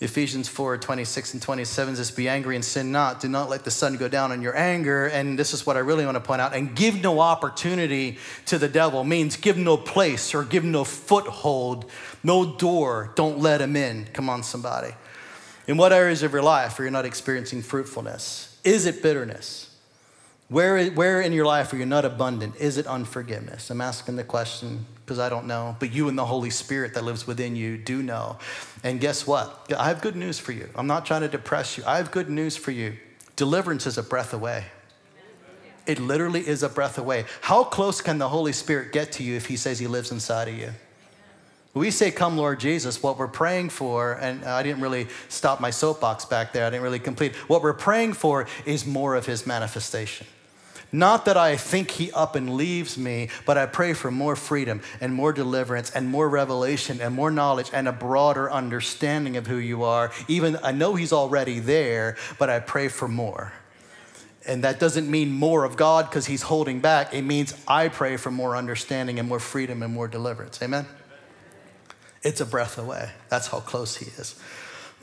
Ephesians 0.02 0.48
4 0.48 0.78
26 0.78 1.34
and 1.34 1.42
27 1.42 1.94
says, 1.96 2.10
Be 2.10 2.28
angry 2.28 2.56
and 2.56 2.64
sin 2.64 2.90
not. 2.90 3.20
Do 3.20 3.28
not 3.28 3.48
let 3.48 3.64
the 3.64 3.70
sun 3.70 3.96
go 3.96 4.08
down 4.08 4.32
on 4.32 4.42
your 4.42 4.56
anger. 4.56 5.06
And 5.06 5.38
this 5.38 5.54
is 5.54 5.64
what 5.64 5.76
I 5.76 5.78
really 5.78 6.04
want 6.04 6.16
to 6.16 6.20
point 6.20 6.40
out. 6.40 6.56
And 6.56 6.74
give 6.74 7.00
no 7.00 7.20
opportunity 7.20 8.18
to 8.46 8.58
the 8.58 8.68
devil 8.68 9.04
means 9.04 9.36
give 9.36 9.56
no 9.56 9.76
place 9.76 10.34
or 10.34 10.42
give 10.42 10.64
no 10.64 10.82
foothold, 10.82 11.88
no 12.24 12.56
door. 12.56 13.12
Don't 13.14 13.38
let 13.38 13.60
him 13.60 13.76
in. 13.76 14.06
Come 14.12 14.28
on, 14.28 14.42
somebody. 14.42 14.92
In 15.68 15.76
what 15.76 15.92
areas 15.92 16.24
of 16.24 16.32
your 16.32 16.42
life 16.42 16.80
are 16.80 16.84
you 16.84 16.90
not 16.90 17.06
experiencing 17.06 17.62
fruitfulness? 17.62 18.58
Is 18.64 18.86
it 18.86 19.04
bitterness? 19.04 19.72
Where, 20.48 20.84
where 20.90 21.20
in 21.20 21.32
your 21.32 21.46
life 21.46 21.72
are 21.72 21.76
you 21.76 21.86
not 21.86 22.04
abundant? 22.04 22.56
Is 22.56 22.76
it 22.76 22.88
unforgiveness? 22.88 23.70
I'm 23.70 23.80
asking 23.80 24.16
the 24.16 24.24
question 24.24 24.84
because 25.12 25.22
I 25.22 25.28
don't 25.28 25.46
know, 25.46 25.76
but 25.78 25.92
you 25.92 26.08
and 26.08 26.16
the 26.16 26.24
Holy 26.24 26.48
Spirit 26.48 26.94
that 26.94 27.04
lives 27.04 27.26
within 27.26 27.54
you 27.54 27.76
do 27.76 28.02
know. 28.02 28.38
And 28.82 28.98
guess 28.98 29.26
what? 29.26 29.70
I 29.78 29.88
have 29.88 30.00
good 30.00 30.16
news 30.16 30.38
for 30.38 30.52
you. 30.52 30.70
I'm 30.74 30.86
not 30.86 31.04
trying 31.04 31.20
to 31.20 31.28
depress 31.28 31.76
you. 31.76 31.84
I 31.86 31.98
have 31.98 32.10
good 32.10 32.30
news 32.30 32.56
for 32.56 32.70
you. 32.70 32.96
Deliverance 33.36 33.86
is 33.86 33.98
a 33.98 34.02
breath 34.02 34.32
away. 34.32 34.64
It 35.84 36.00
literally 36.00 36.40
is 36.40 36.62
a 36.62 36.70
breath 36.70 36.96
away. 36.96 37.26
How 37.42 37.62
close 37.62 38.00
can 38.00 38.16
the 38.16 38.30
Holy 38.30 38.54
Spirit 38.54 38.90
get 38.90 39.12
to 39.12 39.22
you 39.22 39.36
if 39.36 39.44
He 39.44 39.56
says 39.58 39.78
He 39.78 39.86
lives 39.86 40.10
inside 40.10 40.48
of 40.48 40.56
you? 40.56 40.70
We 41.74 41.90
say, 41.90 42.10
Come, 42.10 42.38
Lord 42.38 42.58
Jesus. 42.58 43.02
What 43.02 43.18
we're 43.18 43.28
praying 43.28 43.68
for, 43.68 44.14
and 44.14 44.46
I 44.46 44.62
didn't 44.62 44.80
really 44.80 45.08
stop 45.28 45.60
my 45.60 45.68
soapbox 45.68 46.24
back 46.24 46.54
there, 46.54 46.64
I 46.64 46.70
didn't 46.70 46.84
really 46.84 47.00
complete. 47.00 47.34
What 47.50 47.62
we're 47.62 47.74
praying 47.74 48.14
for 48.14 48.46
is 48.64 48.86
more 48.86 49.14
of 49.14 49.26
His 49.26 49.46
manifestation. 49.46 50.26
Not 50.94 51.24
that 51.24 51.38
I 51.38 51.56
think 51.56 51.90
he 51.92 52.12
up 52.12 52.36
and 52.36 52.54
leaves 52.54 52.98
me, 52.98 53.30
but 53.46 53.56
I 53.56 53.64
pray 53.64 53.94
for 53.94 54.10
more 54.10 54.36
freedom 54.36 54.82
and 55.00 55.14
more 55.14 55.32
deliverance 55.32 55.90
and 55.90 56.06
more 56.06 56.28
revelation 56.28 57.00
and 57.00 57.14
more 57.14 57.30
knowledge 57.30 57.70
and 57.72 57.88
a 57.88 57.92
broader 57.92 58.52
understanding 58.52 59.38
of 59.38 59.46
who 59.46 59.56
you 59.56 59.84
are. 59.84 60.12
Even 60.28 60.58
I 60.62 60.72
know 60.72 60.94
he's 60.94 61.12
already 61.12 61.60
there, 61.60 62.16
but 62.38 62.50
I 62.50 62.60
pray 62.60 62.88
for 62.88 63.08
more. 63.08 63.54
And 64.46 64.64
that 64.64 64.78
doesn't 64.78 65.10
mean 65.10 65.32
more 65.32 65.64
of 65.64 65.76
God 65.76 66.10
because 66.10 66.26
he's 66.26 66.42
holding 66.42 66.80
back. 66.80 67.14
It 67.14 67.22
means 67.22 67.54
I 67.66 67.88
pray 67.88 68.18
for 68.18 68.30
more 68.30 68.54
understanding 68.54 69.18
and 69.18 69.26
more 69.28 69.40
freedom 69.40 69.82
and 69.82 69.94
more 69.94 70.08
deliverance. 70.08 70.60
Amen? 70.60 70.86
It's 72.22 72.40
a 72.40 72.46
breath 72.46 72.76
away. 72.76 73.10
That's 73.30 73.46
how 73.46 73.60
close 73.60 73.96
he 73.96 74.06
is. 74.06 74.38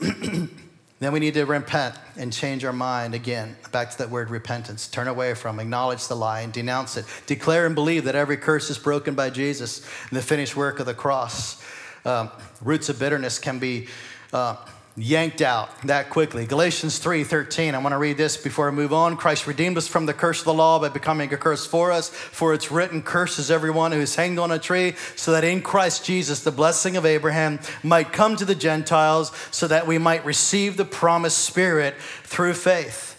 Then 1.00 1.12
we 1.12 1.18
need 1.18 1.34
to 1.34 1.44
repent 1.44 1.94
and 2.16 2.30
change 2.30 2.64
our 2.64 2.74
mind 2.74 3.14
again. 3.14 3.56
Back 3.72 3.90
to 3.90 3.98
that 3.98 4.10
word 4.10 4.30
repentance. 4.30 4.86
Turn 4.86 5.08
away 5.08 5.32
from, 5.34 5.58
acknowledge 5.58 6.06
the 6.08 6.14
lie, 6.14 6.42
and 6.42 6.52
denounce 6.52 6.98
it. 6.98 7.06
Declare 7.26 7.66
and 7.66 7.74
believe 7.74 8.04
that 8.04 8.14
every 8.14 8.36
curse 8.36 8.68
is 8.68 8.78
broken 8.78 9.14
by 9.14 9.30
Jesus 9.30 9.80
and 10.10 10.18
the 10.18 10.22
finished 10.22 10.56
work 10.56 10.78
of 10.78 10.84
the 10.84 10.94
cross. 10.94 11.62
Um, 12.04 12.30
roots 12.60 12.90
of 12.90 12.98
bitterness 12.98 13.38
can 13.38 13.58
be. 13.58 13.88
Uh, 14.32 14.56
yanked 14.96 15.40
out 15.40 15.70
that 15.82 16.10
quickly. 16.10 16.46
Galatians 16.46 16.98
3:13. 16.98 17.74
I 17.74 17.78
want 17.78 17.92
to 17.92 17.98
read 17.98 18.16
this 18.16 18.36
before 18.36 18.68
I 18.68 18.70
move 18.70 18.92
on. 18.92 19.16
Christ 19.16 19.46
redeemed 19.46 19.78
us 19.78 19.86
from 19.86 20.06
the 20.06 20.12
curse 20.12 20.40
of 20.40 20.44
the 20.44 20.54
law 20.54 20.78
by 20.78 20.88
becoming 20.88 21.32
a 21.32 21.36
curse 21.36 21.66
for 21.66 21.92
us, 21.92 22.08
for 22.08 22.54
it's 22.54 22.70
written, 22.70 23.02
curses 23.02 23.50
everyone 23.50 23.92
who 23.92 24.00
is 24.00 24.16
hanged 24.16 24.38
on 24.38 24.50
a 24.50 24.58
tree, 24.58 24.94
so 25.16 25.32
that 25.32 25.44
in 25.44 25.62
Christ 25.62 26.04
Jesus 26.04 26.40
the 26.40 26.50
blessing 26.50 26.96
of 26.96 27.06
Abraham 27.06 27.60
might 27.82 28.12
come 28.12 28.36
to 28.36 28.44
the 28.44 28.54
Gentiles, 28.54 29.32
so 29.50 29.66
that 29.68 29.86
we 29.86 29.98
might 29.98 30.24
receive 30.24 30.76
the 30.76 30.84
promised 30.84 31.38
spirit 31.38 31.94
through 32.24 32.54
faith 32.54 33.09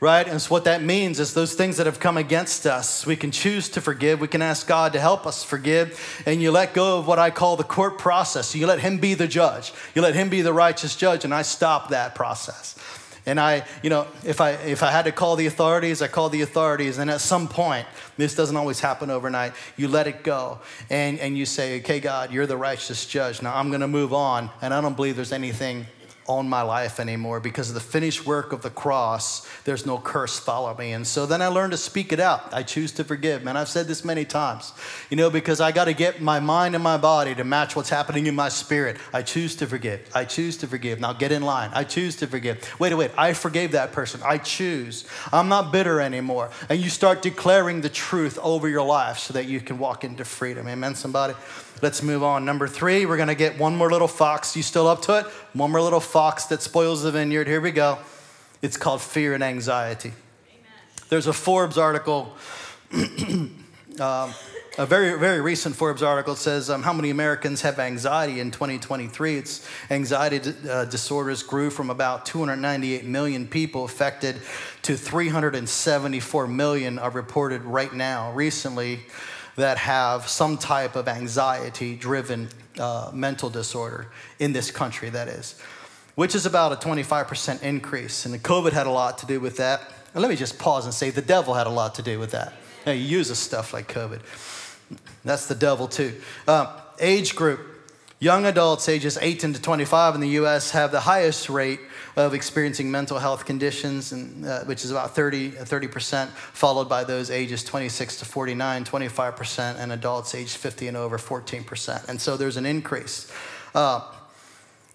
right? 0.00 0.28
And 0.28 0.40
so 0.40 0.50
what 0.50 0.64
that 0.64 0.82
means 0.82 1.18
is 1.20 1.32
those 1.32 1.54
things 1.54 1.78
that 1.78 1.86
have 1.86 2.00
come 2.00 2.16
against 2.16 2.66
us, 2.66 3.06
we 3.06 3.16
can 3.16 3.30
choose 3.30 3.68
to 3.70 3.80
forgive. 3.80 4.20
We 4.20 4.28
can 4.28 4.42
ask 4.42 4.66
God 4.66 4.92
to 4.92 5.00
help 5.00 5.26
us 5.26 5.42
forgive. 5.42 6.22
And 6.26 6.42
you 6.42 6.50
let 6.50 6.74
go 6.74 6.98
of 6.98 7.06
what 7.06 7.18
I 7.18 7.30
call 7.30 7.56
the 7.56 7.64
court 7.64 7.98
process. 7.98 8.54
You 8.54 8.66
let 8.66 8.80
Him 8.80 8.98
be 8.98 9.14
the 9.14 9.26
judge. 9.26 9.72
You 9.94 10.02
let 10.02 10.14
Him 10.14 10.28
be 10.28 10.42
the 10.42 10.52
righteous 10.52 10.96
judge. 10.96 11.24
And 11.24 11.34
I 11.34 11.42
stop 11.42 11.90
that 11.90 12.14
process. 12.14 12.74
And 13.28 13.40
I, 13.40 13.64
you 13.82 13.90
know, 13.90 14.06
if 14.24 14.40
I 14.40 14.52
if 14.52 14.84
I 14.84 14.92
had 14.92 15.06
to 15.06 15.12
call 15.12 15.34
the 15.34 15.46
authorities, 15.46 16.00
I 16.00 16.06
call 16.06 16.28
the 16.28 16.42
authorities. 16.42 16.98
And 16.98 17.10
at 17.10 17.20
some 17.20 17.48
point, 17.48 17.84
this 18.16 18.36
doesn't 18.36 18.56
always 18.56 18.78
happen 18.78 19.10
overnight. 19.10 19.52
You 19.76 19.88
let 19.88 20.06
it 20.06 20.22
go, 20.22 20.60
and 20.90 21.18
and 21.18 21.36
you 21.36 21.44
say, 21.44 21.80
"Okay, 21.80 21.98
God, 21.98 22.32
you're 22.32 22.46
the 22.46 22.56
righteous 22.56 23.04
judge. 23.04 23.42
Now 23.42 23.56
I'm 23.56 23.70
going 23.70 23.80
to 23.80 23.88
move 23.88 24.14
on." 24.14 24.48
And 24.62 24.72
I 24.72 24.80
don't 24.80 24.94
believe 24.94 25.16
there's 25.16 25.32
anything 25.32 25.86
own 26.28 26.48
my 26.48 26.62
life 26.62 26.98
anymore 27.00 27.40
because 27.40 27.68
of 27.68 27.74
the 27.74 27.80
finished 27.80 28.26
work 28.26 28.52
of 28.52 28.62
the 28.62 28.70
cross. 28.70 29.46
There's 29.64 29.86
no 29.86 29.98
curse 29.98 30.38
follow 30.38 30.74
me. 30.76 30.92
And 30.92 31.06
so 31.06 31.26
then 31.26 31.42
I 31.42 31.48
learned 31.48 31.72
to 31.72 31.76
speak 31.76 32.12
it 32.12 32.20
out. 32.20 32.52
I 32.52 32.62
choose 32.62 32.92
to 32.92 33.04
forgive. 33.04 33.44
Man, 33.44 33.56
I've 33.56 33.68
said 33.68 33.86
this 33.86 34.04
many 34.04 34.24
times, 34.24 34.72
you 35.10 35.16
know, 35.16 35.30
because 35.30 35.60
I 35.60 35.72
got 35.72 35.84
to 35.86 35.92
get 35.92 36.20
my 36.20 36.40
mind 36.40 36.74
and 36.74 36.82
my 36.82 36.96
body 36.96 37.34
to 37.34 37.44
match 37.44 37.76
what's 37.76 37.90
happening 37.90 38.26
in 38.26 38.34
my 38.34 38.48
spirit. 38.48 38.96
I 39.12 39.22
choose 39.22 39.56
to 39.56 39.66
forgive. 39.66 40.08
I 40.14 40.24
choose 40.24 40.56
to 40.58 40.66
forgive. 40.66 41.00
Now 41.00 41.12
get 41.12 41.32
in 41.32 41.42
line. 41.42 41.70
I 41.74 41.84
choose 41.84 42.16
to 42.16 42.26
forgive. 42.26 42.74
Wait, 42.78 42.94
wait, 42.94 43.10
I 43.16 43.32
forgave 43.32 43.72
that 43.72 43.92
person. 43.92 44.20
I 44.24 44.38
choose. 44.38 45.06
I'm 45.32 45.48
not 45.48 45.72
bitter 45.72 46.00
anymore. 46.00 46.50
And 46.68 46.80
you 46.80 46.90
start 46.90 47.22
declaring 47.22 47.80
the 47.80 47.88
truth 47.88 48.38
over 48.42 48.68
your 48.68 48.84
life 48.84 49.18
so 49.18 49.34
that 49.34 49.46
you 49.46 49.60
can 49.60 49.78
walk 49.78 50.04
into 50.04 50.24
freedom. 50.24 50.68
Amen, 50.68 50.94
somebody? 50.94 51.34
Let's 51.82 52.02
move 52.02 52.22
on. 52.22 52.46
Number 52.46 52.66
three, 52.66 53.04
we're 53.04 53.18
going 53.18 53.28
to 53.28 53.34
get 53.34 53.58
one 53.58 53.76
more 53.76 53.90
little 53.90 54.08
fox. 54.08 54.56
You 54.56 54.62
still 54.62 54.88
up 54.88 55.02
to 55.02 55.18
it? 55.18 55.26
One 55.52 55.70
more 55.70 55.82
little 55.82 56.00
fox 56.00 56.46
that 56.46 56.62
spoils 56.62 57.02
the 57.02 57.12
vineyard. 57.12 57.46
Here 57.46 57.60
we 57.60 57.70
go. 57.70 57.98
It's 58.62 58.78
called 58.78 59.02
fear 59.02 59.34
and 59.34 59.44
anxiety. 59.44 60.12
Amen. 60.48 60.72
There's 61.10 61.26
a 61.26 61.34
Forbes 61.34 61.76
article, 61.76 62.34
um, 64.00 64.32
a 64.78 64.86
very, 64.86 65.18
very 65.18 65.42
recent 65.42 65.76
Forbes 65.76 66.02
article 66.02 66.34
says 66.34 66.70
um, 66.70 66.82
how 66.82 66.94
many 66.94 67.10
Americans 67.10 67.60
have 67.60 67.78
anxiety 67.78 68.40
in 68.40 68.50
2023. 68.50 69.36
It's 69.36 69.68
anxiety 69.90 70.54
uh, 70.68 70.86
disorders 70.86 71.42
grew 71.42 71.68
from 71.68 71.90
about 71.90 72.24
298 72.24 73.04
million 73.04 73.46
people 73.46 73.84
affected 73.84 74.36
to 74.82 74.96
374 74.96 76.46
million 76.46 76.98
are 76.98 77.10
reported 77.10 77.64
right 77.64 77.92
now, 77.92 78.32
recently 78.32 79.00
that 79.56 79.78
have 79.78 80.28
some 80.28 80.58
type 80.58 80.96
of 80.96 81.08
anxiety 81.08 81.96
driven 81.96 82.48
uh, 82.78 83.10
mental 83.12 83.50
disorder 83.50 84.08
in 84.38 84.52
this 84.52 84.70
country, 84.70 85.08
that 85.10 85.28
is, 85.28 85.60
which 86.14 86.34
is 86.34 86.46
about 86.46 86.72
a 86.72 86.76
25% 86.76 87.62
increase. 87.62 88.24
And 88.24 88.34
the 88.34 88.38
COVID 88.38 88.72
had 88.72 88.86
a 88.86 88.90
lot 88.90 89.18
to 89.18 89.26
do 89.26 89.40
with 89.40 89.56
that. 89.56 89.82
And 90.14 90.22
let 90.22 90.30
me 90.30 90.36
just 90.36 90.58
pause 90.58 90.84
and 90.84 90.94
say 90.94 91.10
the 91.10 91.22
devil 91.22 91.54
had 91.54 91.66
a 91.66 91.70
lot 91.70 91.94
to 91.96 92.02
do 92.02 92.18
with 92.18 92.30
that. 92.32 92.52
Now, 92.84 92.92
he 92.92 93.00
uses 93.00 93.38
stuff 93.38 93.72
like 93.72 93.92
COVID. 93.92 94.20
That's 95.24 95.46
the 95.46 95.54
devil, 95.54 95.88
too. 95.88 96.20
Uh, 96.46 96.80
age 97.00 97.34
group 97.34 97.76
Young 98.18 98.46
adults 98.46 98.88
ages 98.88 99.18
18 99.20 99.52
to 99.52 99.60
25 99.60 100.14
in 100.14 100.20
the 100.22 100.28
US 100.40 100.70
have 100.70 100.90
the 100.90 101.00
highest 101.00 101.50
rate 101.50 101.80
of 102.16 102.32
experiencing 102.32 102.90
mental 102.90 103.18
health 103.18 103.44
conditions, 103.44 104.12
and, 104.12 104.44
uh, 104.46 104.64
which 104.64 104.84
is 104.84 104.90
about 104.90 105.14
30, 105.14 105.52
30%, 105.52 106.28
followed 106.28 106.88
by 106.88 107.04
those 107.04 107.30
ages 107.30 107.62
26 107.62 108.16
to 108.20 108.24
49, 108.24 108.84
25%, 108.84 109.78
and 109.78 109.92
adults 109.92 110.34
aged 110.34 110.56
50 110.56 110.88
and 110.88 110.96
over, 110.96 111.18
14%. 111.18 112.08
And 112.08 112.20
so 112.20 112.36
there's 112.36 112.56
an 112.56 112.64
increase. 112.64 113.30
Uh, 113.74 114.12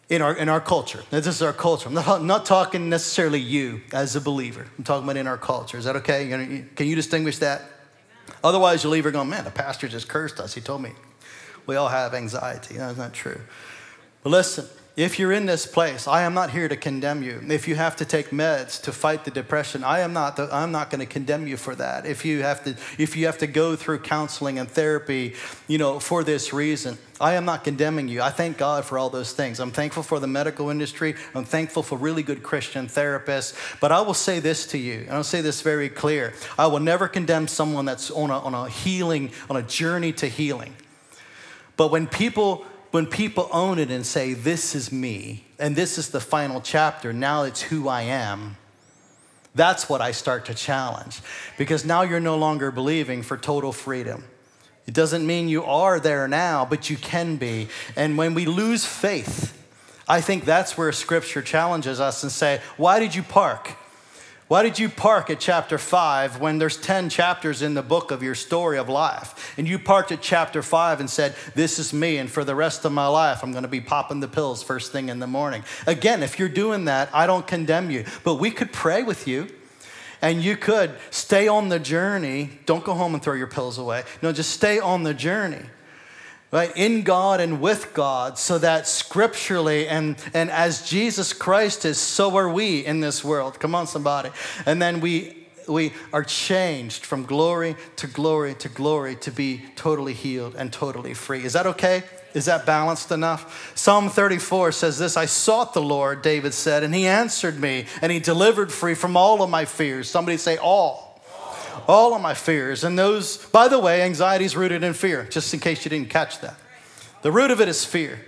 in 0.09 0.21
our, 0.21 0.35
in 0.35 0.49
our 0.49 0.59
culture. 0.59 1.01
This 1.09 1.25
is 1.25 1.41
our 1.41 1.53
culture. 1.53 1.87
I'm 1.87 1.95
not, 1.95 2.07
I'm 2.07 2.27
not 2.27 2.45
talking 2.45 2.89
necessarily 2.89 3.39
you 3.39 3.79
as 3.93 4.13
a 4.17 4.19
believer. 4.19 4.67
I'm 4.77 4.83
talking 4.83 5.05
about 5.05 5.15
in 5.15 5.25
our 5.25 5.37
culture. 5.37 5.77
Is 5.77 5.85
that 5.85 5.95
okay? 5.97 6.27
Can 6.75 6.85
you 6.85 6.95
distinguish 6.95 7.37
that? 7.37 7.61
Otherwise, 8.43 8.83
you'll 8.83 8.91
leave 8.91 9.05
here 9.05 9.11
going, 9.11 9.29
man, 9.29 9.45
the 9.45 9.51
pastor 9.51 9.87
just 9.87 10.09
cursed 10.09 10.41
us. 10.41 10.53
He 10.53 10.59
told 10.59 10.81
me 10.81 10.91
we 11.65 11.77
all 11.77 11.87
have 11.87 12.13
anxiety. 12.13 12.75
That's 12.75 12.97
not 12.97 13.13
true. 13.13 13.39
But 14.21 14.31
listen, 14.31 14.65
if 14.97 15.17
you're 15.17 15.31
in 15.31 15.45
this 15.45 15.65
place, 15.65 16.05
I 16.05 16.23
am 16.23 16.33
not 16.33 16.49
here 16.49 16.67
to 16.67 16.75
condemn 16.75 17.23
you. 17.23 17.41
If 17.47 17.65
you 17.65 17.75
have 17.75 17.95
to 17.97 18.05
take 18.05 18.31
meds 18.31 18.81
to 18.81 18.91
fight 18.91 19.23
the 19.23 19.31
depression, 19.31 19.85
I 19.85 19.99
am 20.01 20.11
not. 20.11 20.37
I'm 20.37 20.73
not 20.73 20.89
going 20.89 20.99
to 20.99 21.05
condemn 21.05 21.47
you 21.47 21.55
for 21.55 21.75
that. 21.75 22.05
If 22.05 22.25
you 22.25 22.41
have 22.41 22.63
to, 22.65 22.75
if 22.97 23.15
you 23.15 23.25
have 23.27 23.37
to 23.37 23.47
go 23.47 23.77
through 23.77 23.99
counseling 23.99 24.59
and 24.59 24.69
therapy, 24.69 25.35
you 25.69 25.77
know, 25.77 26.01
for 26.01 26.25
this 26.25 26.51
reason, 26.51 26.97
I 27.21 27.35
am 27.35 27.45
not 27.45 27.63
condemning 27.63 28.09
you. 28.09 28.21
I 28.21 28.31
thank 28.31 28.57
God 28.57 28.83
for 28.83 28.97
all 28.97 29.09
those 29.09 29.31
things. 29.31 29.61
I'm 29.61 29.71
thankful 29.71 30.03
for 30.03 30.19
the 30.19 30.27
medical 30.27 30.69
industry. 30.69 31.15
I'm 31.33 31.45
thankful 31.45 31.83
for 31.83 31.97
really 31.97 32.23
good 32.23 32.43
Christian 32.43 32.87
therapists. 32.87 33.79
But 33.79 33.93
I 33.93 34.01
will 34.01 34.13
say 34.13 34.41
this 34.41 34.67
to 34.67 34.77
you, 34.77 35.05
and 35.07 35.11
I'll 35.11 35.23
say 35.23 35.39
this 35.39 35.61
very 35.61 35.87
clear: 35.87 36.33
I 36.59 36.67
will 36.67 36.81
never 36.81 37.07
condemn 37.07 37.47
someone 37.47 37.85
that's 37.85 38.11
on 38.11 38.29
a, 38.29 38.39
on 38.39 38.53
a 38.53 38.67
healing, 38.67 39.31
on 39.49 39.55
a 39.55 39.63
journey 39.63 40.11
to 40.13 40.27
healing. 40.27 40.75
But 41.77 41.91
when 41.91 42.07
people 42.07 42.65
when 42.91 43.05
people 43.05 43.49
own 43.51 43.79
it 43.79 43.89
and 43.89 44.05
say, 44.05 44.33
This 44.33 44.75
is 44.75 44.91
me, 44.91 45.45
and 45.57 45.75
this 45.75 45.97
is 45.97 46.09
the 46.09 46.19
final 46.19 46.61
chapter, 46.61 47.11
now 47.11 47.43
it's 47.43 47.61
who 47.61 47.87
I 47.87 48.03
am, 48.03 48.57
that's 49.55 49.89
what 49.89 50.01
I 50.01 50.11
start 50.11 50.45
to 50.45 50.53
challenge. 50.53 51.21
Because 51.57 51.83
now 51.83 52.03
you're 52.03 52.19
no 52.19 52.37
longer 52.37 52.71
believing 52.71 53.21
for 53.21 53.37
total 53.37 53.71
freedom. 53.73 54.23
It 54.87 54.93
doesn't 54.93 55.25
mean 55.25 55.49
you 55.49 55.63
are 55.63 55.99
there 55.99 56.27
now, 56.27 56.65
but 56.65 56.89
you 56.89 56.97
can 56.97 57.35
be. 57.35 57.67
And 57.95 58.17
when 58.17 58.33
we 58.33 58.45
lose 58.45 58.85
faith, 58.85 59.57
I 60.07 60.21
think 60.21 60.45
that's 60.45 60.77
where 60.77 60.91
scripture 60.91 61.41
challenges 61.41 61.99
us 61.99 62.23
and 62.23 62.31
say, 62.31 62.61
Why 62.77 62.99
did 62.99 63.15
you 63.15 63.23
park? 63.23 63.75
Why 64.51 64.63
did 64.63 64.79
you 64.79 64.89
park 64.89 65.29
at 65.29 65.39
chapter 65.39 65.77
five 65.77 66.41
when 66.41 66.57
there's 66.57 66.75
10 66.75 67.07
chapters 67.07 67.61
in 67.61 67.73
the 67.73 67.81
book 67.81 68.11
of 68.11 68.21
your 68.21 68.35
story 68.35 68.77
of 68.77 68.89
life? 68.89 69.53
And 69.57 69.65
you 69.65 69.79
parked 69.79 70.11
at 70.11 70.21
chapter 70.21 70.61
five 70.61 70.99
and 70.99 71.09
said, 71.09 71.37
This 71.55 71.79
is 71.79 71.93
me, 71.93 72.17
and 72.17 72.29
for 72.29 72.43
the 72.43 72.53
rest 72.53 72.83
of 72.83 72.91
my 72.91 73.07
life, 73.07 73.43
I'm 73.43 73.53
gonna 73.53 73.69
be 73.69 73.79
popping 73.79 74.19
the 74.19 74.27
pills 74.27 74.61
first 74.61 74.91
thing 74.91 75.07
in 75.07 75.19
the 75.19 75.25
morning. 75.25 75.63
Again, 75.87 76.21
if 76.21 76.37
you're 76.37 76.49
doing 76.49 76.83
that, 76.83 77.09
I 77.13 77.27
don't 77.27 77.47
condemn 77.47 77.91
you, 77.91 78.03
but 78.25 78.41
we 78.41 78.51
could 78.51 78.73
pray 78.73 79.03
with 79.03 79.25
you 79.25 79.47
and 80.21 80.43
you 80.43 80.57
could 80.57 80.97
stay 81.11 81.47
on 81.47 81.69
the 81.69 81.79
journey. 81.79 82.49
Don't 82.65 82.83
go 82.83 82.93
home 82.93 83.13
and 83.13 83.23
throw 83.23 83.35
your 83.35 83.47
pills 83.47 83.77
away. 83.77 84.03
No, 84.21 84.33
just 84.33 84.49
stay 84.49 84.79
on 84.79 85.03
the 85.03 85.13
journey 85.13 85.63
right 86.51 86.71
in 86.75 87.01
god 87.03 87.39
and 87.39 87.61
with 87.61 87.93
god 87.93 88.37
so 88.37 88.57
that 88.57 88.85
scripturally 88.85 89.87
and 89.87 90.17
and 90.33 90.51
as 90.51 90.87
jesus 90.87 91.31
christ 91.33 91.85
is 91.85 91.97
so 91.97 92.35
are 92.35 92.49
we 92.49 92.85
in 92.85 92.99
this 92.99 93.23
world. 93.23 93.59
Come 93.59 93.73
on 93.75 93.87
somebody. 93.87 94.29
And 94.65 94.81
then 94.81 95.01
we 95.01 95.37
we 95.67 95.93
are 96.11 96.23
changed 96.23 97.05
from 97.05 97.23
glory 97.23 97.75
to 97.95 98.07
glory 98.07 98.55
to 98.55 98.69
glory 98.69 99.15
to 99.17 99.31
be 99.31 99.61
totally 99.75 100.13
healed 100.13 100.55
and 100.55 100.73
totally 100.73 101.13
free. 101.13 101.43
Is 101.43 101.53
that 101.53 101.65
okay? 101.67 102.03
Is 102.33 102.45
that 102.45 102.65
balanced 102.65 103.11
enough? 103.11 103.73
Psalm 103.75 104.09
34 104.09 104.71
says 104.71 104.97
this 104.97 105.17
I 105.17 105.25
sought 105.25 105.73
the 105.73 105.81
Lord, 105.81 106.21
David 106.21 106.53
said, 106.53 106.83
and 106.83 106.93
he 106.93 107.05
answered 107.05 107.59
me, 107.59 107.85
and 108.01 108.11
he 108.11 108.19
delivered 108.19 108.71
free 108.71 108.95
from 108.95 109.15
all 109.15 109.41
of 109.41 109.49
my 109.49 109.65
fears. 109.65 110.09
Somebody 110.09 110.37
say, 110.37 110.57
all 110.57 111.10
all 111.87 112.13
of 112.13 112.21
my 112.21 112.33
fears. 112.33 112.83
And 112.83 112.97
those, 112.97 113.37
by 113.37 113.67
the 113.67 113.79
way, 113.79 114.01
anxiety 114.01 114.45
is 114.45 114.55
rooted 114.55 114.83
in 114.83 114.93
fear, 114.93 115.25
just 115.29 115.53
in 115.53 115.59
case 115.59 115.85
you 115.85 115.89
didn't 115.89 116.09
catch 116.09 116.39
that. 116.41 116.55
The 117.21 117.31
root 117.31 117.51
of 117.51 117.61
it 117.61 117.67
is 117.67 117.85
fear. 117.85 118.19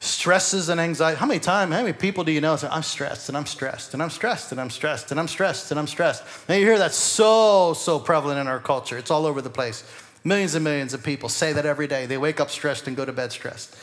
Stresses 0.00 0.68
and 0.68 0.80
anxiety. 0.80 1.18
How 1.18 1.26
many 1.26 1.40
times, 1.40 1.72
how 1.72 1.80
many 1.82 1.92
people 1.92 2.22
do 2.24 2.32
you 2.32 2.40
know 2.40 2.54
say, 2.56 2.68
I'm 2.70 2.82
stressed 2.82 3.28
and 3.28 3.36
I'm 3.36 3.46
stressed 3.46 3.94
and 3.94 4.02
I'm 4.02 4.10
stressed 4.10 4.52
and 4.52 4.60
I'm 4.60 4.70
stressed 4.70 5.10
and 5.10 5.18
I'm 5.18 5.28
stressed 5.28 5.70
and 5.70 5.80
I'm 5.80 5.86
stressed? 5.86 6.22
Now 6.48 6.54
you 6.54 6.64
hear 6.64 6.78
that 6.78 6.94
so, 6.94 7.74
so 7.74 7.98
prevalent 7.98 8.38
in 8.38 8.46
our 8.46 8.60
culture. 8.60 8.96
It's 8.96 9.10
all 9.10 9.26
over 9.26 9.42
the 9.42 9.50
place. 9.50 9.84
Millions 10.24 10.54
and 10.54 10.62
millions 10.62 10.94
of 10.94 11.02
people 11.02 11.28
say 11.28 11.52
that 11.52 11.66
every 11.66 11.86
day. 11.86 12.06
They 12.06 12.18
wake 12.18 12.38
up 12.40 12.50
stressed 12.50 12.86
and 12.86 12.96
go 12.96 13.04
to 13.04 13.12
bed 13.12 13.32
stressed. 13.32 13.76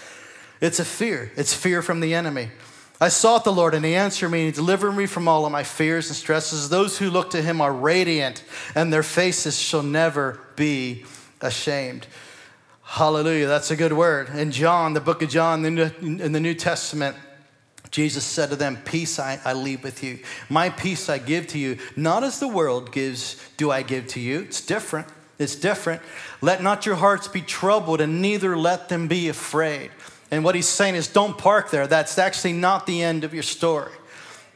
It's 0.62 0.80
a 0.80 0.86
fear. 0.86 1.32
It's 1.36 1.54
fear 1.54 1.82
from 1.82 2.00
the 2.00 2.14
enemy. 2.14 2.50
I 3.00 3.10
sought 3.10 3.44
the 3.44 3.52
Lord, 3.52 3.74
and 3.74 3.84
He 3.84 3.96
answered 3.96 4.30
me, 4.30 4.40
and 4.40 4.46
He 4.48 4.52
delivered 4.52 4.94
me 4.94 5.06
from 5.06 5.28
all 5.28 5.46
of 5.46 5.52
my 5.52 5.64
fears 5.64 6.08
and 6.08 6.16
stresses. 6.16 6.70
Those 6.70 6.98
who 6.98 7.10
look 7.10 7.32
to 7.32 7.42
Him 7.42 7.60
are 7.60 7.74
radiant, 7.74 8.44
and 8.74 8.92
their 8.92 9.04
faces 9.04 9.60
shall 9.60 9.84
never 9.84 10.40
be 10.56 11.06
ashamed. 11.42 12.08
Hallelujah. 12.84 13.48
That's 13.48 13.72
a 13.72 13.76
good 13.76 13.94
word. 13.94 14.30
In 14.30 14.52
John, 14.52 14.94
the 14.94 15.02
book 15.02 15.22
of 15.22 15.30
John, 15.30 15.66
in 15.66 16.32
the 16.32 16.40
New 16.40 16.54
Testament, 16.54 17.18
Jesus 17.92 18.24
said 18.24 18.50
to 18.50 18.56
them, 18.56 18.78
Peace 18.86 19.20
I, 19.20 19.40
I 19.44 19.54
leave 19.54 19.84
with 19.84 20.04
you. 20.04 20.20
My 20.50 20.70
peace 20.70 21.10
I 21.10 21.18
give 21.18 21.48
to 21.48 21.60
you. 21.60 21.78
Not 21.96 22.24
as 22.24 22.40
the 22.40 22.48
world 22.48 22.92
gives, 22.92 23.42
do 23.58 23.72
I 23.72 23.82
give 23.82 24.08
to 24.10 24.20
you. 24.20 24.42
It's 24.42 24.62
different. 24.62 25.08
It's 25.40 25.56
different. 25.56 26.02
Let 26.42 26.64
not 26.64 26.86
your 26.86 26.96
hearts 26.96 27.28
be 27.28 27.42
troubled, 27.42 28.02
and 28.02 28.22
neither 28.22 28.58
let 28.58 28.90
them 28.90 29.08
be 29.08 29.30
afraid. 29.30 29.92
And 30.36 30.44
what 30.44 30.54
he's 30.54 30.68
saying 30.68 30.96
is, 30.96 31.08
don't 31.08 31.38
park 31.38 31.72
there. 31.72 31.88
That's 31.88 32.18
actually 32.18 32.52
not 32.52 32.86
the 32.86 33.02
end 33.02 33.24
of 33.24 33.34
your 33.34 33.42
story. 33.42 33.94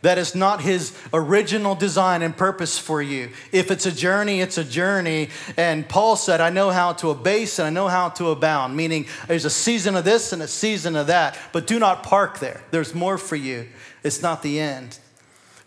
That 0.02 0.18
is 0.18 0.36
not 0.36 0.60
his 0.60 0.92
original 1.14 1.74
design 1.74 2.22
and 2.22 2.36
purpose 2.36 2.78
for 2.78 3.02
you. 3.02 3.30
If 3.54 3.72
it's 3.72 3.86
a 3.86 3.92
journey, 3.94 4.42
it's 4.42 4.58
a 4.58 4.66
journey. 4.66 5.30
And 5.56 5.88
Paul 5.88 6.18
said, 6.18 6.42
I 6.42 6.50
know 6.50 6.70
how 6.70 6.92
to 6.94 7.12
abase 7.12 7.60
and 7.60 7.66
I 7.66 7.70
know 7.70 7.88
how 7.88 8.10
to 8.10 8.28
abound, 8.28 8.76
meaning 8.76 9.06
there's 9.30 9.46
a 9.46 9.50
season 9.50 9.96
of 9.96 10.04
this 10.04 10.34
and 10.34 10.42
a 10.42 10.50
season 10.50 10.98
of 10.98 11.08
that, 11.08 11.38
but 11.54 11.66
do 11.66 11.80
not 11.80 12.04
park 12.04 12.40
there. 12.40 12.62
There's 12.72 12.94
more 12.94 13.18
for 13.18 13.38
you. 13.38 13.70
It's 14.04 14.22
not 14.22 14.44
the 14.44 14.60
end. 14.60 15.00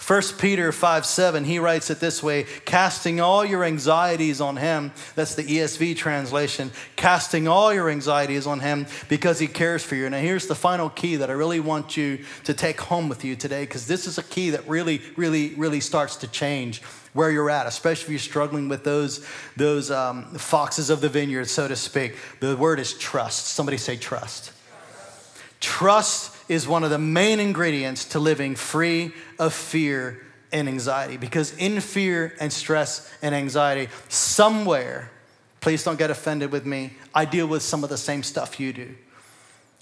1 0.06 0.22
Peter 0.38 0.72
5 0.72 1.06
7, 1.06 1.44
he 1.44 1.60
writes 1.60 1.88
it 1.88 2.00
this 2.00 2.24
way 2.24 2.44
casting 2.64 3.20
all 3.20 3.44
your 3.44 3.62
anxieties 3.62 4.40
on 4.40 4.56
him. 4.56 4.90
That's 5.14 5.36
the 5.36 5.44
ESV 5.44 5.96
translation. 5.96 6.72
Casting 6.96 7.46
all 7.46 7.72
your 7.72 7.88
anxieties 7.88 8.44
on 8.44 8.58
him 8.58 8.86
because 9.08 9.38
he 9.38 9.46
cares 9.46 9.84
for 9.84 9.94
you. 9.94 10.10
Now, 10.10 10.18
here's 10.18 10.48
the 10.48 10.56
final 10.56 10.90
key 10.90 11.16
that 11.16 11.30
I 11.30 11.34
really 11.34 11.60
want 11.60 11.96
you 11.96 12.24
to 12.44 12.52
take 12.52 12.80
home 12.80 13.08
with 13.08 13.24
you 13.24 13.36
today 13.36 13.62
because 13.62 13.86
this 13.86 14.08
is 14.08 14.18
a 14.18 14.24
key 14.24 14.50
that 14.50 14.66
really, 14.68 15.02
really, 15.16 15.54
really 15.54 15.80
starts 15.80 16.16
to 16.16 16.26
change 16.26 16.82
where 17.12 17.30
you're 17.30 17.50
at, 17.50 17.66
especially 17.66 18.06
if 18.06 18.10
you're 18.10 18.18
struggling 18.18 18.68
with 18.68 18.82
those, 18.82 19.24
those 19.56 19.92
um, 19.92 20.24
foxes 20.34 20.90
of 20.90 21.00
the 21.00 21.08
vineyard, 21.08 21.44
so 21.44 21.68
to 21.68 21.76
speak. 21.76 22.16
The 22.40 22.56
word 22.56 22.80
is 22.80 22.94
trust. 22.94 23.48
Somebody 23.48 23.76
say 23.76 23.96
trust. 23.96 24.52
Trust 25.60 26.34
is 26.52 26.68
one 26.68 26.84
of 26.84 26.90
the 26.90 26.98
main 26.98 27.40
ingredients 27.40 28.04
to 28.06 28.18
living 28.18 28.54
free 28.54 29.12
of 29.38 29.54
fear 29.54 30.24
and 30.52 30.68
anxiety. 30.68 31.16
Because 31.16 31.56
in 31.56 31.80
fear 31.80 32.34
and 32.38 32.52
stress 32.52 33.10
and 33.22 33.34
anxiety, 33.34 33.90
somewhere, 34.08 35.10
please 35.60 35.82
don't 35.82 35.98
get 35.98 36.10
offended 36.10 36.52
with 36.52 36.66
me, 36.66 36.92
I 37.14 37.24
deal 37.24 37.46
with 37.46 37.62
some 37.62 37.82
of 37.82 37.90
the 37.90 37.96
same 37.96 38.22
stuff 38.22 38.60
you 38.60 38.72
do. 38.72 38.94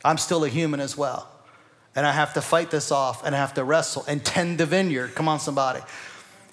I'm 0.04 0.16
still 0.16 0.44
a 0.44 0.48
human 0.48 0.80
as 0.80 0.96
well. 0.96 1.28
And 1.96 2.06
I 2.06 2.12
have 2.12 2.34
to 2.34 2.40
fight 2.40 2.70
this 2.70 2.92
off 2.92 3.26
and 3.26 3.34
I 3.34 3.38
have 3.38 3.54
to 3.54 3.64
wrestle 3.64 4.04
and 4.06 4.24
tend 4.24 4.58
the 4.58 4.66
vineyard. 4.66 5.14
Come 5.14 5.28
on, 5.28 5.40
somebody. 5.40 5.80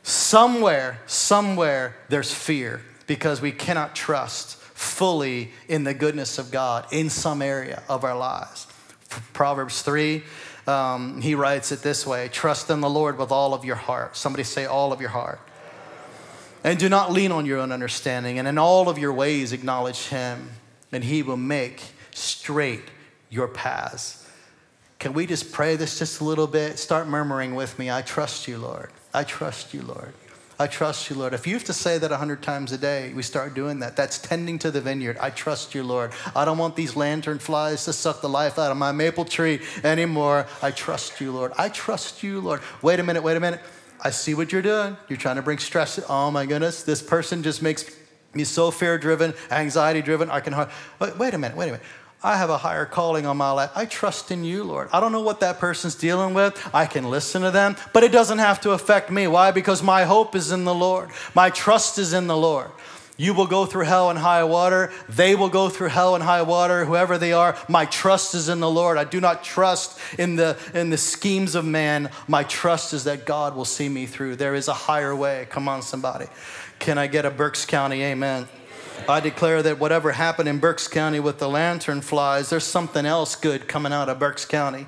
Somewhere, 0.01 0.99
somewhere, 1.05 1.95
there's 2.09 2.34
fear 2.34 2.82
because 3.05 3.39
we 3.39 3.51
cannot 3.51 3.95
trust 3.95 4.57
fully 4.57 5.51
in 5.68 5.84
the 5.84 5.93
goodness 5.93 6.39
of 6.39 6.49
God 6.49 6.88
in 6.91 7.09
some 7.09 7.41
area 7.41 7.84
of 7.88 8.03
our 8.03 8.18
lives. 8.18 8.68
Proverbs 9.34 9.82
3, 9.82 10.24
um, 10.68 11.22
he 11.22 11.36
writes 11.36 11.72
it 11.72 11.82
this 11.82 12.05
way 12.05 12.28
Trust 12.30 12.70
in 12.70 12.82
the 12.82 12.89
Lord 12.89 13.18
with 13.18 13.32
all 13.32 13.53
of 13.53 13.64
your 13.64 13.76
heart. 13.76 14.18
Somebody 14.18 14.43
say, 14.43 14.66
all 14.66 14.91
of 14.91 15.01
your 15.01 15.10
heart. 15.10 15.39
And 16.64 16.78
do 16.78 16.89
not 16.89 17.12
lean 17.12 17.32
on 17.32 17.45
your 17.45 17.60
own 17.60 17.72
understanding, 17.72 18.39
and 18.39 18.47
in 18.47 18.58
all 18.58 18.89
of 18.89 18.97
your 18.97 19.14
ways 19.14 19.53
acknowledge 19.53 20.08
him, 20.08 20.49
and 20.91 21.03
he 21.03 21.24
will 21.24 21.38
make 21.38 21.82
straight 22.12 22.84
your 23.30 23.47
paths. 23.47 24.28
Can 24.99 25.14
we 25.14 25.28
just 25.28 25.51
pray 25.51 25.76
this 25.76 25.99
just 25.99 26.22
a 26.22 26.24
little 26.24 26.47
bit? 26.47 26.80
Start 26.80 27.08
murmuring 27.08 27.55
with 27.55 27.78
me 27.78 27.91
I 27.91 28.01
trust 28.01 28.47
you, 28.47 28.58
Lord. 28.58 28.89
I 29.14 29.24
trust 29.24 29.74
you, 29.74 29.84
Lord. 29.84 30.14
I 30.60 30.66
trust 30.66 31.10
you, 31.10 31.16
Lord. 31.16 31.34
If 31.34 31.45
you 31.45 31.53
have 31.53 31.66
to 31.66 31.74
say 31.74 31.99
that 31.99 32.10
100 32.10 32.41
times 32.41 32.72
a 32.72 32.80
day, 32.80 33.14
we 33.14 33.22
start 33.22 33.53
doing 33.53 33.80
that. 33.80 33.95
That's 33.95 34.18
tending 34.18 34.58
to 34.60 34.72
the 34.72 34.82
vineyard. 34.82 35.18
I 35.20 35.30
trust 35.30 35.76
you, 35.76 35.84
Lord. 35.84 36.14
I 36.36 36.45
don't 36.45 36.58
want 36.58 36.76
these 36.76 36.95
lantern 36.95 37.38
flies 37.38 37.86
to 37.86 37.93
suck 37.93 38.22
the 38.22 38.30
life 38.30 38.58
out 38.58 38.72
of 38.72 38.78
my 38.78 38.91
maple 38.91 39.26
tree 39.26 39.62
anymore. 39.84 40.47
I 40.64 40.72
trust 40.72 41.22
you, 41.22 41.32
Lord. 41.32 41.51
I 41.58 41.70
trust 41.70 42.24
you, 42.24 42.41
Lord. 42.41 42.62
Wait 42.82 42.99
a 42.99 43.03
minute, 43.03 43.22
wait 43.22 43.38
a 43.38 43.39
minute. 43.39 43.62
I 44.03 44.10
see 44.10 44.34
what 44.34 44.51
you're 44.51 44.64
doing. 44.64 44.97
You're 45.10 45.18
trying 45.18 45.36
to 45.36 45.43
bring 45.43 45.60
stress. 45.60 45.99
Oh 46.10 46.32
my 46.32 46.45
goodness, 46.45 46.84
this 46.84 47.03
person 47.03 47.43
just 47.43 47.62
makes 47.62 47.95
me 48.34 48.43
so 48.43 48.72
fear 48.72 48.97
driven, 48.97 49.34
anxiety 49.51 50.01
driven. 50.01 50.30
I 50.30 50.39
can. 50.39 50.55
Wait, 50.99 51.18
wait 51.18 51.34
a 51.34 51.38
minute, 51.38 51.55
wait 51.55 51.70
a 51.70 51.72
minute. 51.74 51.86
I 52.24 52.38
have 52.38 52.49
a 52.49 52.57
higher 52.57 52.86
calling 52.86 53.26
on 53.28 53.38
my 53.38 53.51
life. 53.51 53.70
I 53.76 53.86
trust 53.86 54.32
in 54.32 54.43
you, 54.43 54.63
Lord. 54.63 54.89
I 54.91 54.99
don't 54.99 55.11
know 55.11 55.22
what 55.22 55.39
that 55.41 55.59
person's 55.59 55.93
dealing 55.93 56.34
with. 56.34 56.70
I 56.74 56.88
can 56.88 57.09
listen 57.09 57.43
to 57.43 57.51
them, 57.51 57.76
but 57.93 58.03
it 58.03 58.11
doesn't 58.11 58.39
have 58.39 58.59
to 58.61 58.72
affect 58.72 59.11
me. 59.11 59.28
Why? 59.28 59.51
Because 59.51 59.84
my 59.84 60.03
hope 60.03 60.36
is 60.36 60.51
in 60.51 60.65
the 60.65 60.74
Lord. 60.74 61.09
My 61.36 61.51
trust 61.51 61.99
is 61.99 62.13
in 62.13 62.26
the 62.28 62.36
Lord. 62.38 62.72
You 63.18 63.34
will 63.34 63.47
go 63.47 63.65
through 63.65 63.86
hell 63.86 64.11
and 64.11 64.18
high 64.18 64.43
water. 64.43 64.91
They 65.09 65.36
will 65.36 65.49
go 65.49 65.70
through 65.70 65.89
hell 65.89 66.13
and 66.13 66.24
high 66.24 66.43
water, 66.43 66.86
whoever 66.86 67.18
they 67.18 67.34
are. 67.34 67.57
My 67.68 67.86
trust 67.86 68.36
is 68.36 68.47
in 68.47 68.59
the 68.59 68.70
Lord. 68.70 68.97
I 68.97 69.05
do 69.05 69.20
not 69.20 69.43
trust 69.43 69.99
in 70.20 70.36
the, 70.36 70.57
in 70.74 70.91
the 70.91 70.97
schemes 70.97 71.55
of 71.55 71.65
man. 71.65 72.11
My 72.28 72.43
trust 72.43 72.93
is 72.93 73.05
that 73.05 73.26
God 73.26 73.55
will 73.55 73.65
see 73.65 73.89
me 73.89 74.05
through. 74.05 74.36
There 74.36 74.53
is 74.53 74.68
a 74.68 74.74
higher 74.74 75.15
way. 75.15 75.47
Come 75.49 75.68
on, 75.68 75.82
somebody. 75.82 76.28
Can 76.78 76.99
I 76.99 77.07
get 77.07 77.26
a 77.26 77.32
Berks 77.32 77.65
County 77.65 78.03
amen? 78.03 78.47
I 79.10 79.20
declare 79.20 79.64
that 79.64 79.80
whatever 79.80 80.12
happened 80.12 80.50
in 80.50 80.60
Berks 80.60 80.88
County 80.88 81.20
with 81.20 81.39
the 81.39 81.48
lantern 81.48 82.02
flies, 82.02 82.50
there's 82.50 82.66
something 82.66 83.06
else 83.06 83.36
good 83.36 83.68
coming 83.68 83.93
out 83.93 84.10
of 84.10 84.20
Berks 84.20 84.45
County. 84.45 84.88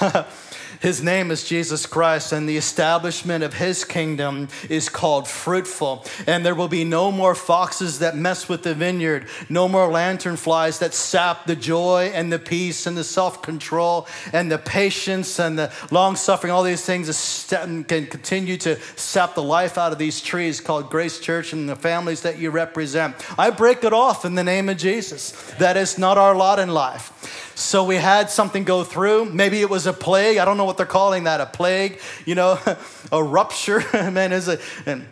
His 0.82 1.00
name 1.00 1.30
is 1.30 1.44
Jesus 1.44 1.86
Christ, 1.86 2.32
and 2.32 2.48
the 2.48 2.56
establishment 2.56 3.44
of 3.44 3.54
his 3.54 3.84
kingdom 3.84 4.48
is 4.68 4.88
called 4.88 5.28
fruitful. 5.28 6.04
And 6.26 6.44
there 6.44 6.56
will 6.56 6.66
be 6.66 6.82
no 6.82 7.12
more 7.12 7.36
foxes 7.36 8.00
that 8.00 8.16
mess 8.16 8.48
with 8.48 8.64
the 8.64 8.74
vineyard, 8.74 9.28
no 9.48 9.68
more 9.68 9.86
lantern 9.86 10.36
flies 10.36 10.80
that 10.80 10.92
sap 10.92 11.46
the 11.46 11.54
joy 11.54 12.10
and 12.12 12.32
the 12.32 12.40
peace 12.40 12.84
and 12.84 12.96
the 12.96 13.04
self 13.04 13.42
control 13.42 14.08
and 14.32 14.50
the 14.50 14.58
patience 14.58 15.38
and 15.38 15.56
the 15.56 15.72
long 15.92 16.16
suffering. 16.16 16.52
All 16.52 16.64
these 16.64 16.84
things 16.84 17.46
can 17.48 17.84
continue 17.84 18.56
to 18.56 18.76
sap 18.96 19.36
the 19.36 19.42
life 19.42 19.78
out 19.78 19.92
of 19.92 19.98
these 19.98 20.20
trees 20.20 20.60
called 20.60 20.90
Grace 20.90 21.20
Church 21.20 21.52
and 21.52 21.68
the 21.68 21.76
families 21.76 22.22
that 22.22 22.40
you 22.40 22.50
represent. 22.50 23.14
I 23.38 23.50
break 23.50 23.84
it 23.84 23.92
off 23.92 24.24
in 24.24 24.34
the 24.34 24.42
name 24.42 24.68
of 24.68 24.78
Jesus. 24.78 25.30
That 25.60 25.76
is 25.76 25.96
not 25.96 26.18
our 26.18 26.34
lot 26.34 26.58
in 26.58 26.70
life. 26.70 27.51
So 27.62 27.84
we 27.84 27.94
had 27.94 28.28
something 28.28 28.64
go 28.64 28.82
through. 28.82 29.26
Maybe 29.26 29.60
it 29.60 29.70
was 29.70 29.86
a 29.86 29.92
plague. 29.92 30.38
I 30.38 30.44
don't 30.44 30.56
know 30.56 30.64
what 30.64 30.76
they're 30.76 30.84
calling 30.84 31.24
that 31.24 31.40
a 31.40 31.46
plague, 31.46 32.00
you 32.26 32.34
know, 32.34 32.58
a 33.12 33.22
rupture. 33.22 33.84
Man, 34.10 34.32
is 34.32 34.48
it? 34.48 34.60
And 34.84 35.06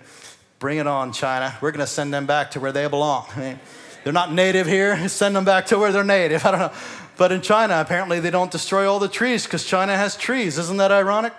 bring 0.58 0.78
it 0.78 0.86
on, 0.86 1.12
China. 1.12 1.56
We're 1.60 1.70
going 1.70 1.80
to 1.80 1.86
send 1.86 2.12
them 2.12 2.26
back 2.26 2.50
to 2.52 2.60
where 2.60 2.72
they 2.72 2.86
belong. 2.88 3.26
I 3.36 3.40
mean, 3.40 3.60
they're 4.02 4.12
not 4.12 4.32
native 4.32 4.66
here. 4.66 5.08
Send 5.08 5.36
them 5.36 5.44
back 5.44 5.66
to 5.66 5.78
where 5.78 5.92
they're 5.92 6.02
native. 6.02 6.44
I 6.44 6.50
don't 6.50 6.60
know. 6.60 6.72
But 7.16 7.32
in 7.32 7.40
China, 7.40 7.80
apparently 7.80 8.18
they 8.18 8.30
don't 8.30 8.50
destroy 8.50 8.90
all 8.90 8.98
the 8.98 9.08
trees 9.08 9.44
because 9.44 9.64
China 9.64 9.96
has 9.96 10.16
trees. 10.16 10.58
Isn't 10.58 10.78
that 10.78 10.90
ironic? 10.90 11.34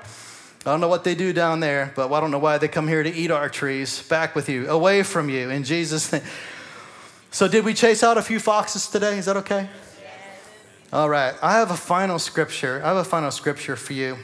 I 0.66 0.72
don't 0.72 0.80
know 0.80 0.88
what 0.88 1.04
they 1.04 1.16
do 1.16 1.34
down 1.34 1.60
there, 1.60 1.92
but 1.96 2.12
I 2.12 2.20
don't 2.22 2.32
know 2.32 2.40
why 2.40 2.58
they 2.58 2.68
come 2.68 2.88
here 2.88 3.02
to 3.04 3.10
eat 3.10 3.32
our 3.32 3.50
trees. 3.50 4.02
Back 4.08 4.36
with 4.36 4.48
you, 4.48 4.70
away 4.70 5.02
from 5.02 5.28
you, 5.28 5.50
in 5.50 5.64
Jesus' 5.64 6.12
name. 6.12 6.22
So, 7.32 7.48
did 7.48 7.66
we 7.66 7.74
chase 7.74 8.04
out 8.04 8.18
a 8.18 8.22
few 8.22 8.40
foxes 8.40 8.88
today? 8.88 9.18
Is 9.18 9.26
that 9.26 9.38
okay? 9.38 9.68
All 10.94 11.10
right. 11.10 11.34
I 11.42 11.54
have 11.54 11.72
a 11.72 11.78
final 11.78 12.20
scripture. 12.20 12.82
I 12.84 12.90
have 12.90 12.98
a 12.98 13.06
final 13.06 13.32
scripture 13.32 13.78
for 13.78 13.94
you. 13.94 14.18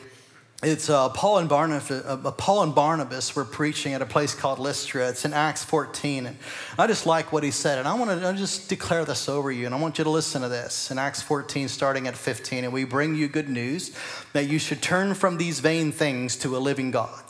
It's 0.62 0.90
uh, 0.90 1.08
Paul 1.08 1.38
and 1.38 1.48
Barnabas. 1.48 1.90
Uh, 1.90 2.18
Paul 2.32 2.64
and 2.64 2.76
Barnabas 2.76 3.38
were 3.38 3.46
preaching 3.46 3.94
at 3.94 4.02
a 4.02 4.06
place 4.06 4.36
called 4.36 4.60
Lystra. 4.60 5.08
It's 5.08 5.24
in 5.24 5.32
Acts 5.32 5.64
14, 5.64 6.26
and 6.26 6.38
I 6.78 6.86
just 6.88 7.06
like 7.06 7.32
what 7.32 7.44
he 7.44 7.52
said. 7.52 7.80
And 7.80 7.88
I 7.88 7.94
want 7.94 8.22
to 8.22 8.34
just 8.34 8.68
declare 8.68 9.06
this 9.06 9.30
over 9.30 9.50
you, 9.50 9.66
and 9.66 9.74
I 9.74 9.80
want 9.80 9.98
you 9.98 10.04
to 10.04 10.10
listen 10.10 10.42
to 10.42 10.50
this 10.50 10.92
in 10.92 11.00
Acts 11.00 11.22
14, 11.22 11.70
starting 11.70 12.06
at 12.06 12.18
15. 12.18 12.66
And 12.66 12.74
we 12.74 12.84
bring 12.84 13.16
you 13.16 13.30
good 13.30 13.48
news 13.48 13.96
that 14.34 14.48
you 14.48 14.60
should 14.60 14.82
turn 14.82 15.14
from 15.14 15.38
these 15.38 15.62
vain 15.62 15.94
things 15.94 16.36
to 16.38 16.58
a 16.58 16.60
living 16.60 16.92
God, 16.92 17.24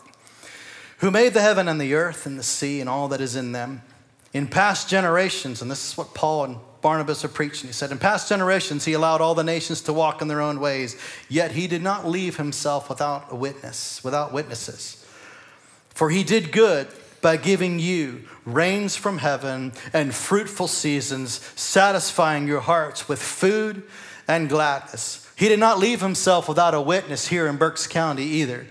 who 0.97 1.11
made 1.11 1.35
the 1.35 1.41
heaven 1.41 1.67
and 1.67 1.79
the 1.79 1.93
earth 1.93 2.25
and 2.25 2.39
the 2.39 2.43
sea 2.43 2.81
and 2.81 2.89
all 2.89 3.07
that 3.09 3.21
is 3.21 3.35
in 3.35 3.51
them. 3.51 3.83
In 4.33 4.47
past 4.47 4.89
generations, 4.89 5.61
and 5.61 5.71
this 5.71 5.89
is 5.89 5.97
what 5.97 6.13
Paul 6.13 6.43
and 6.43 6.57
Barnabas 6.81 7.25
are 7.25 7.29
preaching. 7.29 7.67
He 7.67 7.73
said, 7.73 7.91
In 7.91 7.97
past 7.97 8.29
generations, 8.29 8.85
he 8.85 8.93
allowed 8.93 9.21
all 9.21 9.35
the 9.35 9.43
nations 9.43 9.81
to 9.81 9.93
walk 9.93 10.21
in 10.21 10.27
their 10.27 10.41
own 10.41 10.59
ways, 10.59 10.99
yet 11.29 11.51
he 11.51 11.67
did 11.67 11.81
not 11.81 12.07
leave 12.07 12.37
himself 12.37 12.89
without 12.89 13.27
a 13.29 13.35
witness, 13.35 14.03
without 14.03 14.31
witnesses. 14.31 15.05
For 15.89 16.09
he 16.09 16.23
did 16.23 16.51
good 16.51 16.87
by 17.21 17.37
giving 17.37 17.79
you 17.79 18.23
rains 18.45 18.95
from 18.95 19.17
heaven 19.17 19.73
and 19.91 20.13
fruitful 20.13 20.67
seasons, 20.67 21.41
satisfying 21.55 22.47
your 22.47 22.59
hearts 22.59 23.09
with 23.09 23.21
food 23.21 23.83
and 24.27 24.47
gladness. 24.47 25.27
He 25.35 25.47
did 25.47 25.59
not 25.59 25.79
leave 25.79 26.01
himself 26.01 26.47
without 26.47 26.73
a 26.73 26.81
witness 26.81 27.27
here 27.27 27.47
in 27.47 27.57
Berks 27.57 27.87
County 27.87 28.23
either. 28.23 28.67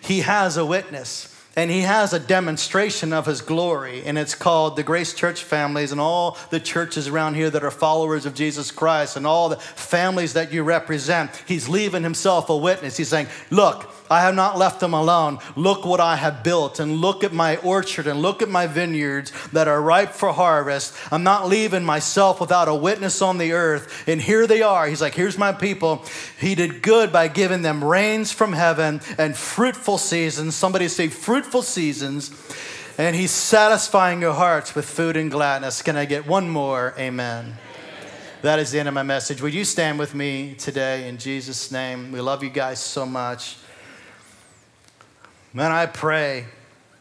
He 0.00 0.20
has 0.20 0.56
a 0.56 0.64
witness 0.64 1.29
and 1.56 1.70
he 1.70 1.80
has 1.80 2.12
a 2.12 2.20
demonstration 2.20 3.12
of 3.12 3.26
his 3.26 3.40
glory 3.40 4.02
and 4.04 4.16
it's 4.16 4.34
called 4.34 4.76
the 4.76 4.82
grace 4.82 5.12
church 5.14 5.42
families 5.42 5.92
and 5.92 6.00
all 6.00 6.38
the 6.50 6.60
churches 6.60 7.08
around 7.08 7.34
here 7.34 7.50
that 7.50 7.64
are 7.64 7.70
followers 7.70 8.26
of 8.26 8.34
jesus 8.34 8.70
christ 8.70 9.16
and 9.16 9.26
all 9.26 9.48
the 9.48 9.56
families 9.56 10.34
that 10.34 10.52
you 10.52 10.62
represent. 10.62 11.42
He's 11.46 11.68
leaving 11.68 12.02
himself 12.02 12.48
a 12.48 12.56
witness. 12.56 12.96
He's 12.96 13.08
saying 13.08 13.28
look 13.50 13.92
I 14.10 14.22
have 14.22 14.34
not 14.34 14.58
left 14.58 14.80
them 14.80 14.92
alone. 14.92 15.38
Look 15.54 15.84
what 15.84 16.00
I 16.00 16.16
have 16.16 16.42
built, 16.42 16.80
and 16.80 16.96
look 16.96 17.22
at 17.22 17.32
my 17.32 17.56
orchard, 17.58 18.08
and 18.08 18.20
look 18.20 18.42
at 18.42 18.48
my 18.48 18.66
vineyards 18.66 19.32
that 19.52 19.68
are 19.68 19.80
ripe 19.80 20.10
for 20.10 20.32
harvest. 20.32 20.96
I'm 21.12 21.22
not 21.22 21.48
leaving 21.48 21.84
myself 21.84 22.40
without 22.40 22.66
a 22.66 22.74
witness 22.74 23.22
on 23.22 23.38
the 23.38 23.52
earth. 23.52 24.08
And 24.08 24.20
here 24.20 24.48
they 24.48 24.62
are. 24.62 24.88
He's 24.88 25.00
like, 25.00 25.14
Here's 25.14 25.38
my 25.38 25.52
people. 25.52 26.04
He 26.40 26.54
did 26.54 26.82
good 26.82 27.12
by 27.12 27.28
giving 27.28 27.62
them 27.62 27.84
rains 27.84 28.32
from 28.32 28.52
heaven 28.52 29.00
and 29.16 29.36
fruitful 29.36 29.98
seasons. 29.98 30.54
Somebody 30.56 30.88
say, 30.88 31.08
fruitful 31.08 31.62
seasons. 31.62 32.30
And 32.98 33.14
he's 33.14 33.30
satisfying 33.30 34.20
your 34.20 34.34
hearts 34.34 34.74
with 34.74 34.84
food 34.84 35.16
and 35.16 35.30
gladness. 35.30 35.82
Can 35.82 35.96
I 35.96 36.04
get 36.04 36.26
one 36.26 36.48
more? 36.48 36.94
Amen. 36.98 37.56
That 38.42 38.58
is 38.58 38.72
the 38.72 38.78
end 38.78 38.88
of 38.88 38.94
my 38.94 39.02
message. 39.02 39.40
Would 39.42 39.54
you 39.54 39.64
stand 39.64 39.98
with 39.98 40.14
me 40.14 40.54
today 40.54 41.08
in 41.08 41.18
Jesus' 41.18 41.70
name? 41.70 42.10
We 42.10 42.20
love 42.20 42.42
you 42.42 42.50
guys 42.50 42.80
so 42.80 43.06
much. 43.06 43.56
Man, 45.52 45.72
I 45.72 45.86
pray 45.86 46.46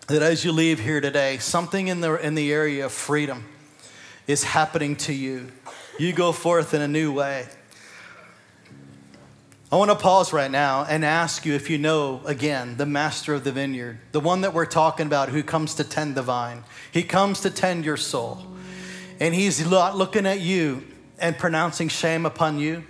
that 0.07 0.23
as 0.23 0.43
you 0.43 0.51
leave 0.51 0.79
here 0.79 0.99
today, 1.01 1.37
something 1.37 1.87
in 1.87 2.01
the, 2.01 2.15
in 2.15 2.33
the 2.33 2.51
area 2.51 2.87
of 2.87 2.91
freedom 2.91 3.45
is 4.25 4.43
happening 4.43 4.95
to 4.95 5.13
you. 5.13 5.51
You 5.99 6.13
go 6.13 6.31
forth 6.31 6.73
in 6.73 6.81
a 6.81 6.87
new 6.87 7.11
way. 7.11 7.45
I 9.71 9.75
want 9.75 9.91
to 9.91 9.95
pause 9.95 10.33
right 10.33 10.49
now 10.49 10.83
and 10.83 11.05
ask 11.05 11.45
you 11.45 11.53
if 11.53 11.69
you 11.69 11.77
know, 11.77 12.21
again, 12.25 12.75
the 12.77 12.87
master 12.87 13.35
of 13.35 13.43
the 13.43 13.51
vineyard, 13.51 13.99
the 14.13 14.19
one 14.19 14.41
that 14.41 14.55
we're 14.55 14.65
talking 14.65 15.05
about 15.05 15.29
who 15.29 15.43
comes 15.43 15.75
to 15.75 15.83
tend 15.83 16.15
the 16.15 16.23
vine. 16.23 16.63
He 16.91 17.03
comes 17.03 17.41
to 17.41 17.51
tend 17.51 17.85
your 17.85 17.97
soul. 17.97 18.39
And 19.19 19.35
he's 19.35 19.63
looking 19.67 20.25
at 20.25 20.39
you 20.39 20.87
and 21.19 21.37
pronouncing 21.37 21.87
shame 21.87 22.25
upon 22.25 22.57
you. 22.57 22.83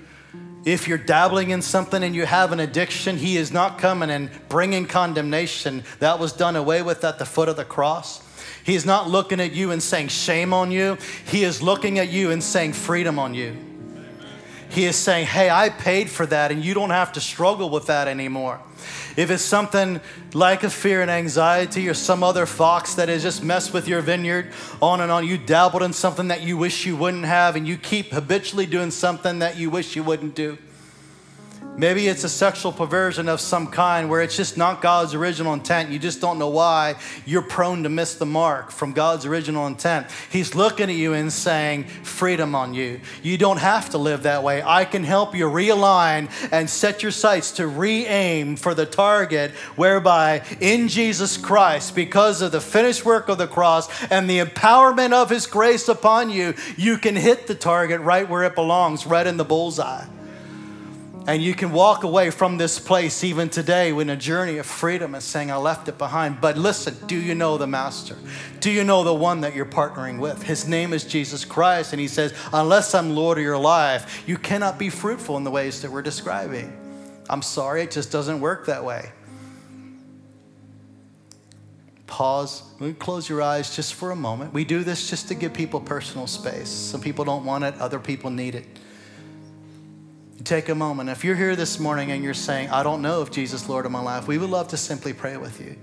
If 0.65 0.87
you're 0.87 0.97
dabbling 0.97 1.51
in 1.51 1.61
something 1.61 2.03
and 2.03 2.13
you 2.13 2.25
have 2.25 2.51
an 2.51 2.59
addiction, 2.59 3.17
He 3.17 3.37
is 3.37 3.51
not 3.51 3.77
coming 3.77 4.09
and 4.09 4.29
bringing 4.49 4.85
condemnation. 4.85 5.83
That 5.99 6.19
was 6.19 6.33
done 6.33 6.55
away 6.55 6.81
with 6.81 7.03
at 7.03 7.19
the 7.19 7.25
foot 7.25 7.49
of 7.49 7.55
the 7.55 7.65
cross. 7.65 8.21
He 8.63 8.75
is 8.75 8.85
not 8.85 9.09
looking 9.09 9.39
at 9.39 9.53
you 9.53 9.71
and 9.71 9.81
saying 9.81 10.09
shame 10.09 10.53
on 10.53 10.71
you. 10.71 10.97
He 11.25 11.43
is 11.43 11.61
looking 11.61 11.97
at 11.97 12.09
you 12.09 12.31
and 12.31 12.43
saying 12.43 12.73
freedom 12.73 13.17
on 13.17 13.33
you. 13.33 13.68
He 14.69 14.85
is 14.85 14.95
saying, 14.95 15.27
Hey, 15.27 15.49
I 15.49 15.69
paid 15.69 16.09
for 16.09 16.25
that 16.27 16.51
and 16.51 16.63
you 16.63 16.73
don't 16.73 16.91
have 16.91 17.13
to 17.13 17.21
struggle 17.21 17.69
with 17.69 17.87
that 17.87 18.07
anymore. 18.07 18.59
If 19.17 19.31
it's 19.31 19.43
something 19.43 19.99
like 20.33 20.63
a 20.63 20.69
fear 20.69 21.01
and 21.01 21.11
anxiety 21.11 21.89
or 21.89 21.93
some 21.93 22.23
other 22.23 22.45
fox 22.45 22.93
that 22.95 23.09
has 23.09 23.23
just 23.23 23.43
messed 23.43 23.73
with 23.73 23.87
your 23.87 24.01
vineyard, 24.01 24.53
on 24.81 25.01
and 25.01 25.11
on, 25.11 25.27
you 25.27 25.37
dabbled 25.37 25.83
in 25.83 25.91
something 25.91 26.29
that 26.29 26.41
you 26.41 26.57
wish 26.57 26.85
you 26.85 26.95
wouldn't 26.95 27.25
have, 27.25 27.55
and 27.55 27.67
you 27.67 27.75
keep 27.75 28.11
habitually 28.11 28.65
doing 28.65 28.91
something 28.91 29.39
that 29.39 29.57
you 29.57 29.69
wish 29.69 29.95
you 29.95 30.03
wouldn't 30.03 30.35
do. 30.35 30.57
Maybe 31.79 32.09
it's 32.09 32.25
a 32.25 32.29
sexual 32.29 32.73
perversion 32.73 33.29
of 33.29 33.39
some 33.39 33.65
kind 33.65 34.09
where 34.09 34.21
it's 34.21 34.35
just 34.35 34.57
not 34.57 34.81
God's 34.81 35.13
original 35.13 35.53
intent. 35.53 35.91
You 35.91 35.97
just 35.97 36.19
don't 36.19 36.37
know 36.37 36.49
why 36.49 36.95
you're 37.25 37.41
prone 37.41 37.83
to 37.83 37.89
miss 37.89 38.15
the 38.15 38.25
mark 38.25 38.69
from 38.71 38.91
God's 38.91 39.25
original 39.25 39.65
intent. 39.65 40.07
He's 40.29 40.55
looking 40.55 40.89
at 40.89 40.97
you 40.97 41.13
and 41.13 41.31
saying, 41.31 41.85
Freedom 41.85 42.53
on 42.53 42.73
you. 42.73 42.99
You 43.23 43.37
don't 43.37 43.59
have 43.59 43.91
to 43.91 43.97
live 43.97 44.23
that 44.23 44.43
way. 44.43 44.61
I 44.61 44.83
can 44.83 45.05
help 45.05 45.33
you 45.33 45.45
realign 45.45 46.29
and 46.51 46.69
set 46.69 47.01
your 47.01 47.13
sights 47.13 47.51
to 47.51 47.65
re 47.65 48.05
aim 48.05 48.57
for 48.57 48.73
the 48.73 48.85
target 48.85 49.51
whereby 49.77 50.43
in 50.59 50.89
Jesus 50.89 51.37
Christ, 51.37 51.95
because 51.95 52.41
of 52.41 52.51
the 52.51 52.59
finished 52.59 53.05
work 53.05 53.29
of 53.29 53.37
the 53.37 53.47
cross 53.47 53.87
and 54.11 54.29
the 54.29 54.39
empowerment 54.39 55.13
of 55.13 55.29
His 55.29 55.47
grace 55.47 55.87
upon 55.87 56.29
you, 56.29 56.55
you 56.75 56.97
can 56.97 57.15
hit 57.15 57.47
the 57.47 57.55
target 57.55 58.01
right 58.01 58.27
where 58.27 58.43
it 58.43 58.53
belongs, 58.53 59.07
right 59.07 59.25
in 59.25 59.37
the 59.37 59.45
bullseye. 59.45 60.18
And 61.29 61.43
you 61.43 61.53
can 61.53 61.71
walk 61.71 62.03
away 62.03 62.31
from 62.31 62.57
this 62.57 62.79
place 62.79 63.23
even 63.23 63.49
today 63.49 63.89
in 63.91 64.09
a 64.09 64.15
journey 64.15 64.57
of 64.57 64.65
freedom 64.65 65.13
and 65.13 65.23
saying, 65.23 65.51
I 65.51 65.57
left 65.57 65.87
it 65.87 65.95
behind. 65.99 66.41
But 66.41 66.57
listen, 66.57 66.97
do 67.05 67.15
you 67.15 67.35
know 67.35 67.59
the 67.59 67.67
Master? 67.67 68.15
Do 68.61 68.71
you 68.71 68.83
know 68.83 69.03
the 69.03 69.13
one 69.13 69.41
that 69.41 69.53
you're 69.53 69.67
partnering 69.67 70.17
with? 70.17 70.41
His 70.41 70.67
name 70.67 70.91
is 70.91 71.03
Jesus 71.03 71.45
Christ. 71.45 71.93
And 71.93 71.99
he 71.99 72.07
says, 72.07 72.33
Unless 72.51 72.95
I'm 72.95 73.11
Lord 73.11 73.37
of 73.37 73.43
your 73.43 73.59
life, 73.59 74.23
you 74.25 74.37
cannot 74.37 74.79
be 74.79 74.89
fruitful 74.89 75.37
in 75.37 75.43
the 75.43 75.51
ways 75.51 75.83
that 75.83 75.91
we're 75.91 76.01
describing. 76.01 76.75
I'm 77.29 77.43
sorry, 77.43 77.83
it 77.83 77.91
just 77.91 78.11
doesn't 78.11 78.41
work 78.41 78.65
that 78.65 78.83
way. 78.83 79.11
Pause. 82.07 82.63
Close 82.97 83.29
your 83.29 83.43
eyes 83.43 83.75
just 83.75 83.93
for 83.93 84.09
a 84.09 84.15
moment. 84.15 84.51
We 84.51 84.65
do 84.65 84.83
this 84.83 85.07
just 85.07 85.27
to 85.27 85.35
give 85.35 85.53
people 85.53 85.79
personal 85.79 86.25
space. 86.25 86.69
Some 86.69 87.01
people 87.01 87.23
don't 87.23 87.45
want 87.45 87.65
it, 87.65 87.75
other 87.75 87.99
people 87.99 88.31
need 88.31 88.55
it 88.55 88.65
take 90.43 90.69
a 90.69 90.75
moment. 90.75 91.09
If 91.09 91.23
you're 91.23 91.35
here 91.35 91.55
this 91.55 91.79
morning 91.79 92.11
and 92.11 92.23
you're 92.23 92.33
saying, 92.33 92.69
I 92.69 92.83
don't 92.83 93.01
know 93.01 93.21
if 93.21 93.31
Jesus 93.31 93.67
Lord 93.67 93.85
of 93.85 93.91
my 93.91 94.01
life, 94.01 94.27
we 94.27 94.37
would 94.37 94.49
love 94.49 94.69
to 94.69 94.77
simply 94.77 95.13
pray 95.13 95.37
with 95.37 95.59
you. 95.59 95.75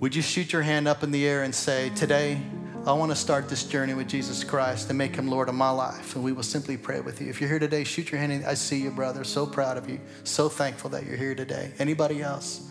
Would 0.00 0.14
you 0.14 0.22
shoot 0.22 0.52
your 0.52 0.62
hand 0.62 0.86
up 0.86 1.02
in 1.02 1.10
the 1.10 1.26
air 1.26 1.42
and 1.42 1.52
say, 1.52 1.90
Today, 1.90 2.40
I 2.86 2.92
want 2.92 3.10
to 3.10 3.16
start 3.16 3.48
this 3.48 3.64
journey 3.64 3.94
with 3.94 4.08
Jesus 4.08 4.44
Christ 4.44 4.88
and 4.88 4.96
make 4.96 5.16
him 5.16 5.26
Lord 5.26 5.48
of 5.48 5.56
my 5.56 5.70
life? 5.70 6.14
And 6.14 6.22
we 6.22 6.32
will 6.32 6.44
simply 6.44 6.76
pray 6.76 7.00
with 7.00 7.20
you. 7.20 7.28
If 7.28 7.40
you're 7.40 7.50
here 7.50 7.58
today, 7.58 7.82
shoot 7.82 8.12
your 8.12 8.20
hand. 8.20 8.44
I 8.46 8.54
see 8.54 8.80
you, 8.80 8.90
brother. 8.90 9.24
So 9.24 9.44
proud 9.44 9.76
of 9.76 9.90
you. 9.90 10.00
So 10.22 10.48
thankful 10.48 10.90
that 10.90 11.04
you're 11.04 11.16
here 11.16 11.34
today. 11.34 11.72
Anybody 11.80 12.22
else? 12.22 12.68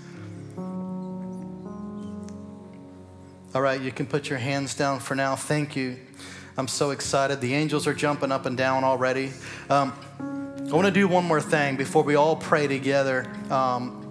All 3.54 3.62
right, 3.62 3.82
you 3.82 3.92
can 3.92 4.06
put 4.06 4.30
your 4.30 4.40
hands 4.40 4.76
down 4.76 5.00
for 5.00 5.16
now. 5.16 5.36
Thank 5.36 5.76
you. 5.76 5.98
I'm 6.60 6.68
so 6.68 6.90
excited. 6.90 7.40
The 7.40 7.54
angels 7.54 7.86
are 7.86 7.94
jumping 7.94 8.32
up 8.32 8.48
and 8.48 8.58
down 8.58 8.84
already. 8.84 9.32
Um, 9.70 9.94
I 10.20 10.72
want 10.72 10.88
to 10.88 10.92
do 10.92 11.08
one 11.08 11.24
more 11.24 11.40
thing 11.40 11.78
before 11.78 12.02
we 12.02 12.16
all 12.16 12.36
pray 12.36 12.66
together. 12.66 13.32
Um, 13.52 14.04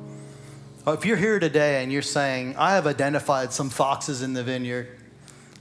if 0.87 1.05
you're 1.05 1.17
here 1.17 1.41
today 1.41 1.83
and 1.83 1.91
you're 1.91 2.03
saying, 2.03 2.55
I 2.57 2.77
have 2.77 2.87
identified 2.87 3.53
some 3.53 3.69
foxes 3.69 4.23
in 4.23 4.33
the 4.33 4.45
vineyard, 4.45 4.87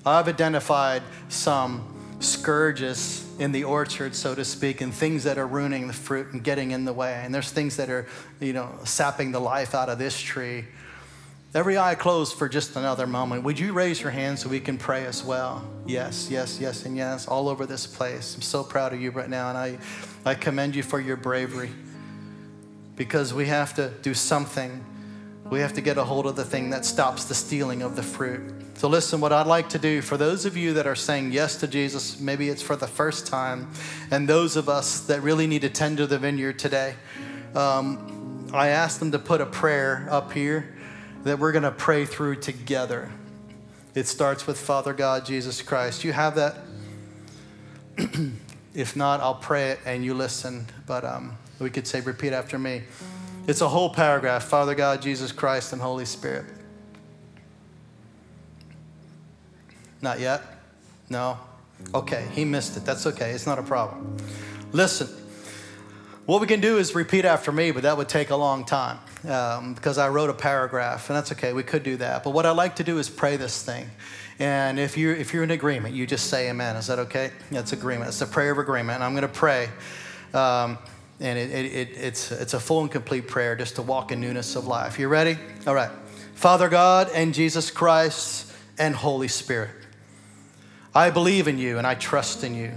I've 0.06 0.28
identified 0.28 1.02
some 1.28 1.92
scourges 2.20 3.28
in 3.40 3.52
the 3.52 3.64
orchard, 3.64 4.14
so 4.14 4.36
to 4.36 4.46
speak, 4.46 4.80
and 4.80 4.94
things 4.94 5.24
that 5.24 5.40
are 5.40 5.48
ruining 5.48 5.88
the 5.88 5.94
fruit 5.94 6.34
and 6.34 6.44
getting 6.44 6.70
in 6.70 6.86
the 6.86 6.94
way. 6.94 7.20
And 7.26 7.34
there's 7.34 7.50
things 7.50 7.78
that 7.78 7.90
are, 7.90 8.06
you 8.40 8.54
know, 8.54 8.70
sapping 8.84 9.32
the 9.32 9.42
life 9.42 9.74
out 9.74 9.90
of 9.90 9.98
this 9.98 10.20
tree. 10.20 10.66
Every 11.56 11.78
eye 11.78 11.96
closed 11.96 12.38
for 12.38 12.50
just 12.50 12.76
another 12.76 13.08
moment. 13.08 13.44
Would 13.44 13.58
you 13.58 13.72
raise 13.72 14.02
your 14.02 14.12
hand 14.12 14.38
so 14.38 14.50
we 14.50 14.60
can 14.60 14.78
pray 14.78 15.06
as 15.06 15.24
well? 15.24 15.66
Yes, 15.86 16.30
yes, 16.30 16.60
yes, 16.60 16.86
and 16.86 16.98
yes, 16.98 17.30
all 17.30 17.48
over 17.48 17.66
this 17.66 17.88
place. 17.88 18.36
I'm 18.36 18.42
so 18.42 18.62
proud 18.62 18.92
of 18.92 19.00
you 19.00 19.12
right 19.12 19.30
now, 19.30 19.48
and 19.48 19.58
I, 19.58 19.78
I 20.26 20.36
commend 20.36 20.76
you 20.76 20.84
for 20.84 21.00
your 21.00 21.16
bravery 21.16 21.70
because 22.98 23.34
we 23.34 23.46
have 23.46 23.74
to 23.76 23.90
do 24.02 24.14
something. 24.14 24.84
We 25.50 25.62
have 25.62 25.72
to 25.76 25.82
get 25.82 25.98
a 25.98 26.04
hold 26.04 26.26
of 26.26 26.36
the 26.36 26.44
thing 26.44 26.72
that 26.72 26.84
stops 26.84 27.24
the 27.24 27.36
stealing 27.36 27.84
of 27.84 27.96
the 27.96 28.04
fruit. 28.04 28.54
So, 28.74 28.90
listen, 28.90 29.22
what 29.22 29.32
I'd 29.32 29.48
like 29.48 29.70
to 29.70 29.80
do 29.80 30.02
for 30.02 30.18
those 30.18 30.44
of 30.44 30.58
you 30.58 30.74
that 30.74 30.86
are 30.86 30.94
saying 30.94 31.32
yes 31.32 31.56
to 31.62 31.70
Jesus, 31.70 32.20
maybe 32.20 32.50
it's 32.50 32.62
for 32.62 32.76
the 32.76 32.88
first 32.88 33.28
time, 33.28 33.72
and 34.12 34.28
those 34.28 34.58
of 34.58 34.68
us 34.68 35.00
that 35.06 35.22
really 35.22 35.48
need 35.48 35.62
to 35.62 35.70
tend 35.70 36.00
to 36.00 36.06
the 36.06 36.20
vineyard 36.20 36.60
today. 36.60 36.96
Um, 37.56 38.50
I 38.54 38.68
asked 38.68 39.00
them 39.00 39.14
to 39.14 39.20
put 39.20 39.40
a 39.40 39.46
prayer 39.46 40.06
up 40.12 40.34
here 40.34 40.75
that 41.26 41.40
we're 41.40 41.52
going 41.52 41.64
to 41.64 41.72
pray 41.72 42.06
through 42.06 42.36
together. 42.36 43.12
It 43.96 44.08
starts 44.08 44.46
with 44.46 44.60
Father 44.60 44.94
God, 44.94 45.26
Jesus 45.26 45.62
Christ. 45.62 46.04
You 46.04 46.14
have 46.14 46.36
that? 46.36 46.58
if 48.76 48.96
not, 48.96 49.22
I'll 49.22 49.34
pray 49.34 49.72
it 49.72 49.80
and 49.86 50.06
you 50.06 50.14
listen. 50.14 50.68
But 50.86 51.04
um, 51.04 51.36
we 51.58 51.72
could 51.72 51.88
say, 51.88 52.02
repeat 52.02 52.32
after 52.32 52.60
me. 52.60 52.84
It's 53.48 53.62
a 53.62 53.68
whole 53.68 53.90
paragraph 53.90 54.44
Father 54.44 54.76
God, 54.76 55.02
Jesus 55.02 55.32
Christ, 55.32 55.74
and 55.74 55.82
Holy 55.82 56.06
Spirit. 56.06 56.46
Not 60.04 60.20
yet? 60.20 60.44
No? 61.10 61.40
Okay, 61.96 62.28
he 62.34 62.46
missed 62.46 62.78
it. 62.78 62.86
That's 62.86 63.08
okay. 63.08 63.32
It's 63.32 63.48
not 63.48 63.58
a 63.58 63.64
problem. 63.64 64.16
Listen, 64.72 65.08
what 66.28 66.40
we 66.40 66.46
can 66.46 66.62
do 66.62 66.78
is 66.78 66.94
repeat 66.94 67.26
after 67.26 67.52
me, 67.52 67.72
but 67.72 67.82
that 67.82 67.98
would 67.98 68.10
take 68.10 68.30
a 68.30 68.36
long 68.36 68.64
time 68.64 69.00
um, 69.30 69.74
because 69.74 69.98
I 69.98 70.10
wrote 70.10 70.30
a 70.30 70.34
paragraph, 70.34 71.10
and 71.10 71.18
that's 71.18 71.32
okay. 71.32 71.54
We 71.54 71.64
could 71.64 71.84
do 71.84 71.98
that. 71.98 72.24
But 72.24 72.32
what 72.32 72.46
I 72.46 72.52
like 72.52 72.76
to 72.78 72.84
do 72.84 72.98
is 72.98 73.10
pray 73.10 73.38
this 73.38 73.64
thing. 73.64 73.90
And 74.40 74.80
if 74.80 74.98
you're, 74.98 75.16
if 75.16 75.34
you're 75.34 75.44
in 75.44 75.52
agreement, 75.52 75.96
you 75.96 76.06
just 76.06 76.28
say 76.28 76.50
amen. 76.50 76.76
Is 76.76 76.88
that 76.88 77.00
okay? 77.00 77.32
That's 77.52 77.74
agreement. 77.74 78.10
It's 78.10 78.22
a 78.22 78.28
prayer 78.28 78.52
of 78.52 78.58
agreement. 78.58 78.96
And 78.96 79.04
I'm 79.04 79.14
going 79.14 79.22
to 79.22 79.28
pray. 79.28 79.70
Um, 80.34 80.78
and 81.20 81.40
it, 81.40 81.52
it, 81.52 81.66
it, 81.66 81.90
it's, 81.98 82.32
it's 82.32 82.54
a 82.54 82.60
full 82.60 82.82
and 82.82 82.92
complete 82.92 83.28
prayer 83.28 83.56
just 83.56 83.76
to 83.76 83.82
walk 83.82 84.12
in 84.12 84.20
newness 84.20 84.56
of 84.56 84.68
life. 84.68 85.00
You 85.00 85.08
ready? 85.08 85.38
All 85.66 85.76
right. 85.76 85.92
Father 86.34 86.68
God 86.68 87.10
and 87.14 87.34
Jesus 87.34 87.72
Christ 87.72 88.52
and 88.78 88.94
Holy 88.94 89.30
Spirit. 89.30 89.72
I 90.94 91.10
believe 91.10 91.48
in 91.48 91.58
you 91.58 91.78
and 91.78 91.88
I 91.88 91.96
trust 91.96 92.44
in 92.44 92.56
you. 92.56 92.72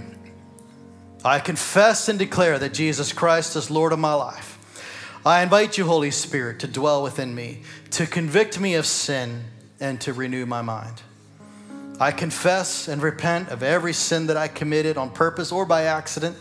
I 1.23 1.39
confess 1.39 2.07
and 2.07 2.17
declare 2.17 2.57
that 2.59 2.73
Jesus 2.73 3.11
Christ 3.11 3.57
is 3.57 3.69
Lord 3.69 3.91
of 3.91 3.99
my 3.99 4.13
life. 4.13 4.58
I 5.25 5.43
invite 5.43 5.77
you, 5.77 5.85
Holy 5.85 6.11
Spirit, 6.11 6.59
to 6.59 6.67
dwell 6.67 7.03
within 7.03 7.35
me, 7.35 7.63
to 7.91 8.05
convict 8.05 8.59
me 8.59 8.75
of 8.75 8.85
sin, 8.85 9.43
and 9.79 9.99
to 10.01 10.13
renew 10.13 10.45
my 10.45 10.61
mind. 10.61 11.01
I 11.99 12.11
confess 12.11 12.87
and 12.87 13.01
repent 13.01 13.49
of 13.49 13.61
every 13.61 13.93
sin 13.93 14.27
that 14.27 14.37
I 14.37 14.47
committed 14.47 14.97
on 14.97 15.09
purpose 15.09 15.51
or 15.51 15.65
by 15.65 15.83
accident. 15.83 16.37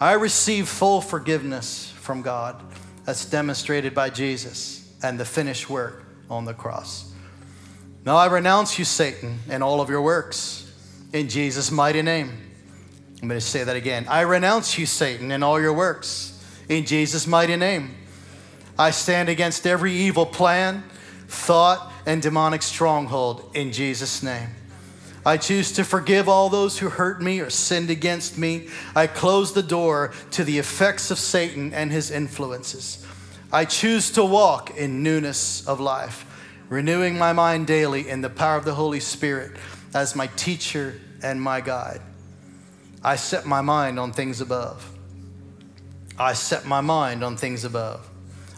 I 0.00 0.12
receive 0.12 0.68
full 0.68 1.00
forgiveness 1.00 1.90
from 1.90 2.22
God 2.22 2.62
that's 3.04 3.24
demonstrated 3.26 3.94
by 3.94 4.10
Jesus 4.10 4.90
and 5.02 5.20
the 5.20 5.24
finished 5.24 5.68
work 5.68 6.04
on 6.30 6.44
the 6.44 6.54
cross. 6.54 7.12
Now 8.06 8.16
I 8.16 8.26
renounce 8.26 8.78
you, 8.78 8.84
Satan, 8.84 9.40
and 9.50 9.62
all 9.62 9.80
of 9.80 9.90
your 9.90 10.00
works 10.00 10.72
in 11.12 11.28
Jesus' 11.28 11.70
mighty 11.70 12.00
name. 12.00 12.32
I'm 13.20 13.28
going 13.28 13.40
to 13.40 13.44
say 13.44 13.64
that 13.64 13.76
again. 13.76 14.06
I 14.08 14.22
renounce 14.22 14.78
you, 14.78 14.86
Satan, 14.86 15.32
and 15.32 15.42
all 15.42 15.60
your 15.60 15.72
works 15.72 16.37
in 16.68 16.84
Jesus' 16.84 17.26
mighty 17.26 17.56
name. 17.56 17.94
I 18.78 18.90
stand 18.90 19.28
against 19.28 19.66
every 19.66 19.92
evil 19.92 20.26
plan, 20.26 20.84
thought, 21.26 21.92
and 22.06 22.22
demonic 22.22 22.62
stronghold 22.62 23.50
in 23.54 23.72
Jesus' 23.72 24.22
name. 24.22 24.50
I 25.26 25.36
choose 25.36 25.72
to 25.72 25.84
forgive 25.84 26.28
all 26.28 26.48
those 26.48 26.78
who 26.78 26.88
hurt 26.88 27.20
me 27.20 27.40
or 27.40 27.50
sinned 27.50 27.90
against 27.90 28.38
me. 28.38 28.68
I 28.94 29.06
close 29.06 29.52
the 29.52 29.62
door 29.62 30.12
to 30.30 30.44
the 30.44 30.58
effects 30.58 31.10
of 31.10 31.18
Satan 31.18 31.74
and 31.74 31.90
his 31.90 32.10
influences. 32.10 33.04
I 33.52 33.64
choose 33.64 34.10
to 34.12 34.24
walk 34.24 34.76
in 34.76 35.02
newness 35.02 35.66
of 35.66 35.80
life 35.80 36.24
renewing 36.68 37.18
my 37.18 37.32
mind 37.32 37.66
daily 37.66 38.08
in 38.08 38.20
the 38.20 38.30
power 38.30 38.56
of 38.56 38.64
the 38.64 38.74
Holy 38.74 39.00
Spirit 39.00 39.52
as 39.94 40.14
my 40.14 40.26
teacher 40.28 41.00
and 41.22 41.40
my 41.40 41.60
guide. 41.60 42.00
I 43.02 43.16
set 43.16 43.46
my 43.46 43.60
mind 43.60 43.98
on 43.98 44.12
things 44.12 44.40
above. 44.40 44.97
I 46.18 46.32
set 46.32 46.66
my 46.66 46.80
mind 46.80 47.22
on 47.22 47.36
things 47.36 47.64
above. 47.64 48.08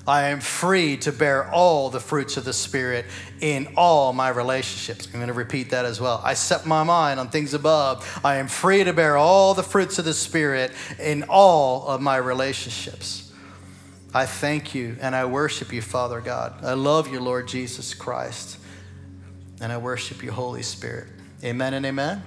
I 0.06 0.28
am 0.28 0.40
free 0.40 0.96
to 0.98 1.12
bear 1.12 1.50
all 1.52 1.90
the 1.90 2.00
fruits 2.00 2.36
of 2.36 2.44
the 2.44 2.52
Spirit 2.52 3.04
in 3.40 3.74
all 3.76 4.12
my 4.12 4.30
relationships. 4.30 5.06
I'm 5.06 5.12
going 5.12 5.28
to 5.28 5.32
repeat 5.32 5.70
that 5.70 5.84
as 5.84 6.00
well. 6.00 6.20
I 6.24 6.34
set 6.34 6.66
my 6.66 6.82
mind 6.82 7.20
on 7.20 7.28
things 7.28 7.54
above. 7.54 8.20
I 8.24 8.36
am 8.36 8.48
free 8.48 8.82
to 8.82 8.92
bear 8.92 9.16
all 9.16 9.54
the 9.54 9.62
fruits 9.62 9.98
of 9.98 10.04
the 10.04 10.14
Spirit 10.14 10.72
in 10.98 11.24
all 11.28 11.86
of 11.86 12.00
my 12.00 12.16
relationships. 12.16 13.32
I 14.12 14.26
thank 14.26 14.74
you 14.74 14.96
and 15.00 15.14
I 15.14 15.26
worship 15.26 15.72
you, 15.72 15.82
Father 15.82 16.20
God. 16.20 16.64
I 16.64 16.72
love 16.72 17.12
you, 17.12 17.20
Lord 17.20 17.46
Jesus 17.46 17.94
Christ. 17.94 18.58
And 19.61 19.70
I 19.70 19.76
worship 19.76 20.22
you, 20.22 20.32
Holy 20.32 20.62
Spirit. 20.62 21.08
Amen 21.44 21.74
and 21.74 21.86
amen. 21.86 22.22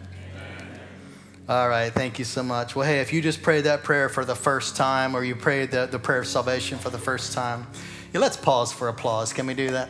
All 1.49 1.67
right, 1.67 1.91
thank 1.91 2.19
you 2.19 2.25
so 2.25 2.41
much. 2.41 2.73
Well, 2.73 2.87
hey, 2.87 3.01
if 3.01 3.11
you 3.11 3.21
just 3.21 3.41
prayed 3.41 3.65
that 3.65 3.83
prayer 3.83 4.07
for 4.07 4.23
the 4.23 4.33
first 4.33 4.77
time 4.77 5.13
or 5.13 5.25
you 5.25 5.35
prayed 5.35 5.71
the, 5.71 5.87
the 5.87 5.99
prayer 5.99 6.19
of 6.19 6.27
salvation 6.27 6.77
for 6.77 6.89
the 6.89 6.97
first 6.97 7.33
time, 7.33 7.67
yeah, 8.13 8.21
let's 8.21 8.37
pause 8.37 8.71
for 8.71 8.87
applause. 8.87 9.33
Can 9.33 9.45
we 9.45 9.53
do 9.53 9.69
that? 9.71 9.89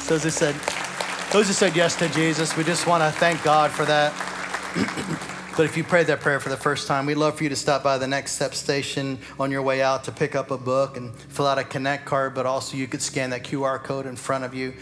So, 0.00 0.16
as 0.16 0.26
I 0.26 0.28
said, 0.28 0.54
those 1.32 1.46
who 1.46 1.54
said 1.54 1.74
yes 1.74 1.96
to 1.96 2.10
Jesus, 2.10 2.54
we 2.58 2.64
just 2.64 2.86
want 2.86 3.02
to 3.02 3.18
thank 3.18 3.42
God 3.42 3.70
for 3.70 3.86
that. 3.86 4.12
But 5.54 5.66
if 5.66 5.76
you 5.76 5.84
prayed 5.84 6.06
that 6.06 6.20
prayer 6.20 6.40
for 6.40 6.48
the 6.48 6.56
first 6.56 6.88
time, 6.88 7.04
we'd 7.04 7.16
love 7.16 7.36
for 7.36 7.42
you 7.42 7.50
to 7.50 7.56
stop 7.56 7.82
by 7.82 7.98
the 7.98 8.06
Next 8.06 8.32
Step 8.32 8.54
station 8.54 9.18
on 9.38 9.50
your 9.50 9.60
way 9.60 9.82
out 9.82 10.02
to 10.04 10.10
pick 10.10 10.34
up 10.34 10.50
a 10.50 10.56
book 10.56 10.96
and 10.96 11.14
fill 11.14 11.46
out 11.46 11.58
a 11.58 11.64
Connect 11.64 12.06
card, 12.06 12.34
but 12.34 12.46
also 12.46 12.78
you 12.78 12.88
could 12.88 13.02
scan 13.02 13.28
that 13.30 13.44
QR 13.44 13.82
code 13.82 14.06
in 14.06 14.16
front 14.16 14.44
of 14.44 14.54
you 14.54 14.72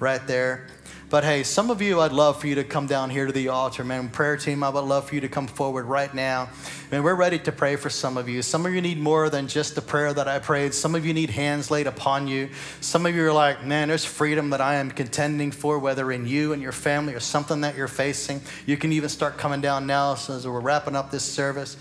right 0.00 0.26
there. 0.26 0.68
But 1.14 1.22
hey, 1.22 1.44
some 1.44 1.70
of 1.70 1.80
you, 1.80 2.00
I'd 2.00 2.10
love 2.10 2.40
for 2.40 2.48
you 2.48 2.56
to 2.56 2.64
come 2.64 2.88
down 2.88 3.08
here 3.08 3.24
to 3.24 3.30
the 3.30 3.46
altar, 3.46 3.84
man. 3.84 4.08
Prayer 4.08 4.36
team, 4.36 4.64
I 4.64 4.68
would 4.68 4.80
love 4.80 5.08
for 5.08 5.14
you 5.14 5.20
to 5.20 5.28
come 5.28 5.46
forward 5.46 5.84
right 5.84 6.12
now. 6.12 6.48
Man, 6.90 7.04
we're 7.04 7.14
ready 7.14 7.38
to 7.38 7.52
pray 7.52 7.76
for 7.76 7.88
some 7.88 8.16
of 8.16 8.28
you. 8.28 8.42
Some 8.42 8.66
of 8.66 8.74
you 8.74 8.80
need 8.80 8.98
more 8.98 9.30
than 9.30 9.46
just 9.46 9.76
the 9.76 9.80
prayer 9.80 10.12
that 10.12 10.26
I 10.26 10.40
prayed. 10.40 10.74
Some 10.74 10.96
of 10.96 11.06
you 11.06 11.14
need 11.14 11.30
hands 11.30 11.70
laid 11.70 11.86
upon 11.86 12.26
you. 12.26 12.48
Some 12.80 13.06
of 13.06 13.14
you 13.14 13.24
are 13.26 13.32
like, 13.32 13.64
man, 13.64 13.86
there's 13.86 14.04
freedom 14.04 14.50
that 14.50 14.60
I 14.60 14.74
am 14.74 14.90
contending 14.90 15.52
for, 15.52 15.78
whether 15.78 16.10
in 16.10 16.26
you 16.26 16.52
and 16.52 16.60
your 16.60 16.72
family 16.72 17.14
or 17.14 17.20
something 17.20 17.60
that 17.60 17.76
you're 17.76 17.86
facing. 17.86 18.40
You 18.66 18.76
can 18.76 18.90
even 18.90 19.08
start 19.08 19.38
coming 19.38 19.60
down 19.60 19.86
now 19.86 20.14
as 20.14 20.48
we're 20.48 20.58
wrapping 20.58 20.96
up 20.96 21.12
this 21.12 21.22
service 21.22 21.76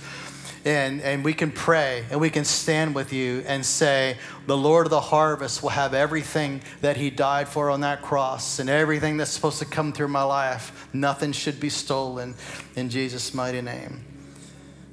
and, 0.66 1.02
and 1.02 1.24
we 1.24 1.34
can 1.34 1.52
pray 1.52 2.06
and 2.10 2.22
we 2.22 2.30
can 2.30 2.46
stand 2.46 2.96
with 2.96 3.12
you 3.12 3.44
and 3.48 3.66
say, 3.66 4.18
The 4.48 4.58
Lord 4.58 4.86
of 4.86 4.92
the 4.92 5.02
harvest 5.02 5.62
will 5.62 5.70
have 5.70 5.94
everything 5.94 6.62
that 6.82 6.98
He 6.98 7.10
died 7.10 7.50
for 7.50 7.70
on 7.70 7.82
that 7.82 8.02
cross 8.02 8.60
and 8.60 8.70
everything 8.70 9.18
that's 9.18 9.32
supposed 9.32 9.60
to 9.60 9.66
come 9.66 9.92
through 9.92 10.08
my 10.08 10.24
life. 10.24 10.88
Nothing 10.94 11.32
should 11.32 11.60
be 11.60 11.70
stolen 11.70 12.36
in 12.76 12.90
Jesus' 12.90 13.34
mighty 13.34 13.62
name. 13.62 14.06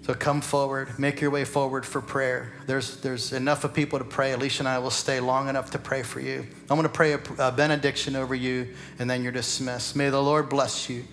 So 0.03 0.14
come 0.14 0.41
forward, 0.41 0.99
make 0.99 1.21
your 1.21 1.31
way 1.31 1.45
forward 1.45 1.87
for 1.87 2.01
prayer. 2.01 2.53
There's, 2.66 2.97
there's 2.97 3.33
enough 3.33 3.62
of 3.62 3.75
people 3.75 3.99
to 3.99 4.05
pray. 4.05 4.33
Alicia 4.33 4.62
and 4.62 4.68
I 4.68 4.79
will 4.79 4.91
stay 4.91 5.21
long 5.21 5.49
enough 5.49 5.71
to 5.73 5.79
pray 5.79 6.03
for 6.03 6.18
you. 6.18 6.47
I'm 6.68 6.77
going 6.77 6.83
to 6.83 6.89
pray 6.89 7.12
a, 7.12 7.21
a 7.39 7.53
benediction 7.53 8.16
over 8.16 8.35
you, 8.35 8.75
and 8.99 9.09
then 9.09 9.23
you're 9.23 9.31
dismissed. 9.31 9.95
May 9.95 10.11
the 10.11 10.21
Lord 10.21 10.49
bless 10.49 10.89
you 10.89 11.05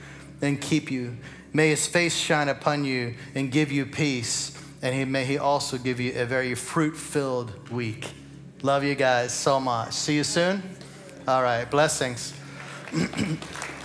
and 0.42 0.60
keep 0.60 0.90
you. 0.90 1.18
May 1.54 1.70
his 1.70 1.88
face 1.88 2.16
shine 2.16 2.50
upon 2.50 2.86
you 2.86 3.16
and 3.36 3.52
give 3.52 3.72
you 3.72 3.86
peace. 3.86 4.58
And 4.82 4.94
he, 4.94 5.06
may 5.06 5.26
he 5.26 5.38
also 5.38 5.78
give 5.78 6.00
you 6.00 6.14
a 6.16 6.26
very 6.26 6.56
fruit 6.56 6.96
filled 6.96 7.70
week. 7.70 8.12
Love 8.62 8.84
you 8.84 8.96
guys 8.96 9.34
so 9.34 9.60
much. 9.60 9.94
See 9.94 10.16
you 10.16 10.24
soon. 10.24 10.62
All 11.28 11.44
right. 11.44 11.70
Blessings. 11.70 12.34